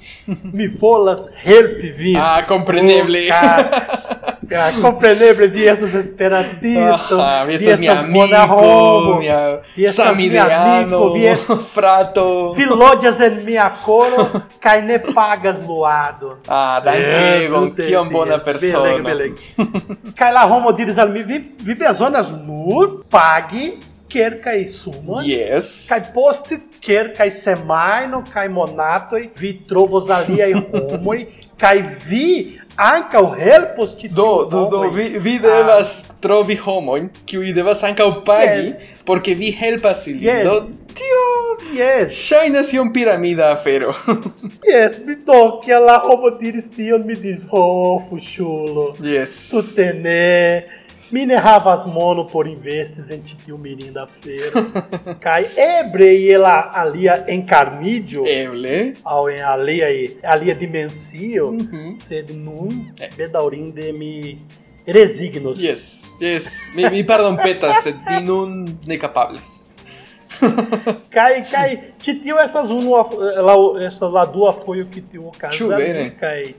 mi 0.52 0.66
volas 0.66 1.28
help 1.44 1.82
vi 1.98 2.16
ah 2.16 2.44
compreneble 2.48 3.26
Ah, 4.52 4.72
compreneble 4.82 5.46
vi 5.46 5.68
estas 5.68 5.94
esperantisto, 5.94 7.20
ah, 7.20 7.44
vi 7.44 7.54
estas 7.54 7.80
mia 7.80 7.92
amigo, 8.42 9.18
mia 9.18 9.92
samideano, 9.92 11.12
vi 11.12 11.34
frato. 11.74 12.52
Vi 12.56 12.64
loĝas 12.66 13.20
en 13.20 13.44
mia 13.44 13.70
koro 13.84 14.26
kaj 14.60 14.82
ne 14.82 14.98
pagas 15.14 15.62
luado. 15.68 16.38
Ah, 16.48 16.80
dankego, 16.84 17.66
eh, 17.66 17.86
kiom 17.86 18.10
bona 18.10 18.38
persono. 18.38 18.82
Belege, 18.82 19.02
belege. 19.02 20.14
kaj 20.18 20.32
la 20.32 20.46
homo 20.50 20.72
diris 20.72 20.98
al 20.98 21.12
mi, 21.12 21.22
vi, 21.22 21.38
vi 21.62 21.74
bezonas 21.74 22.30
nur 22.46 23.04
pagi 23.10 23.39
kelkaj 24.10 24.68
sumon. 24.68 25.24
Yes. 25.26 25.88
Kaj 25.88 26.00
post 26.14 26.52
kelkaj 26.80 27.30
semajno 27.30 28.24
kaj 28.32 28.48
monatoj 28.48 29.28
vi 29.38 29.52
trovos 29.68 30.10
aliaj 30.10 30.52
homoj 30.72 31.24
kaj 31.60 31.82
vi 32.08 32.58
ankaŭ 32.80 33.24
helpos 33.38 33.96
ĉi 34.00 34.08
do 34.16 34.30
do 34.50 34.64
do 34.72 34.80
vi, 34.94 35.08
vi 35.20 35.36
devas 35.38 35.92
ah. 36.00 36.14
trovi 36.24 36.56
homojn 36.56 37.10
kiuj 37.28 37.52
devas 37.56 37.84
ankaŭ 37.84 38.08
pagi 38.24 38.70
yes. 38.70 38.80
porque 39.04 39.34
vi 39.34 39.52
helpas 39.52 40.06
ilin 40.06 40.24
yes. 40.24 40.44
do 40.48 40.60
tio 40.94 41.26
Yes. 41.70 42.12
Shai 42.12 42.50
nación 42.50 42.92
piramida, 42.92 43.56
fero. 43.56 43.94
Yes, 44.64 44.98
me 44.98 45.14
toque 45.14 45.72
lá 45.72 46.00
como 46.00 46.30
diris 46.32 46.68
tion, 46.68 47.06
mi 47.06 47.14
diris, 47.14 47.46
oh, 47.50 48.02
fuchulo. 48.08 48.94
Yes. 49.00 49.50
Tu 49.50 49.62
tene. 49.62 50.64
Mine 51.10 51.34
havas 51.34 51.86
mono 51.86 52.24
por 52.24 52.46
investes 52.46 53.10
em 53.10 53.20
titiu 53.20 53.58
mirim 53.58 53.90
da 53.92 54.06
feira. 54.06 54.52
Cai 55.20 55.46
ebrei 55.56 56.32
ela 56.32 56.70
alia 56.72 57.26
encarnídio. 57.28 58.24
Eble. 58.26 58.94
Ao 59.04 59.28
em 59.28 59.42
alia 59.42 59.86
aí, 59.86 60.16
alia 60.22 60.54
dimensio. 60.54 61.48
Uhum. 61.48 61.96
Sed 61.98 62.32
nun 62.32 62.92
É. 63.00 63.08
bedaurim 63.08 63.70
de 63.72 63.92
mi 63.92 64.38
resignos. 64.86 65.60
Yes. 65.60 66.16
Yes. 66.22 66.72
Mi, 66.74 66.88
mi 66.88 67.02
pardon 67.02 67.36
petas, 67.36 67.82
sed 67.82 67.96
mi 68.08 68.20
nun 68.20 68.78
necapables. 68.86 69.70
Cai, 71.10 71.42
cai. 71.44 71.92
Titiu 71.98 72.38
essas 72.38 72.70
um, 72.70 72.90
lá, 72.90 73.84
essas 73.84 74.10
lá 74.12 74.24
duas 74.24 74.62
foi 74.62 74.80
o 74.80 74.86
que 74.86 75.00
tinha 75.02 75.20
o 75.20 75.30
caso. 75.32 75.56
Chu 75.56 75.68
bene. 75.68 76.10
Cai. 76.12 76.54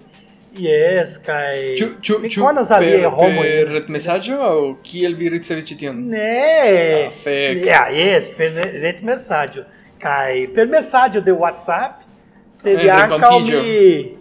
Yes, 0.54 1.18
cai. 1.18 1.76
Chu, 1.78 1.96
chu, 2.02 2.20
Mi 2.20 2.28
chu, 2.30 2.42
konas 2.42 2.70
alia 2.72 2.98
per, 3.10 3.14
homo. 3.14 3.42
per 3.42 3.68
retmesaggio 3.70 4.36
o 4.42 4.78
kiel 4.84 5.16
vi 5.16 5.30
ricevis 5.30 5.64
ĉi 5.64 5.78
tion? 5.80 6.02
Né? 6.10 7.06
Ah, 7.06 7.10
fek. 7.10 7.64
Yes, 7.96 8.30
per 8.36 8.52
ret 8.84 9.02
mensagem. 9.02 9.64
Cai, 10.00 10.48
per 10.54 10.68
mensagem 10.68 11.22
de 11.24 11.32
WhatsApp, 11.32 12.02
seria 12.50 12.98
Eh, 12.98 13.08
rencontidio. 13.08 13.58
calmi. 13.62 14.18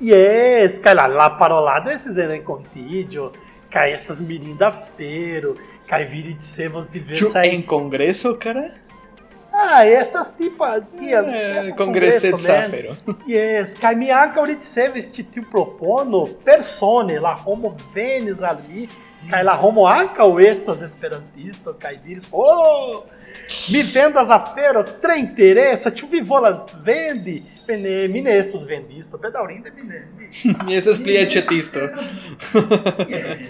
Yes, 0.00 0.78
cai 0.78 0.94
lá, 0.94 1.06
lá 1.06 1.28
parolado 1.30 1.90
esses 1.90 2.16
rencontidio, 2.16 3.30
cai 3.70 3.92
estas 3.92 4.20
mirinda 4.20 4.72
feiro, 4.96 5.56
cai 5.86 6.04
viri 6.06 6.32
de 6.34 6.44
sevos 6.44 6.86
Chu 6.86 6.92
diversas. 6.92 7.34
en 7.44 7.62
congreso, 7.62 8.36
cara? 8.38 8.72
Ah, 9.64 9.84
estas 9.86 10.28
tipo 10.36 10.64
aqui, 10.64 11.12
et 11.12 11.76
congresso, 11.76 12.30
man. 12.30 12.38
safero. 12.40 12.90
Yes, 13.26 13.74
kai 13.80 13.94
mi 13.94 14.08
ankaŭ 14.10 14.44
ricevis 14.50 15.06
ĉi 15.14 15.22
tiu 15.32 15.44
propono 15.52 16.24
persone 16.44 17.20
la 17.20 17.34
homo 17.44 17.70
venis 17.94 18.42
al 18.42 18.58
mi 18.68 18.88
kaj 19.30 19.42
la 19.46 19.54
homo 19.62 19.86
ankaŭ 19.86 20.28
estas 20.48 20.82
esperantisto 20.82 21.76
kaj 21.78 21.94
diris 22.04 22.26
oh 22.32 23.04
mi 23.72 23.82
vendas 23.94 24.28
afero 24.30 24.82
tre 25.02 25.18
interesa 25.20 25.90
ĉu 25.90 26.06
vi 26.10 26.20
volas 26.20 26.66
vendi 26.84 27.38
Bene, 27.66 28.08
mi 28.08 28.20
ne 28.20 28.32
estas 28.38 28.64
vendisto 28.66 29.18
bedaŭrinde 29.22 29.70
mi 29.76 29.82
ne 29.88 30.00
mi- 30.66 30.74
estas 30.76 30.98
pli 31.04 31.14
aĉetisto. 31.24 31.80
Yes, 33.08 33.46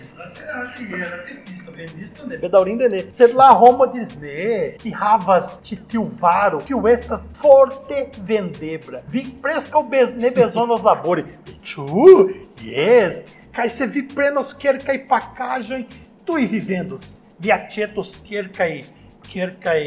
vendisto 1.25 1.62
ne. 1.77 2.39
Bedaŭrinde 2.43 2.89
ne. 2.93 3.03
Sed 3.15 3.35
la 3.39 3.51
homo 3.59 3.87
diris 3.93 4.15
ne, 4.23 4.77
vi 4.83 4.93
havas 4.97 5.57
ĉi 5.67 5.79
tiu 5.93 6.05
varo, 6.21 6.63
kiu 6.67 6.81
estas 6.91 7.33
forte 7.41 8.07
vendebra. 8.29 9.03
Vi 9.13 9.27
preskaŭ 9.43 9.85
bez, 9.91 10.17
ne 10.17 10.31
bezonos 10.35 10.85
labori. 10.87 11.27
Ĉu? 11.67 11.87
Yes. 12.63 13.25
Kaj 13.53 13.69
se 13.69 13.87
vi 13.87 14.07
prenos 14.09 14.55
kelkaj 14.57 15.03
pakaĵojn, 15.11 15.87
tuj 16.27 16.49
vi 16.53 16.63
vendos. 16.73 17.13
Vi 17.43 17.51
aĉetos 17.53 18.17
kelkaj 18.29 18.73
kelkaj 19.33 19.83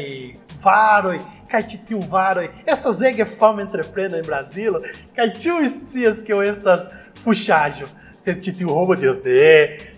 varoj 0.62 1.18
kaj 1.50 1.62
ĉi 1.70 1.78
tiu 1.88 2.00
varoj 2.10 2.46
estas 2.66 3.02
ege 3.10 3.24
fama 3.38 3.62
entrepreno 3.62 4.18
en 4.18 4.26
Brazilo 4.26 4.80
kaj 5.16 5.28
ĉu 5.42 5.58
scias 5.74 6.22
ke 6.26 6.38
estas 6.48 6.88
fuŝaĵo 7.22 7.88
sed 8.20 8.42
ĉi 8.44 8.56
tiu 8.60 8.72
homo 8.74 8.96
diras 8.98 9.20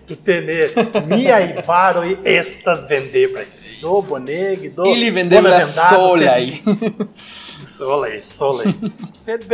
ne 0.09 0.15
tute 0.15 0.41
ne 0.41 1.15
miaj 1.15 1.63
varoj 1.67 2.15
estas 2.25 2.85
vendeblaj 2.89 3.45
do 3.81 4.01
bonege 4.09 4.69
do 4.69 4.83
Ili 4.85 5.11
bona 5.11 5.15
vendeblas 5.15 5.75
vendado, 5.77 6.07
solaj. 6.07 6.51
sed- 9.15 9.47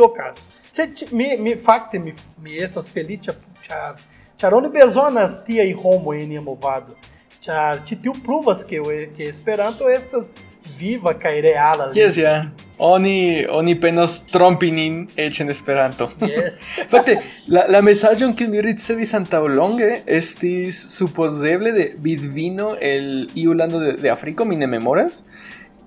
okazo 0.00 0.40
sed 0.72 0.90
ĉi- 0.96 1.12
mi 1.12 1.36
mi 1.38 1.56
fakte 1.56 1.98
mi 1.98 2.12
mi 2.42 2.56
estas 2.58 2.90
feliĉa 2.94 3.32
ĉar 3.68 3.94
ĉar 4.40 4.54
oni 4.54 4.68
bezonas 4.68 5.30
tiaj 5.46 5.72
homoj 5.82 6.22
en 6.22 6.28
nia 6.28 6.40
movado 6.40 6.96
ĉar 7.44 7.78
ĉi 7.86 8.02
tiu 8.02 8.12
pruvas 8.24 8.64
ke 8.64 8.80
ke 9.16 9.24
Esperanto 9.24 9.88
estas 9.90 10.32
viva 10.78 11.12
kaj 11.14 11.40
reala 11.40 11.90
Yes, 11.94 12.16
ja. 12.16 12.44
Oni, 12.82 13.44
oni 13.46 13.76
penos 13.78 14.16
trompi 14.34 14.72
nin 14.74 15.04
eĉ 15.14 15.40
en 15.44 15.52
Esperanto. 15.54 16.08
Yes. 16.26 16.62
Fakte, 16.92 17.14
la, 17.46 17.68
la 17.70 17.82
mesaĝon 17.84 18.34
kiun 18.34 18.50
mi 18.50 18.62
ricevis 18.64 19.14
antaŭlonge 19.14 19.90
estis 20.18 20.80
supozeble 20.96 21.70
de 21.76 21.84
vidvino 22.02 22.72
el 22.80 23.28
iu 23.38 23.54
lando 23.54 23.78
de, 23.84 23.92
de 24.02 24.10
Afriko, 24.10 24.44
mi 24.44 24.58
ne 24.58 24.66
memoras, 24.66 25.22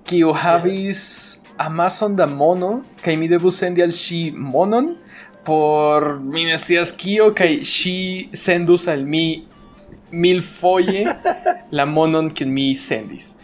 kiu 0.08 0.32
havis 0.32 1.02
amason 1.60 2.16
da 2.16 2.26
mono, 2.30 2.78
kaj 3.04 3.16
mi 3.20 3.28
devus 3.28 3.60
sendi 3.60 3.84
al 3.84 3.92
ŝi 3.92 4.30
monon 4.36 4.94
por 5.46 6.18
mi 6.20 6.44
ne 6.44 6.56
scias 6.58 6.90
kio, 6.98 7.30
kaj 7.38 7.52
ŝi 7.62 7.98
sendus 8.34 8.88
al 8.90 9.04
mi 9.06 9.26
milfoje 10.10 11.04
la 11.70 11.86
monon 11.86 12.32
kiun 12.34 12.50
mi 12.52 12.72
sendis. 12.74 13.34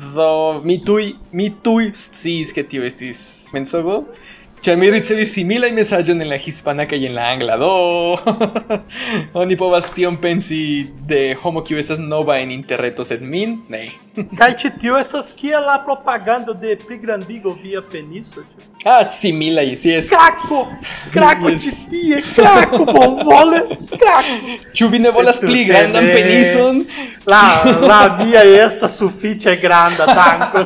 Do 0.00 0.60
mi 0.64 0.78
tuj 0.84 1.12
mi 1.32 1.50
tuj 1.62 1.90
sciis 1.94 2.54
ke 2.56 2.64
tio 2.64 2.84
estis 2.88 3.22
mensogo. 3.52 4.04
Ĉar 4.60 4.76
mi 4.76 4.90
ricevis 4.92 5.30
similajn 5.32 5.76
mesaĝojn 5.76 6.20
en 6.20 6.28
la 6.28 6.36
hispana 6.36 6.84
kaj 6.88 6.98
en 7.08 7.14
la 7.16 7.28
angla. 7.32 7.54
Do 7.60 7.68
oni 9.42 9.56
povas 9.60 9.88
tion 9.96 10.18
pensi 10.20 10.60
de 11.08 11.20
homo 11.42 11.62
kiu 11.64 11.80
estas 11.80 12.00
nova 12.00 12.36
en 12.40 12.52
interreto, 12.52 13.04
sed 13.04 13.24
min 13.24 13.56
ne. 13.72 13.86
Kaj 14.40 14.50
ĉi 14.62 14.72
tiu 14.82 14.98
estas 15.00 15.32
la 15.66 15.78
propagando 15.84 16.52
de 16.52 16.76
pligrandigo 16.76 17.56
via 17.62 17.80
peniso. 17.80 18.44
Ah, 18.84 19.06
simila 19.10 19.60
si 19.76 19.90
yes. 19.90 20.08
Craco! 20.08 20.66
Craco 21.12 21.50
yes. 21.50 21.86
tie, 21.90 22.22
craco 22.22 22.84
bonvole, 22.84 23.76
craco! 23.92 24.56
Ĉu 24.72 24.88
vi 24.88 24.98
ne 24.98 25.10
volas 25.12 25.36
pli 25.38 25.66
grandan 25.68 26.06
penison? 26.08 26.80
La, 27.28 27.60
la 27.84 27.98
mia 28.16 28.40
estas 28.64 28.96
sufiĉe 28.96 29.58
granda, 29.60 30.06
danko. 30.08 30.64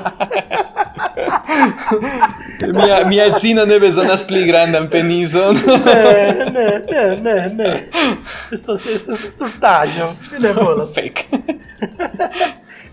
mia, 2.78 3.02
mia 3.10 3.26
edzino 3.32 3.66
ne 3.66 3.80
bezonas 3.82 4.22
pli 4.22 4.44
grandan 4.46 4.86
penison. 4.88 5.58
ne, 5.66 6.46
ne, 6.54 6.68
ne, 6.86 7.04
ne, 7.18 7.36
ne. 7.58 7.74
Estas, 8.54 8.86
estas 8.94 9.26
stultaĵo, 9.34 10.12
mi 10.30 10.46
ne 10.46 10.54
volas. 10.54 10.94
Fek. 10.94 11.26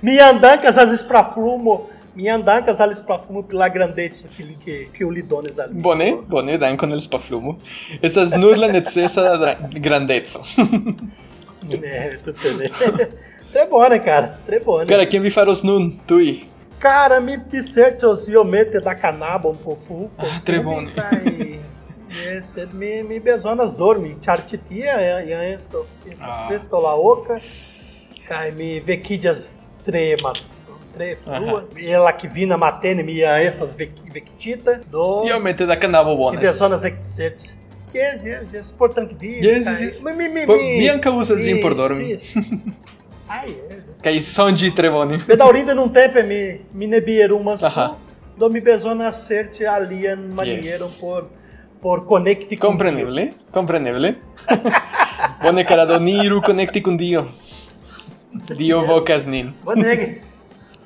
mia 0.01 0.33
dankas 0.33 0.81
azis 0.81 1.05
pra 1.05 1.27
flumo. 1.29 1.83
mi 2.15 2.27
andancas 2.29 2.77
para 2.77 2.93
spaflumo 2.95 3.43
pela 3.43 3.69
grandeza 3.69 4.27
que, 4.27 4.43
que, 4.55 4.89
que 4.93 5.03
eu 5.03 5.11
lhe 5.11 5.21
dones 5.21 5.59
al 5.59 5.73
mi. 5.73 5.81
Bone, 5.81 6.23
com 6.29 6.57
dankon 6.57 6.89
para 6.89 6.99
spaflumo. 6.99 7.59
Essas 8.01 8.31
nur 8.31 8.57
la 8.57 8.67
necessa 8.67 9.57
grandeza. 9.73 10.41
é, 11.83 12.17
tudo 12.17 12.57
bem. 12.57 12.71
Trebone, 13.51 13.89
né, 13.89 13.99
cara, 13.99 14.39
trebone. 14.45 14.85
Né? 14.85 14.87
Cara, 14.87 15.05
quem 15.05 15.19
me 15.19 15.29
faros 15.29 15.61
nun, 15.61 15.91
tui? 16.07 16.49
Cara, 16.79 17.19
me 17.19 17.37
mi 17.37 17.43
pisertos 17.43 18.27
iomete 18.27 18.79
da 18.79 18.95
canabon 18.95 19.55
pofu. 19.55 20.09
Ah, 20.17 20.39
trebone. 20.45 20.89
Kai... 20.91 21.59
Me 22.11 22.39
né? 22.55 22.67
mi, 22.73 23.03
mi 23.03 23.19
bezonas 23.19 23.73
dormi, 23.73 24.17
chartitia, 24.21 25.01
e 25.23 25.33
aí 25.33 25.53
esco, 25.53 25.85
esco 26.51 26.77
ah. 26.77 26.81
la 26.81 26.95
oca, 26.95 27.35
kai 28.27 28.51
mi 28.51 28.79
vequidias 28.79 29.53
trema. 29.83 30.33
3 30.93 31.17
pessoas. 31.17 31.63
Uhum. 31.63 31.77
E 31.77 31.97
la 31.97 32.13
que 32.13 32.27
vina 32.27 32.57
matene 32.57 33.03
minha 33.03 33.41
estas 33.41 33.73
vectita. 33.73 34.81
Do... 34.89 35.25
E 35.25 35.31
aumente 35.31 35.65
da 35.65 35.75
canabo 35.75 36.15
bonas. 36.15 36.39
E 36.39 36.43
né? 36.43 36.51
pessoas 36.51 36.83
exercertes. 36.83 37.55
Yes, 37.93 38.23
yes, 38.23 38.53
yes. 38.53 38.71
Portanto 38.71 39.09
que 39.09 39.15
vi. 39.15 39.45
Yes, 39.45 39.67
yes, 39.67 39.79
yes. 39.79 40.03
Mi, 40.03 40.13
mi, 40.13 40.29
mi. 40.29 40.45
Bianca 40.45 41.11
usa 41.11 41.35
assim 41.35 41.59
por 41.59 41.75
dormir. 41.75 42.19
Yes. 43.31 43.39
ah, 43.39 43.45
yes. 43.45 44.01
Que 44.01 44.21
são 44.21 44.51
de 44.51 44.71
trevone. 44.71 45.19
Pedaurinda 45.19 45.73
num 45.73 45.87
tempo 45.87 46.21
me, 46.21 46.61
me 46.73 46.85
nebier 46.87 47.31
umas. 47.31 47.61
Uhum. 47.61 47.95
Do 48.37 48.49
me 48.49 48.59
bezona 48.59 49.07
acerte 49.07 49.65
alien 49.65 50.33
maniero 50.33 50.85
yes. 50.85 50.99
por 50.99 51.29
por 51.81 52.05
conecti 52.05 52.55
con 52.55 52.71
Compreneble, 52.71 53.25
Dio. 53.25 53.33
compreneble. 53.51 54.17
Cara 55.67 55.85
do 55.85 55.99
niru 55.99 56.41
conecti 56.41 56.81
con 56.81 56.95
Dio. 56.95 57.27
Dio 58.55 58.81
yes. 58.81 58.87
vocas 58.87 59.25
nin 59.25 59.53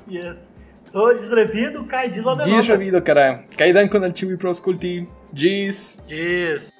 yes. 0.08 0.48
Do 0.92 1.12
desrevido 1.20 1.82
kaj 1.90 2.08
ĝis 2.14 2.24
la 2.24 2.34
Ĝis 2.38 2.46
venonta. 2.46 2.72
revido, 2.72 3.00
cara. 3.04 3.26
Kaj 3.58 3.72
dankon 3.72 4.04
al 4.04 4.12
ĉiuj 4.16 4.38
pro 4.40 4.48
aŭskulti. 4.54 5.06
Ĝis. 5.34 5.80
Yes. 6.08 6.70